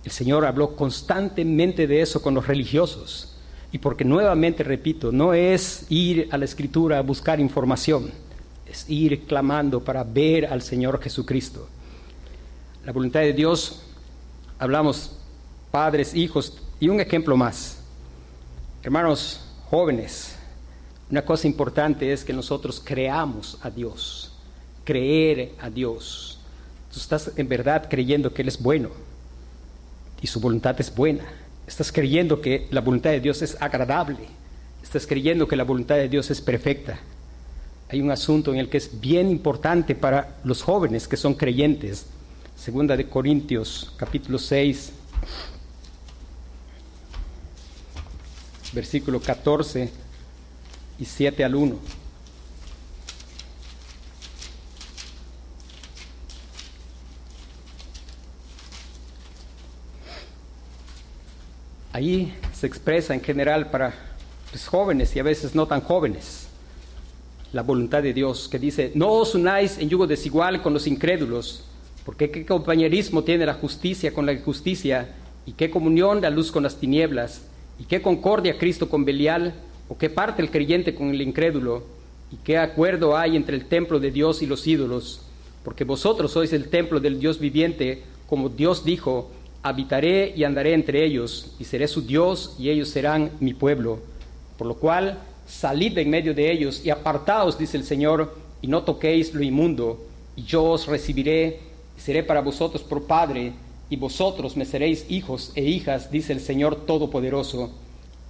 El 0.05 0.11
Señor 0.11 0.45
habló 0.45 0.77
constantemente 0.77 1.87
de 1.87 2.01
eso 2.01 2.23
con 2.23 2.35
los 2.35 2.47
religiosos. 2.47 3.35
Y 3.73 3.79
porque 3.79 4.05
nuevamente 4.05 4.63
repito, 4.63 5.13
no 5.13 5.35
es 5.35 5.87
ir 5.91 6.29
a 6.31 6.39
la 6.39 6.45
escritura 6.45 6.99
a 6.99 7.03
buscar 7.03 7.41
información, 7.41 8.11
es 8.67 8.89
ir 8.89 9.25
clamando 9.27 9.81
para 9.81 10.05
ver 10.05 10.47
al 10.47 10.63
Señor 10.63 11.01
Jesucristo. 11.03 11.69
La 12.85 12.93
voluntad 12.93 13.21
de 13.21 13.35
Dios, 13.35 13.83
hablamos 14.59 15.13
padres, 15.71 16.15
hijos, 16.15 16.59
y 16.81 16.89
un 16.89 17.01
ejemplo 17.01 17.37
más. 17.37 17.81
Hermanos 18.83 19.41
jóvenes, 19.69 20.38
una 21.11 21.25
cosa 21.25 21.47
importante 21.47 22.13
es 22.13 22.23
que 22.25 22.33
nosotros 22.33 22.83
creamos 22.85 23.59
a 23.63 23.71
Dios, 23.71 24.33
creer 24.85 25.55
a 25.61 25.71
Dios. 25.71 26.39
Tú 26.93 27.01
estás 27.01 27.33
en 27.37 27.49
verdad 27.49 27.89
creyendo 27.89 28.33
que 28.33 28.43
Él 28.43 28.49
es 28.49 28.63
bueno 28.63 28.91
y 30.21 30.27
su 30.27 30.39
voluntad 30.39 30.79
es 30.81 30.95
buena. 30.95 31.25
Estás 31.67 31.93
creyendo 31.93 32.41
que 32.41 32.67
la 32.71 32.83
voluntad 32.83 33.11
de 33.11 33.21
Dios 33.21 33.41
es 33.41 33.57
agradable. 33.61 34.19
Estás 34.83 35.07
creyendo 35.07 35.49
que 35.49 35.57
la 35.57 35.65
voluntad 35.65 35.97
de 35.97 36.09
Dios 36.09 36.31
es 36.31 36.43
perfecta. 36.43 36.99
Hay 37.89 38.03
un 38.03 38.11
asunto 38.11 38.53
en 38.53 38.59
el 38.59 38.69
que 38.69 38.77
es 38.77 39.01
bien 39.01 39.31
importante 39.31 39.95
para 39.95 40.37
los 40.45 40.63
jóvenes 40.63 41.09
que 41.09 41.17
son 41.17 41.35
creyentes. 41.35 42.05
Segunda 42.55 42.97
de 42.97 43.09
Corintios, 43.09 43.95
capítulo 43.97 44.39
6, 44.39 44.93
versículo 48.75 49.21
14 49.21 50.08
y 50.99 51.05
7 51.05 51.45
al 51.45 51.55
1. 51.55 51.77
Ahí 61.93 62.33
se 62.53 62.67
expresa 62.67 63.15
en 63.15 63.21
general 63.21 63.71
para 63.71 63.95
los 64.53 64.67
jóvenes 64.69 65.15
y 65.17 65.19
a 65.19 65.23
veces 65.25 65.55
no 65.55 65.67
tan 65.67 65.81
jóvenes 65.81 66.49
la 67.53 67.63
voluntad 67.63 68.03
de 68.03 68.13
Dios 68.13 68.49
que 68.49 68.59
dice, 68.59 68.93
no 68.95 69.11
os 69.13 69.35
unáis 69.35 69.79
en 69.79 69.89
yugo 69.89 70.07
desigual 70.07 70.63
con 70.63 70.75
los 70.75 70.87
incrédulos, 70.87 71.65
porque 72.05 72.31
qué 72.31 72.45
compañerismo 72.45 73.25
tiene 73.25 73.47
la 73.47 73.55
justicia 73.55 74.13
con 74.13 74.27
la 74.27 74.33
injusticia 74.33 75.15
y 75.47 75.53
qué 75.53 75.71
comunión 75.71 76.21
la 76.21 76.31
luz 76.31 76.53
con 76.53 76.63
las 76.63 76.77
tinieblas 76.77 77.43
y 77.79 77.85
qué 77.85 78.03
concordia 78.03 78.59
Cristo 78.59 78.89
con 78.89 79.05
Belial 79.05 79.55
o 79.89 79.97
qué 79.97 80.11
parte 80.11 80.43
el 80.43 80.51
creyente 80.51 80.95
con 80.95 81.11
el 81.11 81.23
incrédulo 81.23 81.83
y 82.31 82.37
qué 82.37 82.59
acuerdo 82.59 83.17
hay 83.17 83.37
entre 83.37 83.57
el 83.57 83.67
templo 83.67 83.99
de 84.01 84.11
Dios 84.11 84.43
y 84.43 84.47
los 84.47 84.67
ídolos, 84.67 85.23
porque 85.65 85.85
vosotros 85.85 86.33
sois 86.33 86.53
el 86.53 86.69
templo 86.69 87.01
del 87.01 87.19
Dios 87.19 87.39
viviente, 87.39 88.03
como 88.27 88.49
Dios 88.49 88.85
dijo, 88.85 89.31
habitaré 89.63 90.33
y 90.37 90.45
andaré 90.45 90.75
entre 90.75 91.05
ellos, 91.05 91.55
y 91.59 91.65
seré 91.65 91.89
su 91.89 92.03
Dios, 92.03 92.55
y 92.59 92.71
ellos 92.71 92.89
serán 92.91 93.33
mi 93.41 93.55
pueblo. 93.55 93.99
Por 94.57 94.67
lo 94.67 94.75
cual, 94.75 95.19
salid 95.47 95.95
de 95.95 96.03
en 96.03 96.11
medio 96.11 96.35
de 96.35 96.53
ellos 96.53 96.85
y 96.85 96.91
apartaos, 96.91 97.59
dice 97.59 97.77
el 97.77 97.85
Señor, 97.85 98.35
y 98.61 98.67
no 98.67 98.83
toquéis 98.83 99.33
lo 99.35 99.43
inmundo, 99.43 100.05
y 100.37 100.43
yo 100.43 100.65
os 100.65 100.87
recibiré, 100.87 101.61
y 101.97 102.01
seré 102.01 102.23
para 102.23 102.43
vosotros 102.43 102.83
por 102.83 103.05
Padre, 103.05 103.53
y 103.91 103.97
vosotros 103.97 104.57
me 104.57 104.67
seréis 104.67 105.07
hijos 105.09 105.53
e 105.55 105.65
hijas, 105.65 106.11
dice 106.11 106.35
el 106.35 106.41
Señor 106.41 106.85
Todopoderoso. 106.85 107.73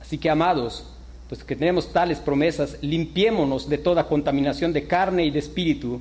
Así 0.01 0.19
que, 0.19 0.31
amados, 0.31 0.87
pues 1.29 1.45
que 1.45 1.57
tenemos 1.57 1.93
tales 1.93 2.19
promesas, 2.19 2.79
limpiémonos 2.81 3.69
de 3.69 3.79
toda 3.79 4.07
contaminación 4.07 4.73
de 4.73 4.87
carne 4.87 5.27
y 5.27 5.31
de 5.31 5.39
espíritu, 5.39 6.01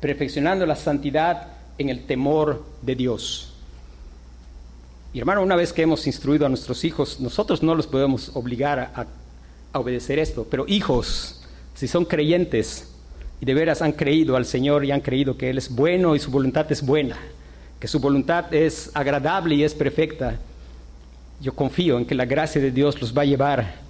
perfeccionando 0.00 0.64
la 0.66 0.76
santidad 0.76 1.48
en 1.78 1.88
el 1.88 2.04
temor 2.04 2.64
de 2.82 2.94
Dios. 2.94 3.52
Y 5.12 5.18
hermano, 5.18 5.42
una 5.42 5.56
vez 5.56 5.72
que 5.72 5.82
hemos 5.82 6.06
instruido 6.06 6.46
a 6.46 6.48
nuestros 6.48 6.84
hijos, 6.84 7.18
nosotros 7.18 7.62
no 7.62 7.74
los 7.74 7.86
podemos 7.86 8.30
obligar 8.34 8.78
a, 8.94 9.06
obedecer 9.78 10.18
esto, 10.18 10.46
pero 10.50 10.64
hijos, 10.66 11.42
si 11.74 11.86
son 11.86 12.04
creyentes 12.04 12.90
y 13.40 13.44
de 13.46 13.54
veras 13.54 13.82
han 13.82 13.92
creído 13.92 14.34
al 14.34 14.44
Señor 14.44 14.84
y 14.84 14.90
han 14.90 15.00
creído 15.00 15.36
que 15.36 15.50
Él 15.50 15.58
es 15.58 15.74
bueno 15.74 16.16
y 16.16 16.18
su 16.18 16.30
voluntad 16.30 16.70
es 16.72 16.84
buena, 16.84 17.16
que 17.78 17.86
su 17.86 18.00
voluntad 18.00 18.52
es 18.52 18.90
agradable 18.94 19.54
y 19.54 19.64
es 19.64 19.74
perfecta, 19.74 20.38
yo 21.40 21.54
confío 21.54 21.98
en 21.98 22.06
que 22.06 22.14
la 22.14 22.24
gracia 22.24 22.60
de 22.60 22.70
Dios 22.70 23.00
los 23.00 23.16
va 23.16 23.22
a 23.22 23.26
llevar 23.26 23.87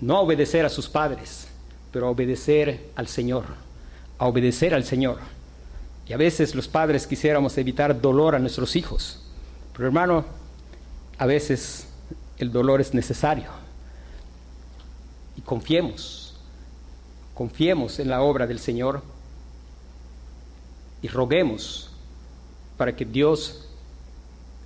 no 0.00 0.20
obedecer 0.20 0.64
a 0.64 0.70
sus 0.70 0.88
padres, 0.88 1.48
pero 1.92 2.06
a 2.06 2.10
obedecer 2.10 2.90
al 2.94 3.08
Señor, 3.08 3.44
a 4.18 4.26
obedecer 4.26 4.74
al 4.74 4.84
Señor. 4.84 5.18
Y 6.06 6.12
a 6.12 6.16
veces 6.16 6.54
los 6.54 6.68
padres 6.68 7.06
quisiéramos 7.06 7.56
evitar 7.58 8.00
dolor 8.00 8.34
a 8.34 8.38
nuestros 8.38 8.76
hijos, 8.76 9.22
pero 9.72 9.86
hermano, 9.86 10.24
a 11.18 11.26
veces 11.26 11.86
el 12.38 12.50
dolor 12.50 12.80
es 12.80 12.94
necesario. 12.94 13.50
Y 15.36 15.42
confiemos, 15.42 16.34
confiemos 17.34 17.98
en 17.98 18.08
la 18.08 18.22
obra 18.22 18.46
del 18.46 18.58
Señor 18.58 19.02
y 21.02 21.08
roguemos 21.08 21.90
para 22.76 22.96
que 22.96 23.04
Dios 23.04 23.68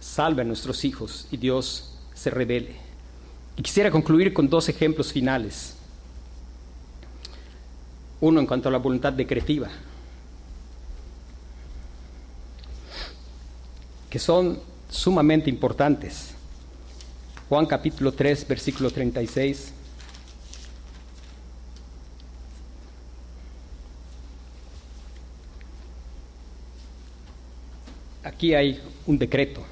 salve 0.00 0.42
a 0.42 0.44
nuestros 0.44 0.84
hijos 0.84 1.26
y 1.30 1.36
Dios 1.36 1.98
se 2.14 2.30
revele. 2.30 2.83
Y 3.56 3.62
quisiera 3.62 3.90
concluir 3.90 4.32
con 4.32 4.48
dos 4.48 4.68
ejemplos 4.68 5.12
finales. 5.12 5.76
Uno 8.20 8.40
en 8.40 8.46
cuanto 8.46 8.68
a 8.68 8.72
la 8.72 8.78
voluntad 8.78 9.12
decretiva, 9.12 9.68
que 14.08 14.18
son 14.18 14.60
sumamente 14.88 15.50
importantes. 15.50 16.34
Juan 17.48 17.66
capítulo 17.66 18.12
3, 18.12 18.48
versículo 18.48 18.90
36. 18.90 19.72
Aquí 28.22 28.54
hay 28.54 28.80
un 29.06 29.18
decreto 29.18 29.62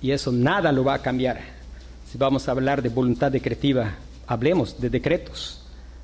y 0.00 0.10
eso 0.10 0.32
nada 0.32 0.72
lo 0.72 0.82
va 0.82 0.94
a 0.94 1.02
cambiar. 1.02 1.61
Si 2.12 2.18
vamos 2.18 2.46
a 2.46 2.50
hablar 2.50 2.82
de 2.82 2.90
voluntad 2.90 3.32
decretiva, 3.32 3.94
hablemos 4.26 4.78
de 4.78 4.90
decretos. 4.90 5.62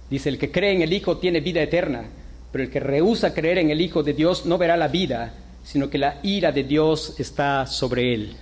Dice, 0.08 0.30
el 0.30 0.38
que 0.38 0.50
cree 0.50 0.72
en 0.72 0.80
el 0.80 0.94
Hijo 0.94 1.18
tiene 1.18 1.42
vida 1.42 1.60
eterna, 1.60 2.04
pero 2.50 2.64
el 2.64 2.70
que 2.70 2.80
rehúsa 2.80 3.34
creer 3.34 3.58
en 3.58 3.68
el 3.68 3.82
Hijo 3.82 4.02
de 4.02 4.14
Dios 4.14 4.46
no 4.46 4.56
verá 4.56 4.78
la 4.78 4.88
vida, 4.88 5.34
sino 5.62 5.90
que 5.90 5.98
la 5.98 6.18
ira 6.22 6.50
de 6.50 6.64
Dios 6.64 7.20
está 7.20 7.66
sobre 7.66 8.14
él. 8.14 8.36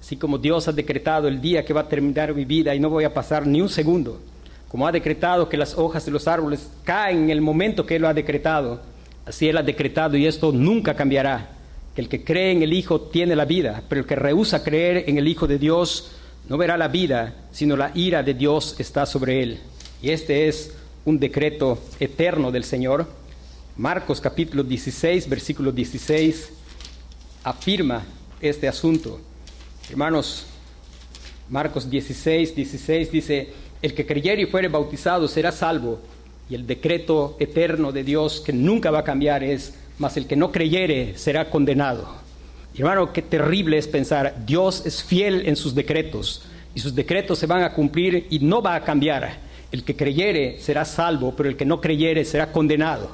Así 0.00 0.16
como 0.16 0.38
Dios 0.38 0.66
ha 0.66 0.72
decretado 0.72 1.28
el 1.28 1.42
día 1.42 1.62
que 1.62 1.74
va 1.74 1.82
a 1.82 1.88
terminar 1.90 2.34
mi 2.34 2.46
vida 2.46 2.74
y 2.74 2.80
no 2.80 2.88
voy 2.88 3.04
a 3.04 3.12
pasar 3.12 3.46
ni 3.46 3.60
un 3.60 3.68
segundo, 3.68 4.18
como 4.68 4.88
ha 4.88 4.90
decretado 4.90 5.46
que 5.46 5.58
las 5.58 5.76
hojas 5.76 6.06
de 6.06 6.12
los 6.12 6.26
árboles 6.26 6.70
caen 6.84 7.24
en 7.24 7.30
el 7.30 7.42
momento 7.42 7.84
que 7.84 7.96
Él 7.96 8.02
lo 8.02 8.08
ha 8.08 8.14
decretado, 8.14 8.80
así 9.26 9.46
Él 9.46 9.58
ha 9.58 9.62
decretado 9.62 10.16
y 10.16 10.26
esto 10.26 10.52
nunca 10.52 10.94
cambiará, 10.94 11.50
que 11.94 12.00
el 12.00 12.08
que 12.08 12.24
cree 12.24 12.52
en 12.52 12.62
el 12.62 12.72
Hijo 12.72 12.98
tiene 12.98 13.36
la 13.36 13.44
vida, 13.44 13.82
pero 13.90 14.00
el 14.00 14.06
que 14.06 14.16
rehúsa 14.16 14.64
creer 14.64 15.04
en 15.06 15.18
el 15.18 15.28
Hijo 15.28 15.46
de 15.46 15.58
Dios 15.58 16.12
no 16.48 16.58
verá 16.58 16.76
la 16.76 16.88
vida, 16.88 17.34
sino 17.52 17.76
la 17.76 17.92
ira 17.94 18.22
de 18.22 18.34
Dios 18.34 18.76
está 18.78 19.06
sobre 19.06 19.42
él. 19.42 19.60
Y 20.02 20.10
este 20.10 20.48
es 20.48 20.74
un 21.04 21.18
decreto 21.18 21.78
eterno 21.98 22.50
del 22.50 22.64
Señor. 22.64 23.06
Marcos 23.76 24.20
capítulo 24.20 24.62
16, 24.62 25.28
versículo 25.28 25.72
16, 25.72 26.50
afirma 27.44 28.04
este 28.40 28.68
asunto. 28.68 29.20
Hermanos, 29.88 30.46
Marcos 31.48 31.88
16, 31.88 32.54
16 32.54 33.10
dice, 33.10 33.48
el 33.82 33.94
que 33.94 34.06
creyere 34.06 34.42
y 34.42 34.46
fuere 34.46 34.68
bautizado 34.68 35.26
será 35.26 35.52
salvo, 35.52 36.00
y 36.48 36.54
el 36.54 36.66
decreto 36.66 37.36
eterno 37.40 37.92
de 37.92 38.04
Dios 38.04 38.40
que 38.44 38.52
nunca 38.52 38.90
va 38.90 39.00
a 39.00 39.04
cambiar 39.04 39.42
es, 39.42 39.74
mas 39.98 40.16
el 40.16 40.26
que 40.26 40.36
no 40.36 40.52
creyere 40.52 41.16
será 41.16 41.48
condenado. 41.48 42.19
Hermano, 42.80 43.12
qué 43.12 43.20
terrible 43.20 43.76
es 43.76 43.86
pensar, 43.86 44.34
Dios 44.46 44.86
es 44.86 45.02
fiel 45.02 45.46
en 45.46 45.54
sus 45.54 45.74
decretos, 45.74 46.42
y 46.74 46.80
sus 46.80 46.94
decretos 46.94 47.38
se 47.38 47.46
van 47.46 47.62
a 47.62 47.74
cumplir 47.74 48.26
y 48.30 48.38
no 48.38 48.62
va 48.62 48.74
a 48.74 48.84
cambiar. 48.84 49.36
El 49.70 49.84
que 49.84 49.94
creyere 49.94 50.58
será 50.60 50.86
salvo, 50.86 51.34
pero 51.36 51.50
el 51.50 51.56
que 51.56 51.66
no 51.66 51.80
creyere 51.80 52.24
será 52.24 52.50
condenado. 52.52 53.10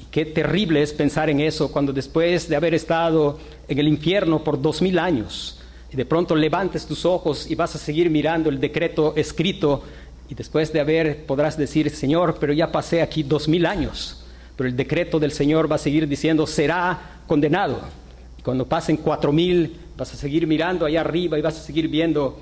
Y 0.00 0.04
qué 0.10 0.24
terrible 0.24 0.80
es 0.80 0.94
pensar 0.94 1.28
en 1.28 1.40
eso 1.40 1.70
cuando 1.70 1.92
después 1.92 2.48
de 2.48 2.56
haber 2.56 2.72
estado 2.72 3.38
en 3.68 3.78
el 3.78 3.88
infierno 3.88 4.42
por 4.42 4.60
dos 4.60 4.80
mil 4.80 4.98
años, 4.98 5.60
y 5.92 5.96
de 5.96 6.06
pronto 6.06 6.34
levantes 6.34 6.86
tus 6.86 7.04
ojos 7.04 7.50
y 7.50 7.54
vas 7.54 7.74
a 7.74 7.78
seguir 7.78 8.08
mirando 8.08 8.48
el 8.48 8.58
decreto 8.58 9.12
escrito, 9.16 9.82
y 10.30 10.34
después 10.34 10.72
de 10.72 10.80
haber 10.80 11.26
podrás 11.26 11.58
decir, 11.58 11.90
Señor, 11.90 12.38
pero 12.40 12.54
ya 12.54 12.72
pasé 12.72 13.02
aquí 13.02 13.22
dos 13.22 13.48
mil 13.48 13.66
años, 13.66 14.24
pero 14.56 14.66
el 14.66 14.76
decreto 14.76 15.18
del 15.18 15.32
Señor 15.32 15.70
va 15.70 15.76
a 15.76 15.78
seguir 15.78 16.08
diciendo, 16.08 16.46
será 16.46 17.20
condenado. 17.26 18.07
Cuando 18.48 18.64
pasen 18.64 18.96
cuatro 18.96 19.30
mil, 19.30 19.76
vas 19.94 20.14
a 20.14 20.16
seguir 20.16 20.46
mirando 20.46 20.86
allá 20.86 21.02
arriba 21.02 21.38
y 21.38 21.42
vas 21.42 21.58
a 21.58 21.62
seguir 21.62 21.86
viendo 21.86 22.40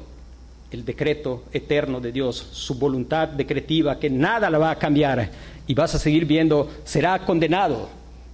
el 0.70 0.84
decreto 0.84 1.42
eterno 1.52 2.00
de 2.00 2.12
Dios, 2.12 2.36
su 2.52 2.76
voluntad 2.76 3.26
decretiva, 3.26 3.98
que 3.98 4.08
nada 4.08 4.48
la 4.48 4.58
va 4.58 4.70
a 4.70 4.78
cambiar. 4.78 5.28
Y 5.66 5.74
vas 5.74 5.96
a 5.96 5.98
seguir 5.98 6.24
viendo, 6.24 6.70
será 6.84 7.18
condenado. 7.24 7.88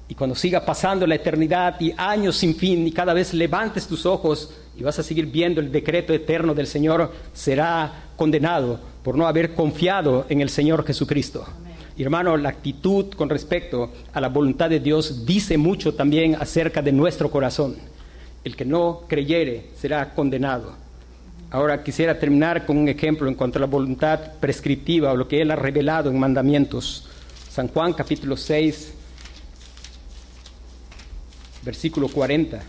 Y 0.07 0.14
cuando 0.14 0.37
siga 0.37 0.66
pasando 0.66 1.07
la 1.07 1.14
eternidad 1.14 1.81
y 1.81 1.95
años 1.97 2.37
sin 2.37 2.55
fin, 2.57 2.87
y 2.87 2.93
cada 2.93 3.14
vez 3.14 3.33
levantes 3.33 3.87
tus 3.87 4.05
ojos 4.05 4.51
y 4.79 4.83
vas 4.83 4.99
a 4.99 5.03
seguir 5.03 5.25
viendo 5.25 5.59
el 5.59 5.73
decreto 5.73 6.12
eterno 6.12 6.53
del 6.53 6.66
Señor, 6.66 7.11
será 7.33 8.11
condenado 8.16 8.81
por 9.03 9.16
no 9.16 9.27
haber 9.27 9.55
confiado 9.55 10.27
en 10.29 10.43
el 10.43 10.51
Señor 10.51 10.85
Jesucristo. 10.85 11.47
Y 11.66 11.72
hermano, 11.99 12.36
la 12.36 12.49
actitud 12.49 13.11
con 13.11 13.28
respecto 13.28 13.93
a 14.12 14.20
la 14.20 14.28
voluntad 14.28 14.70
de 14.70 14.80
Dios 14.80 15.26
dice 15.26 15.59
mucho 15.59 15.95
también 15.95 16.36
acerca 16.36 16.80
de 16.80 16.93
nuestro 16.93 17.30
corazón. 17.30 17.76
El 18.45 18.57
que 18.57 18.64
no 18.64 19.03
creyere 19.09 19.66
será 19.76 20.14
condenado. 20.14 20.74
Ahora 21.51 21.82
quisiera 21.82 22.18
terminar 22.18 22.64
con 22.64 22.78
un 22.78 22.88
ejemplo 22.88 23.28
en 23.28 23.34
cuanto 23.34 23.59
a 23.59 23.61
la 23.61 23.66
voluntad 23.66 24.18
prescriptiva 24.40 25.12
o 25.12 25.16
lo 25.16 25.28
que 25.28 25.43
Él 25.43 25.51
ha 25.51 25.57
revelado 25.57 26.09
en 26.09 26.18
mandamientos. 26.18 27.09
San 27.51 27.68
Juan 27.68 27.93
capítulo 27.93 28.38
6, 28.38 28.95
versículo 31.62 32.09
40. 32.09 32.62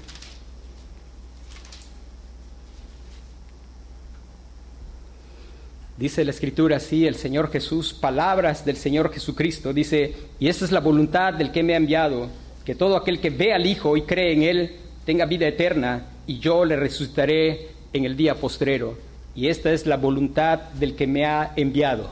Dice 6.04 6.26
la 6.26 6.32
escritura 6.32 6.76
así, 6.76 7.08
el 7.08 7.16
Señor 7.16 7.50
Jesús, 7.50 7.94
palabras 7.94 8.66
del 8.66 8.76
Señor 8.76 9.14
Jesucristo, 9.14 9.72
dice, 9.72 10.14
y 10.38 10.50
esta 10.50 10.66
es 10.66 10.74
la 10.74 10.82
voluntad 10.82 11.34
del 11.34 11.54
que 11.54 11.64
me 11.64 11.76
ha 11.76 11.78
enviado, 11.78 12.28
que 12.66 12.76
todo 12.76 12.98
aquel 12.98 13.22
que 13.22 13.30
ve 13.30 13.54
al 13.54 13.66
Hijo 13.66 13.96
y 13.96 14.02
cree 14.02 14.34
en 14.34 14.44
Él 14.44 14.76
tenga 15.06 15.26
vida 15.26 15.48
eterna, 15.48 16.08
y 16.28 16.40
yo 16.40 16.66
le 16.66 16.76
resucitaré 16.76 17.70
en 17.94 18.04
el 18.04 18.18
día 18.18 18.36
postrero. 18.36 18.98
Y 19.34 19.48
esta 19.48 19.72
es 19.72 19.86
la 19.86 19.96
voluntad 19.96 20.60
del 20.74 20.94
que 20.94 21.08
me 21.08 21.26
ha 21.26 21.54
enviado. 21.56 22.10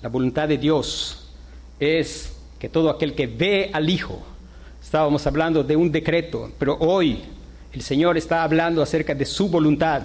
La 0.00 0.08
voluntad 0.08 0.48
de 0.48 0.56
Dios 0.56 1.28
es 1.78 2.34
que 2.58 2.70
todo 2.70 2.88
aquel 2.88 3.14
que 3.14 3.26
ve 3.26 3.68
al 3.74 3.90
Hijo, 3.90 4.18
estábamos 4.82 5.26
hablando 5.26 5.62
de 5.62 5.76
un 5.76 5.92
decreto, 5.92 6.50
pero 6.58 6.78
hoy 6.80 7.18
el 7.74 7.82
Señor 7.82 8.16
está 8.16 8.42
hablando 8.44 8.80
acerca 8.80 9.14
de 9.14 9.26
su 9.26 9.50
voluntad. 9.50 10.04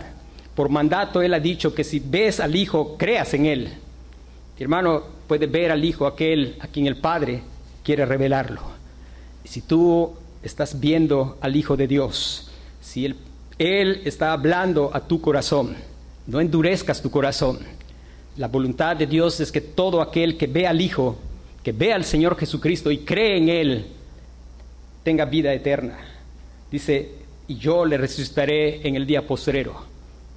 Por 0.55 0.69
mandato 0.69 1.21
Él 1.21 1.33
ha 1.33 1.39
dicho 1.39 1.73
que 1.73 1.83
si 1.83 1.99
ves 1.99 2.39
al 2.39 2.55
Hijo, 2.55 2.97
creas 2.97 3.33
en 3.33 3.45
Él. 3.45 3.73
hermano 4.57 5.03
puede 5.27 5.47
ver 5.47 5.71
al 5.71 5.83
Hijo 5.83 6.07
aquel 6.07 6.55
a 6.59 6.67
quien 6.67 6.87
el 6.87 6.97
Padre 6.97 7.41
quiere 7.83 8.05
revelarlo. 8.05 8.61
Si 9.43 9.61
tú 9.61 10.13
estás 10.41 10.79
viendo 10.79 11.37
al 11.41 11.55
Hijo 11.55 11.75
de 11.75 11.87
Dios, 11.87 12.49
si 12.81 13.05
el 13.05 13.15
él 13.57 14.01
está 14.03 14.33
hablando 14.33 14.91
a 14.93 14.99
tu 14.99 15.21
corazón. 15.21 15.75
No 16.27 16.41
endurezcas 16.41 17.01
tu 17.01 17.09
corazón. 17.09 17.59
La 18.35 18.47
voluntad 18.49 18.97
de 18.97 19.07
Dios 19.07 19.39
es 19.39 19.51
que 19.51 19.61
todo 19.61 20.01
aquel 20.01 20.37
que 20.37 20.47
ve 20.47 20.67
al 20.67 20.81
Hijo, 20.81 21.17
que 21.63 21.71
ve 21.71 21.93
al 21.93 22.03
Señor 22.03 22.37
Jesucristo 22.37 22.91
y 22.91 22.99
cree 22.99 23.37
en 23.37 23.49
Él, 23.49 23.85
tenga 25.03 25.23
vida 25.25 25.53
eterna. 25.53 25.97
Dice, 26.69 27.11
y 27.47 27.55
yo 27.55 27.85
le 27.85 27.97
resucitaré 27.97 28.85
en 28.85 28.95
el 28.95 29.05
día 29.05 29.25
postrero. 29.25 29.94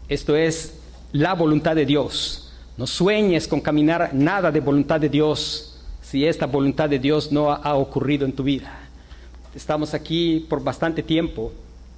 Esto 0.08 0.36
es 0.36 0.72
la 1.12 1.34
voluntad 1.34 1.76
de 1.76 1.84
Dios. 1.84 2.50
No 2.78 2.86
sueñes 2.86 3.46
con 3.46 3.60
caminar 3.60 4.14
nada 4.14 4.50
de 4.50 4.60
voluntad 4.60 4.98
de 4.98 5.10
Dios 5.10 5.76
si 6.00 6.24
esta 6.24 6.46
voluntad 6.46 6.88
de 6.88 6.98
Dios 6.98 7.30
no 7.30 7.52
ha 7.52 7.74
ocurrido 7.74 8.24
en 8.24 8.32
tu 8.32 8.42
vida. 8.42 8.72
Estamos 9.54 9.92
aquí 9.92 10.46
por 10.48 10.64
bastante 10.64 11.02
tiempo 11.02 11.52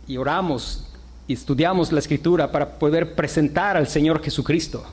y 0.08 0.16
oramos 0.16 0.88
y 1.28 1.34
estudiamos 1.34 1.92
la 1.92 2.00
escritura 2.00 2.50
para 2.50 2.80
poder 2.80 3.14
presentar 3.14 3.76
al 3.76 3.86
Señor 3.86 4.20
Jesucristo. 4.20 4.84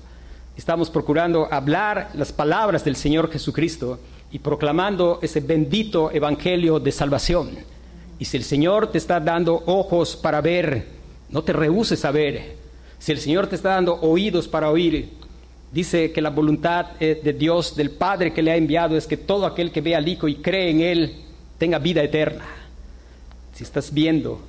Estamos 0.55 0.91
procurando 0.91 1.47
hablar 1.51 2.11
las 2.13 2.31
palabras 2.31 2.85
del 2.85 2.95
Señor 2.95 3.31
Jesucristo 3.31 3.99
y 4.31 4.37
proclamando 4.37 5.17
ese 5.23 5.39
bendito 5.39 6.11
evangelio 6.11 6.79
de 6.79 6.91
salvación. 6.91 7.49
Y 8.19 8.25
si 8.25 8.37
el 8.37 8.43
Señor 8.43 8.91
te 8.91 8.99
está 8.99 9.19
dando 9.19 9.63
ojos 9.65 10.15
para 10.15 10.39
ver, 10.41 10.87
no 11.29 11.41
te 11.41 11.53
rehuses 11.53 12.05
a 12.05 12.11
ver. 12.11 12.66
Si 12.99 13.11
el 13.11 13.19
Señor 13.19 13.47
te 13.47 13.55
está 13.55 13.69
dando 13.69 13.99
oídos 14.01 14.47
para 14.47 14.69
oír, 14.69 15.09
dice 15.71 16.11
que 16.11 16.21
la 16.21 16.29
voluntad 16.29 16.87
eh, 16.99 17.19
de 17.23 17.33
Dios, 17.33 17.75
del 17.75 17.91
Padre 17.91 18.33
que 18.33 18.41
le 18.41 18.51
ha 18.51 18.55
enviado, 18.55 18.97
es 18.97 19.07
que 19.07 19.17
todo 19.17 19.45
aquel 19.45 19.71
que 19.71 19.81
ve 19.81 19.95
al 19.95 20.07
Hijo 20.07 20.27
y 20.27 20.35
cree 20.35 20.69
en 20.71 20.81
Él 20.81 21.15
tenga 21.57 21.79
vida 21.79 22.03
eterna. 22.03 22.45
Si 23.53 23.63
estás 23.63 23.93
viendo 23.93 24.41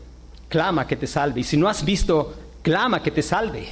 clama 0.49 0.87
que 0.87 0.97
te 0.97 1.07
salve. 1.07 1.41
Y 1.41 1.45
si 1.45 1.57
no 1.57 1.69
has 1.69 1.85
visto, 1.85 2.35
clama 2.63 3.03
que 3.03 3.11
te 3.11 3.23
salve. 3.23 3.69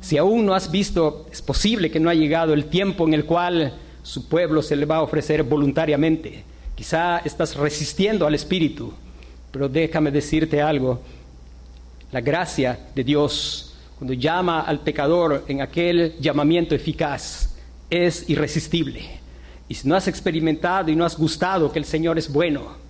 Si 0.00 0.18
aún 0.18 0.44
no 0.44 0.54
has 0.54 0.70
visto, 0.70 1.26
es 1.32 1.40
posible 1.42 1.90
que 1.90 2.00
no 2.00 2.10
ha 2.10 2.14
llegado 2.14 2.52
el 2.52 2.66
tiempo 2.66 3.06
en 3.06 3.14
el 3.14 3.24
cual 3.24 3.74
su 4.02 4.28
pueblo 4.28 4.62
se 4.62 4.76
le 4.76 4.86
va 4.86 4.96
a 4.96 5.02
ofrecer 5.02 5.42
voluntariamente. 5.42 6.44
Quizá 6.74 7.18
estás 7.18 7.56
resistiendo 7.56 8.26
al 8.26 8.34
Espíritu, 8.34 8.92
pero 9.50 9.68
déjame 9.68 10.10
decirte 10.10 10.60
algo. 10.60 11.00
La 12.12 12.20
gracia 12.20 12.78
de 12.94 13.02
Dios, 13.02 13.65
cuando 13.98 14.12
llama 14.12 14.60
al 14.60 14.80
pecador 14.80 15.44
en 15.48 15.62
aquel 15.62 16.16
llamamiento 16.20 16.74
eficaz, 16.74 17.54
es 17.88 18.28
irresistible. 18.28 19.20
Y 19.68 19.74
si 19.74 19.88
no 19.88 19.96
has 19.96 20.06
experimentado 20.06 20.90
y 20.90 20.96
no 20.96 21.04
has 21.04 21.16
gustado 21.16 21.72
que 21.72 21.78
el 21.78 21.84
Señor 21.84 22.18
es 22.18 22.30
bueno, 22.30 22.86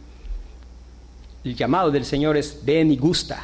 el 1.44 1.54
llamado 1.54 1.92
del 1.92 2.04
Señor 2.04 2.36
es 2.36 2.60
ven 2.64 2.90
y 2.90 2.96
gusta. 2.96 3.42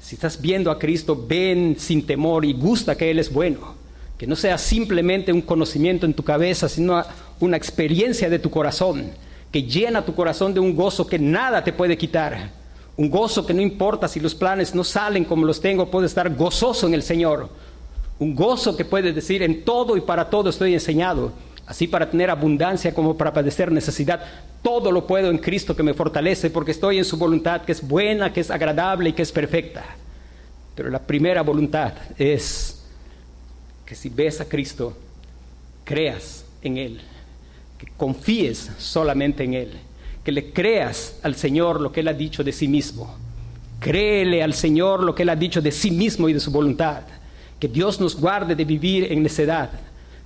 Si 0.00 0.14
estás 0.14 0.40
viendo 0.40 0.70
a 0.70 0.78
Cristo, 0.78 1.26
ven 1.28 1.76
sin 1.78 2.06
temor 2.06 2.44
y 2.44 2.52
gusta 2.52 2.96
que 2.96 3.10
Él 3.10 3.18
es 3.18 3.32
bueno. 3.32 3.74
Que 4.16 4.26
no 4.26 4.36
sea 4.36 4.56
simplemente 4.56 5.32
un 5.32 5.42
conocimiento 5.42 6.06
en 6.06 6.14
tu 6.14 6.22
cabeza, 6.22 6.68
sino 6.68 7.02
una 7.40 7.56
experiencia 7.56 8.30
de 8.30 8.38
tu 8.38 8.50
corazón, 8.50 9.10
que 9.50 9.62
llena 9.64 10.04
tu 10.04 10.14
corazón 10.14 10.54
de 10.54 10.60
un 10.60 10.76
gozo 10.76 11.06
que 11.06 11.18
nada 11.18 11.64
te 11.64 11.72
puede 11.72 11.98
quitar. 11.98 12.59
Un 13.00 13.08
gozo 13.08 13.46
que 13.46 13.54
no 13.54 13.62
importa 13.62 14.08
si 14.08 14.20
los 14.20 14.34
planes 14.34 14.74
no 14.74 14.84
salen 14.84 15.24
como 15.24 15.46
los 15.46 15.58
tengo, 15.58 15.90
puedo 15.90 16.04
estar 16.04 16.36
gozoso 16.36 16.86
en 16.86 16.92
el 16.92 17.02
Señor. 17.02 17.48
Un 18.18 18.34
gozo 18.34 18.76
que 18.76 18.84
puede 18.84 19.14
decir 19.14 19.42
en 19.42 19.64
todo 19.64 19.96
y 19.96 20.02
para 20.02 20.28
todo 20.28 20.50
estoy 20.50 20.74
enseñado. 20.74 21.32
Así 21.64 21.86
para 21.86 22.10
tener 22.10 22.28
abundancia 22.28 22.94
como 22.94 23.16
para 23.16 23.32
padecer 23.32 23.72
necesidad. 23.72 24.22
Todo 24.60 24.92
lo 24.92 25.06
puedo 25.06 25.30
en 25.30 25.38
Cristo 25.38 25.74
que 25.74 25.82
me 25.82 25.94
fortalece 25.94 26.50
porque 26.50 26.72
estoy 26.72 26.98
en 26.98 27.06
su 27.06 27.16
voluntad 27.16 27.62
que 27.62 27.72
es 27.72 27.80
buena, 27.80 28.34
que 28.34 28.40
es 28.40 28.50
agradable 28.50 29.08
y 29.08 29.12
que 29.14 29.22
es 29.22 29.32
perfecta. 29.32 29.82
Pero 30.74 30.90
la 30.90 30.98
primera 30.98 31.40
voluntad 31.40 31.94
es 32.18 32.84
que 33.86 33.94
si 33.94 34.10
ves 34.10 34.42
a 34.42 34.44
Cristo, 34.44 34.94
creas 35.84 36.44
en 36.60 36.76
Él, 36.76 37.00
que 37.78 37.86
confíes 37.96 38.70
solamente 38.76 39.44
en 39.44 39.54
Él, 39.54 39.80
que 40.24 40.32
le 40.32 40.52
creas 40.52 41.18
al 41.22 41.34
Señor 41.34 41.80
lo 41.80 41.92
que 41.92 42.00
Él 42.00 42.08
ha 42.08 42.12
dicho 42.12 42.44
de 42.44 42.52
sí 42.52 42.68
mismo. 42.68 43.16
Créele 43.78 44.42
al 44.42 44.54
Señor 44.54 45.02
lo 45.02 45.14
que 45.14 45.22
Él 45.22 45.30
ha 45.30 45.36
dicho 45.36 45.62
de 45.62 45.72
sí 45.72 45.90
mismo 45.90 46.28
y 46.28 46.32
de 46.32 46.40
su 46.40 46.50
voluntad. 46.50 47.02
Que 47.58 47.68
Dios 47.68 48.00
nos 48.00 48.20
guarde 48.20 48.54
de 48.54 48.64
vivir 48.64 49.10
en 49.10 49.22
necedad. 49.22 49.70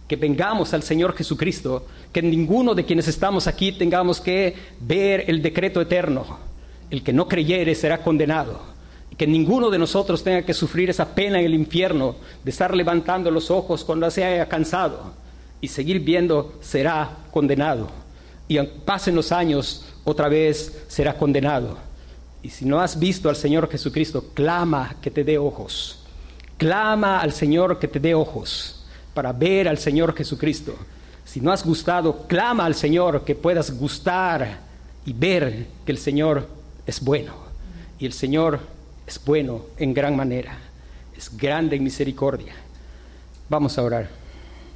Que 0.09 0.17
vengamos 0.17 0.75
al 0.75 0.83
Señor 0.83 1.15
Jesucristo. 1.15 1.87
Que 2.13 2.23
ninguno 2.23 2.75
de 2.75 2.85
quienes 2.85 3.07
estamos 3.07 3.47
aquí 3.47 3.73
tengamos 3.73 4.21
que 4.21 4.55
ver 4.81 5.25
el 5.29 5.41
decreto 5.41 5.81
eterno. 5.81 6.39
El 6.91 7.03
que 7.03 7.13
no 7.13 7.29
creyere 7.29 7.75
será 7.75 8.03
condenado. 8.03 8.61
Y 9.13 9.17
que 9.17 9.27
ninguno 9.27 9.71
de 9.71 9.79
nosotros 9.79 10.25
tenga 10.25 10.43
que 10.43 10.55
sufrir 10.55 10.91
esa 10.91 11.15
pena 11.15 11.39
en 11.39 11.47
el 11.47 11.55
infierno 11.55 12.17
de 12.43 12.51
estar 12.51 12.75
levantando 12.75 13.31
los 13.31 13.51
ojos 13.53 13.85
cuando 13.85 14.11
se 14.11 14.25
haya 14.25 14.49
cansado 14.49 15.13
y 15.61 15.69
seguir 15.69 16.01
viendo 16.01 16.55
será 16.61 17.19
condenado. 17.31 18.04
Y 18.49 18.59
pasen 18.63 19.15
los 19.15 19.33
años, 19.33 19.87
otra 20.05 20.29
vez 20.29 20.85
será 20.89 21.17
condenado. 21.17 21.79
Y 22.43 22.51
si 22.51 22.65
no 22.67 22.81
has 22.81 22.99
visto 22.99 23.29
al 23.29 23.37
Señor 23.37 23.71
Jesucristo, 23.71 24.27
clama 24.35 24.97
que 25.01 25.11
te 25.11 25.25
dé 25.25 25.39
ojos. 25.39 26.01
Clama 26.59 27.21
al 27.21 27.33
Señor 27.33 27.79
que 27.79 27.89
te 27.89 27.99
dé 27.99 28.15
ojos 28.15 28.85
para 29.15 29.33
ver 29.33 29.67
al 29.67 29.79
Señor 29.79 30.15
Jesucristo. 30.15 30.77
Si 31.25 31.41
no 31.41 31.53
has 31.53 31.65
gustado, 31.65 32.27
clama 32.27 32.67
al 32.67 32.75
Señor 32.75 33.25
que 33.25 33.35
puedas 33.35 33.77
gustar 33.79 34.59
y 35.07 35.13
ver 35.13 35.67
que 35.87 35.93
el 35.93 35.99
Señor 35.99 36.47
es 36.87 37.01
bueno. 37.01 37.33
Y 37.99 38.07
el 38.07 38.13
Señor 38.13 38.61
es 39.07 39.19
bueno 39.25 39.63
en 39.79 39.95
gran 39.95 40.15
manera. 40.15 40.59
Es 41.17 41.35
grande 41.35 41.77
en 41.77 41.85
misericordia. 41.85 42.55
Vamos 43.49 43.79
a 43.79 43.83
orar. 43.83 44.24